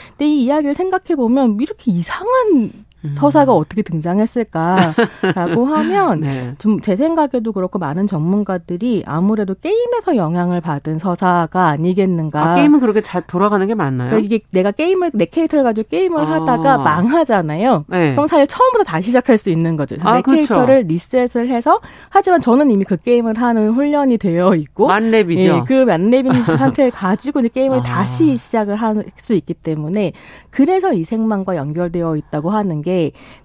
근데 0.09 0.25
이 0.25 0.43
이야기를 0.43 0.75
생각해 0.75 1.15
보면 1.15 1.57
이렇게 1.61 1.91
이상한 1.91 2.85
음. 3.05 3.11
서사가 3.13 3.53
어떻게 3.53 3.81
등장했을까라고 3.81 5.65
하면 5.65 6.21
네. 6.21 6.55
좀제 6.57 6.95
생각에도 6.95 7.51
그렇고 7.51 7.79
많은 7.79 8.07
전문가들이 8.07 9.03
아무래도 9.05 9.55
게임에서 9.55 10.15
영향을 10.15 10.61
받은 10.61 10.99
서사가 10.99 11.67
아니겠는가. 11.67 12.51
아, 12.51 12.53
게임은 12.55 12.79
그렇게 12.79 13.01
잘 13.01 13.21
돌아가는 13.25 13.65
게 13.65 13.75
맞나요? 13.75 14.09
그러니까 14.09 14.25
이게 14.25 14.43
내가 14.51 14.71
게임을 14.71 15.11
내 15.13 15.25
캐릭터를 15.25 15.63
가지고 15.63 15.87
게임을 15.89 16.21
아. 16.21 16.31
하다가 16.31 16.77
망하잖아요. 16.79 17.85
네. 17.87 18.11
그럼 18.11 18.27
사실 18.27 18.47
처음부터 18.47 18.83
다시 18.83 19.07
시작할 19.07 19.37
수 19.37 19.49
있는 19.49 19.75
거죠. 19.75 19.95
아, 20.01 20.15
내 20.15 20.21
그렇죠. 20.21 20.47
캐릭터를 20.47 20.81
리셋을 20.87 21.49
해서 21.49 21.79
하지만 22.09 22.41
저는 22.41 22.71
이미 22.71 22.83
그 22.85 22.97
게임을 22.97 23.37
하는 23.37 23.71
훈련이 23.71 24.17
되어 24.17 24.55
있고 24.55 24.87
만렙이죠. 24.87 25.41
예, 25.41 25.63
그 25.67 25.83
만렙인 25.83 26.33
상태를 26.57 26.91
가지고 26.91 27.41
이제 27.41 27.49
게임을 27.49 27.79
아. 27.79 27.83
다시 27.83 28.37
시작을 28.37 28.75
할 28.75 29.03
수 29.17 29.33
있기 29.33 29.53
때문에 29.53 30.13
그래서 30.49 30.93
이 30.93 31.03
생망과 31.03 31.55
연결되어 31.55 32.15
있다고 32.17 32.49
하는 32.51 32.81
게 32.81 32.92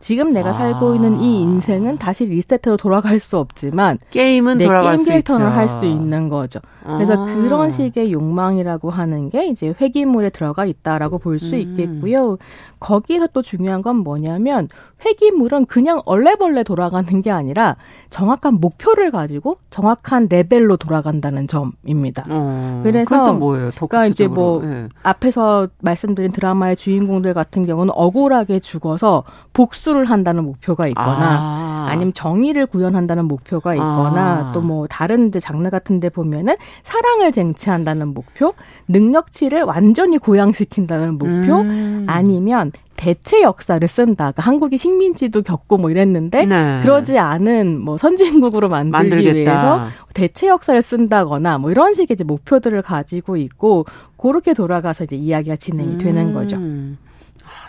지금 0.01 0.31
내가 0.31 0.51
아. 0.51 0.53
살고 0.53 0.95
있는 0.95 1.21
이 1.21 1.43
인생은 1.43 1.99
다시 1.99 2.27
리셋으로 2.27 2.77
돌아갈 2.77 3.19
수 3.19 3.39
없지만 3.39 3.99
게임은 4.11 4.59
내 4.59 4.67
돌아갈 4.67 4.97
게임 4.97 5.07
캐릭터를 5.07 5.51
할수 5.51 5.87
있는 5.87 6.29
거죠. 6.29 6.61
그래서 6.97 7.15
아. 7.15 7.25
그런 7.25 7.71
식의 7.71 8.13
욕망이라고 8.13 8.91
하는 8.91 9.31
게 9.31 9.47
이제 9.47 9.75
회기물에 9.81 10.31
들어가 10.31 10.65
있다라고 10.65 11.19
볼수 11.19 11.57
음. 11.57 11.61
있겠고요. 11.61 12.39
거기서 12.81 13.29
또 13.29 13.43
중요한 13.43 13.83
건 13.83 13.97
뭐냐면 13.97 14.69
회기물은 15.05 15.67
그냥 15.67 16.03
얼레벌레 16.05 16.65
돌아가는 16.65 17.23
게 17.23 17.31
아니라 17.31 17.77
정확한 18.11 18.55
목표를 18.55 19.11
가지고 19.11 19.59
정확한 19.71 20.29
레벨로 20.29 20.77
돌아간다는 20.77 21.47
점입니다. 21.47 22.25
어, 22.29 22.81
그래서 22.83 23.25
또 23.25 23.35
뭐예요? 23.35 23.71
더 23.73 23.87
그러니까 23.87 24.09
이제 24.09 24.27
뭐 24.27 24.61
네. 24.63 24.89
앞에서 25.03 25.69
말씀드린 25.81 26.33
드라마의 26.33 26.77
주인공들 26.77 27.35
같은 27.35 27.67
경우는 27.67 27.93
억울하게 27.95 28.61
죽어서 28.61 29.25
복수를 29.53 30.05
한다는 30.05 30.45
목표가 30.45 30.89
있거나 30.89 31.87
아. 31.89 31.95
니면 31.95 32.13
정의를 32.13 32.67
구현한다는 32.67 33.27
목표가 33.27 33.75
있거나 33.75 34.49
아. 34.49 34.53
또뭐 34.53 34.87
다른 34.89 35.29
이제 35.29 35.41
장르 35.41 35.69
같은 35.71 36.01
데 36.01 36.09
보면은 36.09 36.57
사랑을 36.83 37.33
쟁취한다는 37.33 38.15
목표, 38.15 38.55
능력치를 38.89 39.63
완전히 39.63 40.19
고양시킨다는 40.19 41.19
목표, 41.19 41.61
음. 41.61 42.07
아니면 42.09 42.73
대체 42.97 43.43
역사를 43.43 43.87
쓴다. 43.87 44.33
그러니까 44.33 44.43
한국이 44.43 44.77
식민지도 44.77 45.43
겪고 45.43 45.79
뭐 45.79 45.91
이랬는데 45.91 46.47
네. 46.47 46.81
그러지 46.83 47.19
않은 47.19 47.79
뭐 47.81 47.97
선진국으로 47.97 48.69
만들기 48.69 48.91
만들겠다. 48.91 49.35
위해서 49.35 49.89
대체 50.15 50.49
역사를 50.49 50.81
쓴다거나 50.83 51.59
뭐 51.59 51.71
이런 51.71 51.95
식의 51.95 52.15
이제 52.15 52.25
목표들을 52.25 52.83
가지고 52.83 53.37
있고 53.37 53.87
그렇게 54.17 54.53
돌아가서 54.53 55.05
이제 55.05 55.15
이야기가 55.15 55.57
진행이 55.57 55.93
음. 55.93 55.99
되는 55.99 56.35
거죠. 56.35 56.57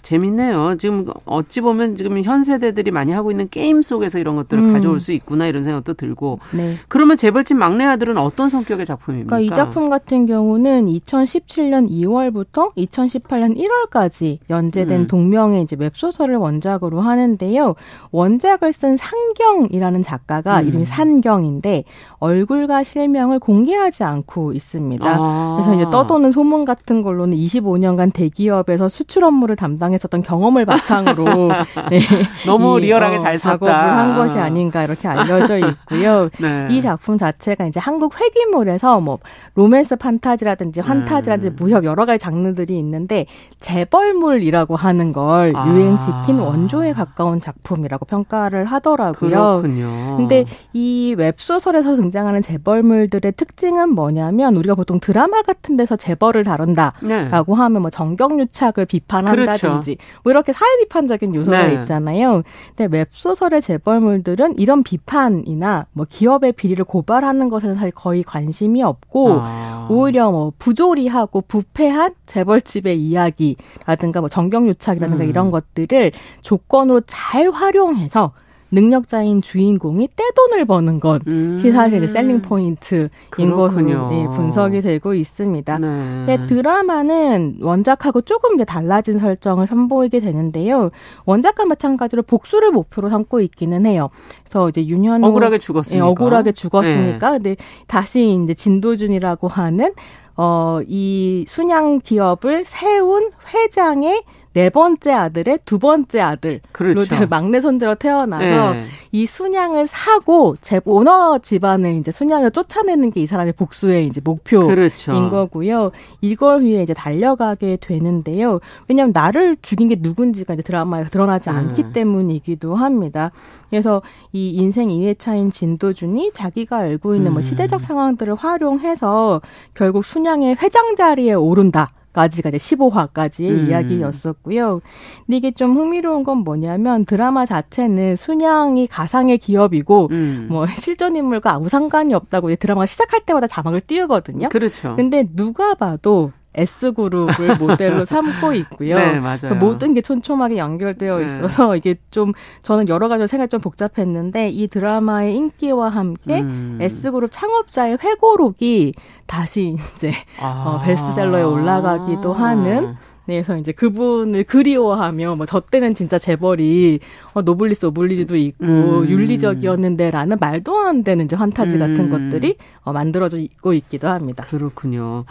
재밌네요. 0.02 0.78
지금 0.78 1.06
어찌 1.26 1.62
보면 1.62 1.95
지금 1.95 2.22
현 2.24 2.43
세대들이 2.43 2.91
많이 2.91 3.12
하고 3.12 3.32
있는 3.32 3.50
게임 3.50 3.82
속에서 3.82 4.20
이런 4.20 4.36
것들을 4.36 4.64
음. 4.64 4.74
가져올 4.74 5.00
수 5.00 5.12
있구나 5.12 5.47
이런 5.47 5.64
생각도 5.64 5.93
들고. 5.93 6.39
네. 6.52 6.76
그러면 6.88 7.18
재벌집 7.18 7.58
막내 7.58 7.86
아들은 7.86 8.18
어떤 8.18 8.50
성격의 8.50 8.86
작품입니까? 8.86 9.36
그러니까 9.36 9.54
이 9.54 9.56
작품 9.56 9.89
같은 9.89 10.26
경우는 10.26 10.86
2017년 10.86 11.89
2월부터 11.89 12.74
2018년 12.76 13.58
1월까지 13.58 14.38
연재된 14.50 15.02
음. 15.02 15.08
동명의 15.08 15.64
이제 15.64 15.76
웹소설을 15.78 16.36
원작으로 16.36 17.02
하는데요. 17.02 17.76
원작을 18.12 18.72
쓴 18.72 18.97
상경이라는 18.97 20.02
작가가 20.02 20.62
음. 20.62 20.68
이름이 20.68 20.86
산경인데 20.86 21.84
얼굴과 22.20 22.84
실명을 22.84 23.39
공개하지 23.39 24.04
않고 24.04 24.54
있습니다. 24.54 25.06
아. 25.06 25.58
그래서 25.58 25.76
이제 25.76 25.89
떠도는 25.91 26.32
소문 26.32 26.66
같은 26.66 27.02
걸로는 27.02 27.38
25년간 27.38 28.14
대기업에서 28.14 28.88
수출 28.88 29.24
업무를 29.24 29.56
담당 29.56 29.88
당했었던 29.89 30.21
경험을 30.21 30.65
바탕으로 30.65 31.49
네, 31.89 31.99
너무 32.45 32.79
이, 32.79 32.83
리얼하게 32.83 33.15
어, 33.15 33.19
잘 33.19 33.37
작업을 33.37 33.73
한 33.73 34.15
것이 34.15 34.37
아닌가 34.37 34.83
이렇게 34.83 35.07
알려져 35.07 35.57
있고요. 35.67 36.29
네. 36.39 36.67
이 36.69 36.81
작품 36.81 37.17
자체가 37.17 37.65
이제 37.65 37.79
한국 37.79 38.19
회귀물에서 38.19 39.01
뭐 39.01 39.19
로맨스 39.55 39.97
판타지라든지 39.97 40.81
환타지라든지 40.81 41.49
음. 41.49 41.55
무협 41.57 41.83
여러 41.83 42.05
가지 42.05 42.19
장르들이 42.19 42.77
있는데 42.77 43.25
재벌물이라고 43.59 44.75
하는 44.75 45.11
걸 45.11 45.53
아. 45.55 45.67
유행시킨 45.67 46.39
원조에 46.39 46.93
가까운 46.93 47.39
작품이라고 47.39 48.05
평가를 48.05 48.65
하더라고요. 48.65 49.61
그렇군요. 49.61 50.13
근데 50.15 50.45
이 50.73 51.15
웹소설에서 51.17 51.95
등장하는 51.95 52.41
재벌물들의 52.41 53.31
특징은 53.33 53.89
뭐냐면 53.89 54.55
우리가 54.55 54.75
보통 54.75 54.99
드라마 54.99 55.41
같은 55.41 55.77
데서 55.77 55.95
재벌을 55.95 56.43
다룬다라고 56.43 57.01
네. 57.07 57.29
하면 57.31 57.81
뭐 57.81 57.89
정경유착을 57.89 58.85
비판한다든지 58.85 59.78
있다든지 59.80 59.97
뭐 60.23 60.32
이렇게 60.32 60.53
사회 60.53 60.77
비판적인 60.80 61.34
요소가 61.36 61.67
네. 61.67 61.73
있잖아요. 61.75 62.43
근데 62.75 62.97
웹소설의 62.97 63.61
재벌물들은 63.61 64.57
이런 64.57 64.84
비판이나 64.84 65.88
뭐 65.93 66.05
기업의 66.09 66.53
비리를 66.53 66.84
고발하는 66.86 67.49
것에는 67.49 67.75
사실 67.75 67.91
거의 67.91 68.23
관심이 68.23 68.84
없고 68.84 69.39
아. 69.41 69.88
오히려 69.89 70.32
뭐 70.32 70.51
부조리하고 70.59 71.41
부패한 71.41 72.13
재벌집의 72.25 72.99
이야기라든가 72.99 74.19
뭐 74.19 74.30
정경유착이라든가 74.30 75.23
음. 75.23 75.30
이런 75.30 75.51
것들을 75.51 76.11
조건으로 76.41 77.01
잘 77.01 77.49
활용해서 77.49 78.34
능력자인 78.72 79.41
주인공이 79.41 80.09
떼돈을 80.15 80.65
버는 80.65 80.99
것이 80.99 81.22
음. 81.28 81.57
사실 81.74 82.07
셀링 82.07 82.41
포인트인 82.41 83.09
것으로 83.55 84.09
네, 84.09 84.28
분석이 84.36 84.82
되고 84.82 85.13
있습니다. 85.13 85.78
네. 85.80 86.45
드라마는 86.47 87.57
원작하고 87.61 88.22
조금 88.22 88.55
이제 88.55 88.65
달라진 88.65 89.20
설정을 89.20 89.67
선보이게 89.67 90.20
되는데요. 90.20 90.91
원작과 91.26 91.65
마찬가지로 91.65 92.24
복수를 92.24 92.72
목표로 92.72 93.09
삼고 93.09 93.41
있기는 93.41 93.86
해요. 93.86 94.09
그래서 94.43 94.70
이제 94.70 94.86
윤현우 94.86 95.26
억울하게 95.28 95.57
죽었으니까 95.57 96.05
네, 96.05 96.11
억울하게 96.11 96.51
죽었으니까 96.51 97.32
네. 97.32 97.38
근데 97.38 97.55
다시 97.88 98.39
이제 98.43 98.53
진도준이라고 98.53 99.47
하는 99.47 99.93
어, 100.36 100.80
이 100.88 101.43
순양 101.47 101.99
기업을 101.99 102.63
세운 102.63 103.32
회장의 103.53 104.24
네 104.54 104.70
번째 104.72 105.12
아들의 105.14 105.60
두 105.66 105.78
번째 105.78 106.22
아들로 106.22 106.60
그렇죠. 106.72 107.28
막내 107.30 107.62
손자로 107.62 107.95
태어나서 107.95 108.74
네. 108.74 108.86
이 109.12 109.26
순양을 109.28 109.86
사고 109.86 110.56
제 110.60 110.82
오너 110.84 111.39
집안을 111.39 111.93
이제 111.93 112.12
순양을 112.12 112.52
쫓아내는 112.52 113.12
게 113.12 113.20
이 113.20 113.26
사람의 113.26 113.54
복수의 113.54 114.08
이제 114.08 114.22
목표인 114.24 114.68
그렇죠. 114.68 115.12
거고요. 115.30 115.91
이걸 116.22 116.62
위해 116.62 116.82
이제 116.82 116.93
달려가게 116.93 117.78
되는데요. 117.82 118.60
왜냐하면 118.88 119.12
나를 119.14 119.58
죽인 119.62 119.89
게 119.89 119.97
누군지가 120.00 120.54
이제 120.54 120.64
드라마에서 120.64 121.10
드러나지 121.10 121.50
네. 121.50 121.56
않기 121.56 121.91
때문이기도 121.91 122.76
합니다. 122.76 123.32
그래서 123.70 124.02
이 124.32 124.52
인생 124.52 124.88
2회차인 124.89 125.52
진도준이 125.52 126.32
자기가 126.34 126.78
알고 126.78 127.16
있는 127.16 127.32
뭐 127.32 127.32
음. 127.32 127.34
뭐 127.39 127.41
시대적 127.41 127.80
상황들을 127.82 128.36
활용해서 128.36 129.41
결국 129.74 130.04
순양의 130.04 130.58
회장 130.62 130.95
자리에 130.95 131.34
오른다. 131.34 131.91
까지가 132.14 132.49
이제 132.49 132.57
15화까지 132.57 133.49
음. 133.49 133.68
이야기였었고요. 133.68 134.82
근데 135.26 135.38
이게 135.38 135.51
좀 135.51 135.76
흥미로운 135.78 136.24
건 136.24 136.39
뭐냐면 136.39 137.05
드라마 137.05 137.45
자체는 137.45 138.16
순양이 138.16 138.88
가상의 138.88 139.38
기업이고 139.38 140.07
음. 140.12 140.47
뭐 140.49 140.66
실존 140.68 141.16
인물과 141.16 141.53
아무 141.53 141.70
상관이 141.70 142.14
없다고 142.14 142.55
드라마가 142.55 142.86
시작할 142.86 143.26
때마다 143.26 143.47
자막을 143.47 143.82
띄우거든요. 143.82 144.49
그렇죠. 144.49 144.95
근데 144.95 145.28
누가 145.36 145.74
봐도 145.76 146.32
S그룹을 146.56 147.58
모델로 147.60 148.06
삼고 148.06 148.54
있고요. 148.54 148.95
네, 149.00 149.20
맞아요. 149.20 149.56
모든 149.60 149.93
게 149.93 150.02
촘촘하게 150.02 150.58
연결되어 150.58 151.18
네. 151.20 151.26
있어서 151.26 151.72
네. 151.72 151.78
이게 151.80 151.95
좀 152.12 152.34
저는 152.62 152.89
여러 152.89 153.08
가지로 153.08 153.28
생각이 153.28 153.50
좀 153.50 153.60
복잡했는데 153.60 154.50
이 154.50 154.68
드라마의 154.68 155.36
인기와 155.36 155.89
함께 155.89 156.41
음. 156.41 156.78
S그룹 156.82 157.32
창업자의 157.32 157.97
회고록이 158.02 158.93
다시 159.28 159.76
이제 159.95 160.12
아. 160.39 160.66
어, 160.68 160.86
베스트셀러에 160.86 161.43
올라가기도 161.43 162.34
하는 162.34 162.95
네, 163.26 163.36
그래서 163.36 163.56
이제 163.58 163.72
그분을 163.72 164.43
그리워하며 164.43 165.36
뭐 165.36 165.45
저 165.45 165.60
때는 165.60 165.93
진짜 165.93 166.18
재벌이 166.18 167.00
어, 167.34 167.43
노블레스 167.43 167.86
오블리주도 167.86 168.36
있고 168.38 168.66
음. 168.66 169.08
윤리적이었는데라는 169.08 170.38
말도 170.39 170.76
안 170.80 171.04
되는 171.04 171.26
이제 171.26 171.36
판타지 171.36 171.76
음. 171.76 171.80
같은 171.80 172.10
것들이 172.10 172.56
어, 172.82 172.91
만들어지고 172.91 173.74
있기도 173.74 174.08
합니다. 174.08 174.45
그렇군요. 174.50 175.26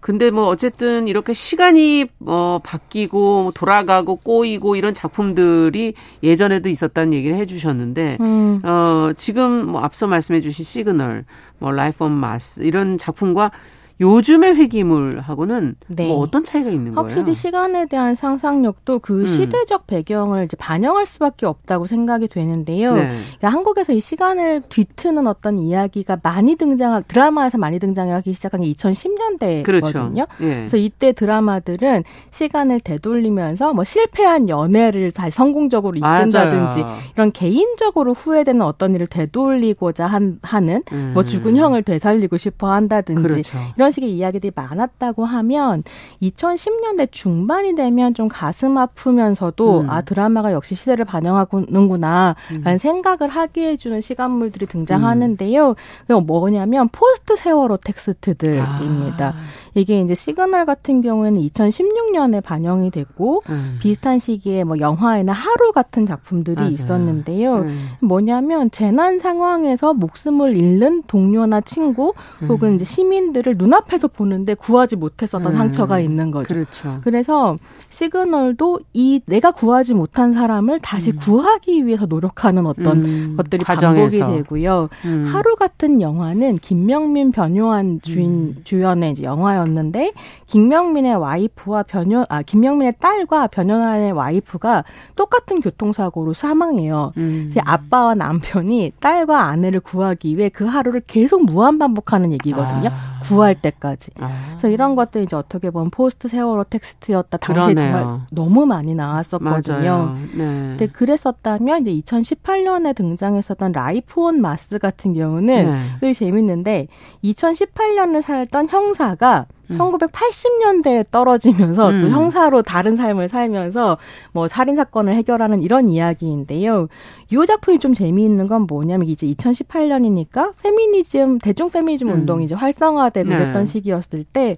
근데 0.00 0.30
뭐 0.30 0.46
어쨌든 0.46 1.08
이렇게 1.08 1.32
시간이 1.32 2.06
뭐 2.18 2.60
바뀌고 2.62 3.52
돌아가고 3.54 4.16
꼬이고 4.16 4.76
이런 4.76 4.94
작품들이 4.94 5.94
예전에도 6.22 6.68
있었다는 6.68 7.12
얘기를 7.14 7.36
해주셨는데 7.36 8.18
음. 8.20 8.60
어 8.64 9.10
지금 9.16 9.66
뭐 9.66 9.82
앞서 9.82 10.06
말씀해주신 10.06 10.64
시그널, 10.64 11.24
뭐 11.58 11.72
라이프 11.72 12.04
온 12.04 12.12
마스 12.12 12.62
이런 12.62 12.98
작품과 12.98 13.50
요즘의 13.98 14.56
회귀물하고는 14.56 15.76
네. 15.88 16.08
뭐 16.08 16.18
어떤 16.18 16.44
차이가 16.44 16.68
있는 16.70 16.94
거예요? 16.94 17.00
확실히 17.00 17.34
시간에 17.34 17.86
대한 17.86 18.14
상상력도 18.14 18.98
그 18.98 19.22
음. 19.22 19.26
시대적 19.26 19.86
배경을 19.86 20.44
이제 20.44 20.56
반영할 20.56 21.06
수밖에 21.06 21.46
없다고 21.46 21.86
생각이 21.86 22.28
되는데요. 22.28 22.94
네. 22.94 23.06
그러니까 23.06 23.48
한국에서 23.48 23.92
이 23.92 24.00
시간을 24.00 24.62
뒤트는 24.68 25.26
어떤 25.26 25.56
이야기가 25.58 26.18
많이 26.22 26.56
등장, 26.56 27.02
드라마에서 27.08 27.56
많이 27.56 27.78
등장하기 27.78 28.32
시작한 28.32 28.60
게 28.60 28.72
2010년대거든요. 28.72 29.64
그렇죠. 29.64 30.12
예. 30.40 30.46
그래서 30.46 30.76
이때 30.76 31.12
드라마들은 31.12 32.04
시간을 32.30 32.80
되돌리면서 32.80 33.72
뭐 33.72 33.84
실패한 33.84 34.48
연애를 34.50 35.10
다시 35.12 35.34
성공적으로 35.36 35.96
이끈다든지 35.96 36.80
맞아요. 36.80 36.98
이런 37.14 37.32
개인적으로 37.32 38.12
후회되는 38.12 38.60
어떤 38.60 38.94
일을 38.94 39.06
되돌리고자 39.06 40.06
한, 40.06 40.38
하는 40.42 40.82
뭐 40.90 40.98
음. 40.98 41.10
뭐 41.14 41.24
죽은 41.24 41.56
형을 41.56 41.82
되살리고 41.82 42.36
싶어 42.36 42.70
한다든지 42.70 43.22
그렇죠. 43.22 43.58
이런 43.76 43.85
이런 43.86 43.92
식의 43.92 44.10
이야기들이 44.10 44.52
많았다고 44.54 45.24
하면 45.24 45.84
2010년대 46.20 47.12
중반이 47.12 47.76
되면 47.76 48.14
좀 48.14 48.26
가슴 48.26 48.78
아프면서도 48.78 49.82
음. 49.82 49.90
아 49.90 50.02
드라마가 50.02 50.52
역시 50.52 50.74
시대를 50.74 51.04
반영하는구나 51.04 52.34
라는 52.50 52.66
음. 52.66 52.78
생각을 52.78 53.28
하게 53.28 53.68
해주는 53.68 54.00
시간물들이 54.00 54.66
등장하는데요. 54.66 55.74
음. 56.10 56.26
뭐냐면 56.26 56.88
post 56.88 57.36
세월호 57.36 57.76
텍스트들입니다. 57.76 59.28
아. 59.28 59.34
이게 59.76 60.00
이제 60.00 60.14
시그널 60.14 60.64
같은 60.64 61.02
경우에는 61.02 61.38
2016년에 61.40 62.42
방영이 62.42 62.90
됐고 62.90 63.42
음. 63.50 63.76
비슷한 63.78 64.18
시기에 64.18 64.64
뭐 64.64 64.78
영화에나 64.78 65.32
하루 65.32 65.72
같은 65.72 66.06
작품들이 66.06 66.56
맞아요. 66.56 66.70
있었는데요. 66.70 67.54
음. 67.56 67.88
뭐냐면 68.00 68.70
재난 68.70 69.18
상황에서 69.18 69.92
목숨을 69.92 70.56
잃는 70.56 71.02
동료나 71.06 71.60
친구 71.60 72.14
혹은 72.48 72.70
음. 72.70 72.74
이제 72.76 72.86
시민들을 72.86 73.56
눈앞에서 73.58 74.08
보는데 74.08 74.54
구하지 74.54 74.96
못했었던 74.96 75.52
음. 75.52 75.56
상처가 75.56 76.00
있는 76.00 76.30
거죠. 76.30 76.48
그렇죠. 76.48 77.00
그래서 77.04 77.56
시그널도 77.90 78.80
이 78.94 79.20
내가 79.26 79.50
구하지 79.50 79.92
못한 79.92 80.32
사람을 80.32 80.80
다시 80.80 81.12
음. 81.12 81.16
구하기 81.16 81.86
위해서 81.86 82.06
노력하는 82.06 82.64
어떤 82.64 83.36
것들이 83.36 83.64
과정에서. 83.64 84.18
반복이 84.18 84.42
되고요. 84.42 84.88
하루 85.26 85.54
같은 85.56 86.00
영화는 86.00 86.58
김명민 86.58 87.30
변요한 87.30 88.00
주인 88.00 88.56
주연의 88.64 89.12
이제 89.12 89.24
영화였 89.24 89.65
였는데 89.66 90.12
김명민의 90.46 91.16
와이프와 91.16 91.84
변요한 91.84 92.24
아 92.28 92.42
김명민의 92.42 92.94
딸과 93.00 93.48
변요한의 93.48 94.12
와이프가 94.12 94.84
똑같은 95.14 95.60
교통사고로 95.60 96.32
사망해요. 96.32 97.12
음. 97.16 97.52
아빠와 97.64 98.14
남편이 98.14 98.92
딸과 99.00 99.44
아내를 99.44 99.80
구하기 99.80 100.36
위해 100.36 100.48
그 100.48 100.64
하루를 100.64 101.02
계속 101.06 101.44
무한 101.44 101.78
반복하는 101.78 102.32
얘기거든요. 102.32 102.88
아. 102.88 103.16
구할 103.22 103.54
때까지. 103.54 104.12
아. 104.20 104.30
그래서 104.50 104.68
이런 104.68 104.94
것들이 104.94 105.24
이제 105.24 105.36
어떻게 105.36 105.70
보면 105.70 105.90
post 105.90 106.28
세월호 106.28 106.64
텍스트였다 106.64 107.38
당시에 107.38 107.74
그러네요. 107.74 107.96
정말 107.96 108.20
너무 108.30 108.66
많이 108.66 108.94
나왔었거든요. 108.94 110.16
네. 110.32 110.38
근데 110.38 110.86
그랬었다면 110.86 111.86
이제 111.86 111.92
2018년에 111.92 112.94
등장했었던 112.94 113.72
라이프 113.72 114.20
온 114.20 114.40
마스 114.40 114.78
같은 114.78 115.14
경우는 115.14 115.74
네. 116.00 116.12
재밌는데 116.12 116.86
2018년을 117.24 118.22
살던 118.22 118.68
형사가 118.68 119.46
음. 119.70 119.78
1980년대에 119.78 121.10
떨어지면서 121.10 121.90
음. 121.90 122.00
또 122.00 122.08
형사로 122.08 122.62
다른 122.62 122.96
삶을 122.96 123.28
살면서 123.28 123.98
뭐 124.32 124.48
살인 124.48 124.76
사건을 124.76 125.14
해결하는 125.14 125.62
이런 125.62 125.88
이야기인데요. 125.88 126.88
이 127.30 127.46
작품이 127.46 127.78
좀 127.78 127.94
재미있는 127.94 128.46
건 128.46 128.62
뭐냐면 128.62 129.08
이제 129.08 129.26
2018년이니까 129.26 130.54
페미니즘 130.62 131.38
대중 131.38 131.70
페미니즘 131.70 132.08
음. 132.08 132.14
운동이 132.14 132.44
이제 132.44 132.54
활성화되고 132.54 133.28
네. 133.28 133.38
그랬던 133.38 133.64
시기였을 133.64 134.24
때 134.24 134.56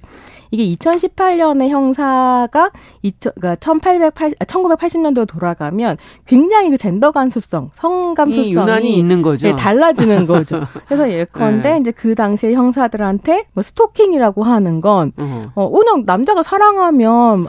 이게 0.51 0.65
2018년의 0.77 1.69
형사가 1.69 2.71
2000, 3.03 3.33
그러니까 3.35 3.57
1880, 3.57 4.39
1980년도로 4.39 5.27
돌아가면 5.27 5.97
굉장히 6.27 6.71
그 6.71 6.77
젠더 6.77 7.11
간섭성, 7.13 7.71
성 7.75 8.15
감수성이 8.15 8.53
유난히 8.53 8.99
있는 8.99 9.23
거죠. 9.23 9.47
네, 9.49 9.57
달라지는 9.57 10.27
거죠. 10.29 10.61
그래서 10.87 11.11
예컨대 11.11 11.73
네. 11.73 11.79
이제 11.79 11.91
그 11.91 12.15
당시에 12.15 12.53
형사들한테 12.55 13.47
뭐 13.55 13.63
스토킹이라고 13.63 14.43
하는 14.43 14.81
건 14.81 15.13
어, 15.55 15.71
그냥 15.71 16.05
남자가 16.07 16.43
사랑하면 16.43 17.47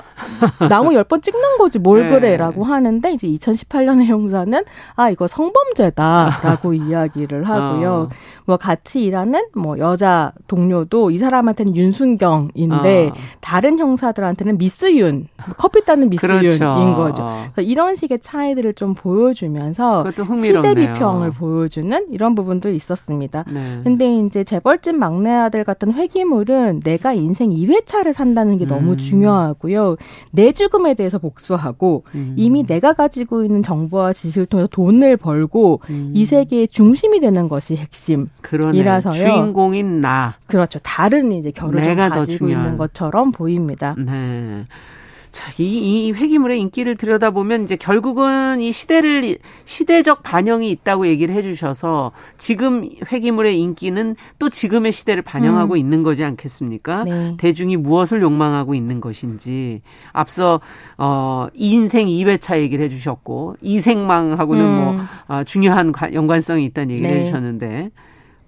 나무 0.69 0.93
열 0.93 1.03
번 1.09 1.21
찍는 1.21 1.57
거지 1.57 1.79
뭘 1.79 2.03
네. 2.03 2.09
그래라고 2.09 2.63
하는데 2.63 3.11
이제 3.11 3.27
2018년의 3.27 4.05
형사는 4.05 4.63
아 4.95 5.09
이거 5.09 5.25
성범죄다라고 5.27 6.73
이야기를 6.75 7.43
하고요. 7.49 7.93
어. 7.93 8.09
뭐 8.45 8.57
같이 8.57 9.03
일하는 9.03 9.41
뭐 9.55 9.79
여자 9.79 10.31
동료도 10.47 11.09
이 11.11 11.17
사람한테는 11.17 11.75
윤순경인데 11.75 12.88
어. 12.89 13.13
다른 13.39 13.79
형사들한테는 13.79 14.57
미스윤, 14.57 15.27
커피 15.57 15.83
따는 15.85 16.09
미스윤인 16.09 16.57
그렇죠. 16.57 16.95
거죠. 16.95 17.23
그래서 17.53 17.69
이런 17.69 17.95
식의 17.95 18.19
차이들을 18.19 18.73
좀 18.73 18.93
보여주면서 18.93 20.05
시대 20.37 20.73
비평을 20.73 21.31
보여주는 21.31 22.07
이런 22.11 22.35
부분도 22.35 22.69
있었습니다. 22.69 23.45
네. 23.51 23.81
근데 23.83 24.17
이제 24.17 24.43
재벌집 24.43 24.95
막내 24.95 25.31
아들 25.31 25.63
같은 25.63 25.93
회기물은 25.93 26.81
내가 26.83 27.13
인생 27.13 27.49
2회차를 27.49 28.13
산다는 28.13 28.57
게 28.57 28.65
너무 28.65 28.91
음. 28.91 28.97
중요하고요. 28.97 29.95
내 30.31 30.51
죽음에 30.51 30.93
대해서 30.93 31.19
복수하고 31.19 32.03
음. 32.15 32.33
이미 32.37 32.63
내가 32.63 32.93
가지고 32.93 33.43
있는 33.43 33.63
정보와 33.63 34.13
지식을 34.13 34.45
통해서 34.47 34.67
돈을 34.71 35.17
벌고 35.17 35.81
음. 35.89 36.11
이 36.13 36.25
세계의 36.25 36.67
중심이 36.67 37.19
되는 37.19 37.47
것이 37.47 37.75
핵심이라서요. 37.75 39.13
주인공인 39.13 40.01
나. 40.01 40.35
그렇죠. 40.47 40.79
다른 40.79 41.31
이제 41.31 41.51
결을 41.51 41.95
가지고 41.95 42.49
있는 42.49 42.77
것처럼 42.79 43.31
보입니다. 43.31 43.93
네. 43.97 44.65
자, 45.31 45.51
이, 45.59 46.07
이 46.07 46.11
회기물의 46.11 46.59
인기를 46.59 46.95
들여다보면 46.97 47.63
이제 47.63 47.75
결국은 47.75 48.61
이 48.61 48.71
시대를, 48.71 49.37
시대적 49.63 50.23
반영이 50.23 50.71
있다고 50.71 51.07
얘기를 51.07 51.35
해주셔서 51.35 52.11
지금 52.37 52.89
회기물의 53.11 53.59
인기는 53.59 54.15
또 54.39 54.49
지금의 54.49 54.91
시대를 54.91 55.21
반영하고 55.21 55.75
음. 55.75 55.77
있는 55.77 56.01
거지 56.01 56.23
않겠습니까? 56.23 57.03
네. 57.03 57.37
대중이 57.37 57.77
무엇을 57.77 58.23
욕망하고 58.23 58.73
있는 58.73 59.01
것인지. 59.01 59.81
앞서, 60.13 60.61
어, 60.97 61.47
인생 61.53 62.07
2회차 62.07 62.57
얘기를 62.57 62.83
해주셨고, 62.85 63.57
이생망하고는 63.61 64.75
뭐, 64.75 64.91
음. 64.91 64.97
뭐, 64.97 65.05
어, 65.37 65.43
중요한 65.43 65.93
연관성이 66.13 66.65
있다는 66.65 66.91
얘기를 66.91 67.11
네. 67.11 67.21
해주셨는데. 67.21 67.91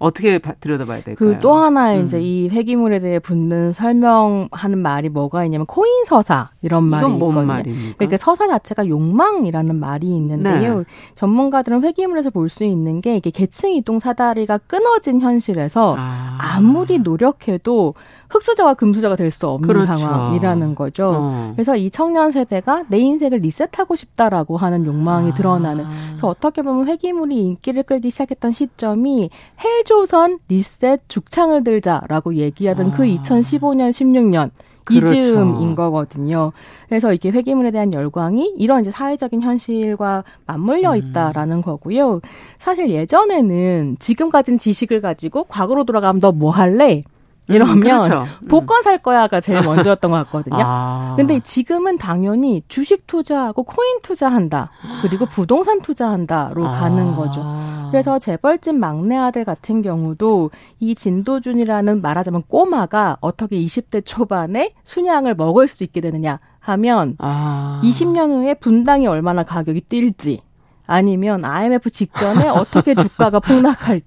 어떻게 0.02 0.38
들여다봐야 0.38 1.02
될까요? 1.02 1.16
그 1.16 1.40
또 1.40 1.54
하나 1.54 1.94
음. 1.94 2.04
이제 2.04 2.20
이 2.20 2.48
회기물에 2.48 2.98
대해 3.00 3.18
붙는 3.18 3.72
설명하는 3.72 4.78
말이 4.78 5.08
뭐가 5.08 5.44
있냐면 5.44 5.66
코인 5.66 6.04
서사 6.04 6.50
이런 6.62 6.84
말이 6.84 7.06
있거든요. 7.12 7.42
말입니까? 7.42 7.94
그러니까 7.98 8.16
서사 8.16 8.48
자체가 8.48 8.86
욕망이라는 8.88 9.74
말이 9.76 10.06
있는데요. 10.16 10.78
네. 10.78 10.84
전문가들은 11.14 11.82
회기물에서 11.84 12.30
볼 12.30 12.48
수 12.48 12.64
있는 12.64 13.00
게 13.00 13.16
이게 13.16 13.30
계층 13.30 13.70
이동 13.72 13.98
사다리가 13.98 14.58
끊어진 14.58 15.20
현실에서 15.20 15.96
아. 15.98 16.60
무리 16.60 16.98
노력해도 16.98 17.94
흑수저가 18.32 18.74
금수저가 18.74 19.16
될 19.16 19.30
수 19.30 19.46
없는 19.48 19.66
그렇죠. 19.66 19.94
상황이라는 19.96 20.74
거죠. 20.74 21.12
어. 21.16 21.52
그래서 21.54 21.76
이 21.76 21.90
청년 21.90 22.30
세대가 22.30 22.84
내 22.88 22.98
인생을 22.98 23.38
리셋하고 23.38 23.94
싶다라고 23.96 24.56
하는 24.56 24.84
욕망이 24.84 25.30
아. 25.30 25.34
드러나는. 25.34 25.84
그래서 26.10 26.28
어떻게 26.28 26.62
보면 26.62 26.88
회기물이 26.88 27.36
인기를 27.38 27.84
끌기 27.84 28.10
시작했던 28.10 28.52
시점이 28.52 29.30
헬조선 29.62 30.38
리셋 30.48 31.00
죽창을 31.08 31.64
들자라고 31.64 32.34
얘기하던 32.34 32.90
그 32.90 32.94
아. 32.94 32.96
그 32.98 33.02
2015년 33.04 33.90
16년 33.90 34.50
그렇죠. 34.84 35.14
이즈음인 35.14 35.74
거거든요. 35.76 36.50
그래서 36.88 37.12
이게 37.12 37.30
회기물에 37.30 37.70
대한 37.70 37.94
열광이 37.94 38.54
이런 38.58 38.80
이제 38.80 38.90
사회적인 38.90 39.40
현실과 39.40 40.24
맞물려 40.46 40.92
음. 40.92 40.96
있다라는 40.96 41.58
음. 41.58 41.62
거고요. 41.62 42.20
사실 42.58 42.90
예전에는 42.90 43.96
지금 44.00 44.28
가진 44.28 44.58
지식을 44.58 45.00
가지고 45.00 45.44
과거로 45.44 45.84
돌아가면 45.84 46.20
너 46.20 46.32
뭐 46.32 46.50
할래? 46.50 47.02
이러면 47.48 47.76
음, 47.76 47.80
그렇죠. 47.80 48.26
음. 48.42 48.48
복권 48.48 48.82
살 48.82 48.98
거야가 48.98 49.40
제일 49.40 49.60
먼저였던 49.66 50.10
것 50.10 50.16
같거든요. 50.24 50.56
아. 50.60 51.14
근데 51.16 51.40
지금은 51.40 51.98
당연히 51.98 52.62
주식 52.68 53.06
투자하고 53.06 53.64
코인 53.64 54.00
투자한다. 54.02 54.70
그리고 55.02 55.26
부동산 55.26 55.82
투자한다로 55.82 56.66
아. 56.66 56.80
가는 56.80 57.14
거죠. 57.16 57.44
그래서 57.90 58.18
재벌집 58.18 58.74
막내 58.76 59.16
아들 59.16 59.44
같은 59.44 59.82
경우도 59.82 60.50
이 60.80 60.94
진도준이라는 60.94 62.00
말하자면 62.00 62.44
꼬마가 62.48 63.18
어떻게 63.20 63.56
20대 63.56 64.02
초반에 64.04 64.72
순양을 64.84 65.34
먹을 65.34 65.68
수 65.68 65.84
있게 65.84 66.00
되느냐 66.00 66.40
하면 66.60 67.16
아. 67.18 67.80
20년 67.84 68.30
후에 68.30 68.54
분당이 68.54 69.06
얼마나 69.06 69.42
가격이 69.42 69.82
뛸지 69.88 70.40
아니면 70.86 71.44
IMF 71.44 71.90
직전에 71.90 72.48
어떻게 72.48 72.94
주가가 72.94 73.40
폭락할지 73.40 74.04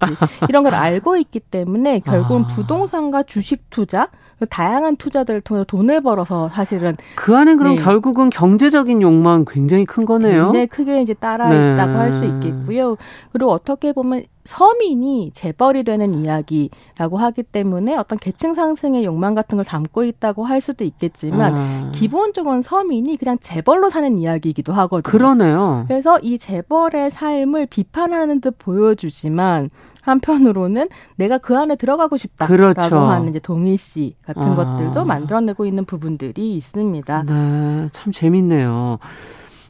이런 0.48 0.62
걸 0.62 0.74
알고 0.74 1.16
있기 1.16 1.40
때문에 1.40 2.00
결국은 2.00 2.44
아. 2.44 2.46
부동산과 2.48 3.22
주식 3.22 3.70
투자 3.70 4.08
다양한 4.44 4.96
투자들을 4.96 5.40
통해서 5.40 5.64
돈을 5.64 6.02
벌어서 6.02 6.48
사실은 6.50 6.96
그 7.14 7.34
안에 7.34 7.54
그럼 7.54 7.76
네. 7.76 7.82
결국은 7.82 8.28
경제적인 8.28 9.00
욕망 9.00 9.46
굉장히 9.48 9.86
큰 9.86 10.04
거네요. 10.04 10.44
굉장히 10.44 10.66
크게 10.66 11.00
이제 11.00 11.14
따라 11.14 11.48
네. 11.48 11.72
있다고 11.72 11.92
할 11.92 12.12
수 12.12 12.24
있겠고요. 12.24 12.96
그리고 13.32 13.50
어떻게 13.50 13.92
보면 13.92 14.24
서민이 14.44 15.32
재벌이 15.34 15.82
되는 15.82 16.14
이야기라고 16.14 17.18
하기 17.18 17.42
때문에 17.42 17.96
어떤 17.96 18.16
계층 18.18 18.54
상승의 18.54 19.04
욕망 19.04 19.34
같은 19.34 19.56
걸 19.56 19.64
담고 19.64 20.04
있다고 20.04 20.44
할 20.44 20.60
수도 20.60 20.84
있겠지만 20.84 21.54
아. 21.54 21.90
기본적으로는 21.92 22.62
서민이 22.62 23.16
그냥 23.16 23.38
재벌로 23.40 23.90
사는 23.90 24.16
이야기이기도 24.16 24.72
하거든요. 24.72 25.02
그러네요. 25.02 25.84
그래서 25.88 26.18
이 26.20 26.38
재벌의 26.38 27.10
삶을 27.10 27.66
비판하는 27.66 28.40
듯 28.40 28.56
보여주지만 28.58 29.68
한편으로는 30.06 30.88
내가 31.16 31.38
그 31.38 31.58
안에 31.58 31.74
들어가고 31.74 32.16
싶다라고 32.16 32.56
그렇죠. 32.56 32.96
하는 32.98 33.28
이제 33.28 33.40
동일 33.40 33.76
씨 33.76 34.14
같은 34.24 34.42
아. 34.42 34.54
것들도 34.54 35.04
만들어내고 35.04 35.66
있는 35.66 35.84
부분들이 35.84 36.54
있습니다. 36.54 37.24
네, 37.24 37.88
참 37.92 38.12
재밌네요. 38.12 38.98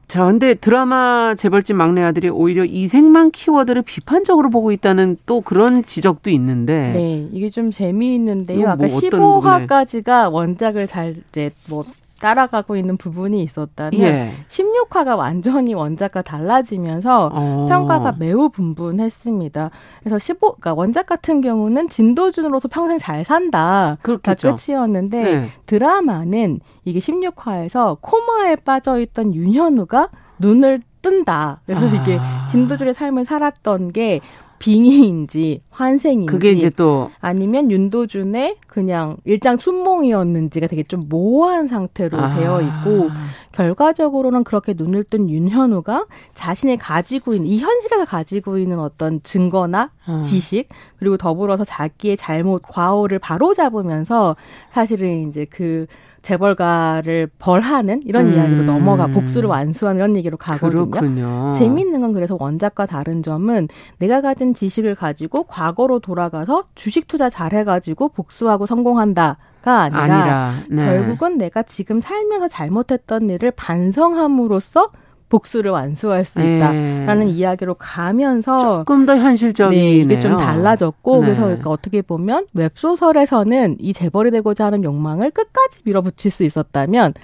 자, 0.06 0.24
근데 0.26 0.54
드라마 0.54 1.34
재벌집 1.34 1.74
막내 1.74 2.02
아들이 2.02 2.28
오히려 2.28 2.64
이생만 2.64 3.32
키워드를 3.32 3.82
비판적으로 3.82 4.50
보고 4.50 4.70
있다는 4.70 5.16
또 5.26 5.40
그런 5.40 5.82
지적도 5.82 6.30
있는데. 6.30 6.92
네, 6.92 7.28
이게 7.32 7.50
좀 7.50 7.70
재미있는데요. 7.70 8.60
뭐 8.60 8.70
아까 8.70 8.86
15화까지가 8.86 10.30
원작을 10.32 10.86
잘 10.86 11.16
이제 11.30 11.50
뭐 11.68 11.84
따라가고 12.20 12.76
있는 12.76 12.96
부분이 12.96 13.42
있었다면 13.42 14.00
예. 14.00 14.32
16화가 14.48 15.16
완전히 15.16 15.74
원작과 15.74 16.22
달라지면서 16.22 17.30
어. 17.32 17.66
평가가 17.68 18.12
매우 18.18 18.48
분분했습니다. 18.48 19.70
그래서 20.00 20.18
15, 20.18 20.56
그러니까 20.56 20.74
원작 20.74 21.06
같은 21.06 21.40
경우는 21.40 21.88
진도준으로서 21.88 22.68
평생 22.68 22.98
잘 22.98 23.24
산다. 23.24 23.96
가 24.02 24.34
끝이었는데 24.34 25.22
네. 25.22 25.48
드라마는 25.66 26.60
이게 26.84 26.98
16화에서 26.98 27.98
코마에 28.00 28.56
빠져있던 28.56 29.34
윤현우가 29.34 30.08
눈을 30.38 30.82
뜬다. 31.02 31.60
그래서 31.66 31.86
아. 31.86 31.88
이게 31.88 32.18
진도준의 32.50 32.94
삶을 32.94 33.24
살았던 33.24 33.92
게 33.92 34.20
빙의인지 34.58 35.62
환생인지 35.70 36.30
그게 36.30 36.50
이제 36.50 36.70
또 36.70 37.10
아니면 37.20 37.70
윤도준의 37.70 38.56
그냥 38.66 39.16
일장 39.24 39.58
춘몽이었는지가 39.58 40.66
되게 40.66 40.82
좀 40.82 41.04
모호한 41.08 41.66
상태로 41.66 42.16
아. 42.18 42.34
되어 42.34 42.60
있고 42.60 43.10
결과적으로는 43.52 44.44
그렇게 44.44 44.74
눈을 44.76 45.04
뜬 45.04 45.30
윤현우가 45.30 46.06
자신이 46.34 46.76
가지고 46.76 47.34
있는 47.34 47.48
이 47.48 47.58
현실에서 47.58 48.04
가지고 48.04 48.58
있는 48.58 48.78
어떤 48.78 49.22
증거나 49.22 49.90
아. 50.06 50.22
지식 50.22 50.68
그리고 50.98 51.16
더불어서 51.16 51.64
자기의 51.64 52.16
잘못 52.16 52.62
과오를 52.62 53.18
바로 53.18 53.54
잡으면서 53.54 54.36
사실은 54.72 55.28
이제 55.28 55.46
그 55.48 55.86
재벌가를 56.26 57.28
벌하는 57.38 58.02
이런 58.04 58.26
음. 58.26 58.34
이야기로 58.34 58.64
넘어가 58.64 59.06
복수를 59.06 59.48
완수하는 59.48 60.00
이런 60.00 60.16
얘기로 60.16 60.36
가거든요. 60.36 60.90
그렇군요. 60.90 61.52
재미있는 61.56 62.00
건 62.00 62.12
그래서 62.12 62.36
원작과 62.38 62.86
다른 62.86 63.22
점은 63.22 63.68
내가 63.98 64.20
가진 64.20 64.52
지식을 64.52 64.96
가지고 64.96 65.44
과거로 65.44 66.00
돌아가서 66.00 66.64
주식 66.74 67.06
투자 67.06 67.28
잘 67.28 67.52
해가지고 67.52 68.08
복수하고 68.08 68.66
성공한다. 68.66 69.38
가 69.62 69.82
아니라, 69.82 70.02
아니라 70.02 70.54
네. 70.68 70.84
결국은 70.86 71.38
내가 71.38 71.62
지금 71.62 72.00
살면서 72.00 72.46
잘못했던 72.48 73.30
일을 73.30 73.52
반성함으로써 73.52 74.90
복수를 75.28 75.70
완수할 75.70 76.24
수 76.24 76.40
있다라는 76.40 77.26
네. 77.26 77.32
이야기로 77.32 77.74
가면서 77.74 78.78
조금 78.78 79.06
더 79.06 79.16
현실적이네요. 79.16 80.06
네, 80.06 80.14
이게 80.14 80.18
좀 80.18 80.36
달라졌고 80.36 81.16
네. 81.16 81.20
그래서 81.20 81.44
그러니까 81.44 81.70
어떻게 81.70 82.02
보면 82.02 82.46
웹소설에서는 82.54 83.76
이 83.80 83.92
재벌이 83.92 84.30
되고자 84.30 84.66
하는 84.66 84.84
욕망을 84.84 85.30
끝까지 85.30 85.80
밀어붙일 85.84 86.30
수 86.30 86.44
있었다면 86.44 87.14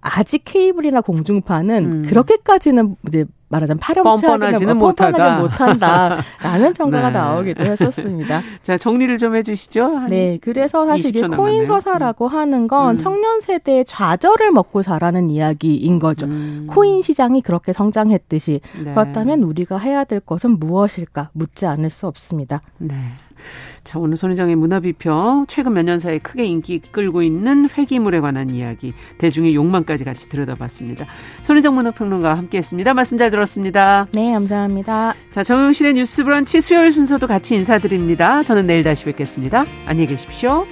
아직 0.00 0.42
케이블이나 0.44 1.00
공중파는 1.00 1.92
음. 1.92 2.02
그렇게까지는 2.06 2.96
이제 3.08 3.24
말하자면 3.48 3.78
파렴치하게는 3.80 4.76
못하다. 4.78 5.38
못한다라는 5.40 6.74
평가가 6.76 7.10
네. 7.10 7.18
나오기도 7.18 7.64
했었습니다. 7.64 8.42
자 8.62 8.76
정리를 8.76 9.16
좀 9.18 9.36
해주시죠. 9.36 10.06
네, 10.08 10.38
그래서 10.40 10.86
사실 10.86 11.16
이게 11.16 11.26
코인 11.26 11.64
서사라고 11.64 12.26
음. 12.26 12.32
하는 12.32 12.68
건 12.68 12.96
음. 12.96 12.98
청년 12.98 13.40
세대의 13.40 13.84
좌절을 13.86 14.52
먹고 14.52 14.82
자라는 14.82 15.30
이야기인 15.30 15.98
거죠. 15.98 16.26
음. 16.26 16.66
코인 16.68 17.02
시장이 17.02 17.40
그렇게 17.42 17.72
성장했듯이 17.72 18.60
네. 18.84 18.92
그렇다면 18.92 19.42
우리가 19.42 19.78
해야 19.78 20.04
될 20.04 20.20
것은 20.20 20.58
무엇일까 20.58 21.30
묻지 21.32 21.66
않을 21.66 21.90
수 21.90 22.06
없습니다. 22.06 22.60
네. 22.78 22.94
자, 23.84 23.98
오늘 23.98 24.16
손희정의 24.16 24.56
문화비평 24.56 25.46
최근 25.48 25.72
몇 25.74 25.82
년 25.82 25.98
사이 25.98 26.18
크게 26.18 26.44
인기 26.44 26.78
끌고 26.80 27.22
있는 27.22 27.68
회기물에 27.70 28.20
관한 28.20 28.50
이야기, 28.50 28.92
대중의 29.18 29.54
욕망까지 29.54 30.04
같이 30.04 30.28
들여다봤습니다. 30.28 31.06
손희정 31.42 31.74
문화평론가와 31.74 32.36
함께했습니다. 32.36 32.94
말씀 32.94 33.16
잘 33.18 33.30
들었습니다. 33.30 34.06
네, 34.12 34.32
감사합니다. 34.32 35.14
자, 35.30 35.42
정용실의 35.42 35.94
뉴스 35.94 36.24
브런치 36.24 36.60
수요일 36.60 36.92
순서도 36.92 37.26
같이 37.26 37.54
인사드립니다. 37.54 38.42
저는 38.42 38.66
내일 38.66 38.82
다시 38.82 39.04
뵙겠습니다. 39.04 39.64
안녕히 39.86 40.06
계십시오. 40.06 40.66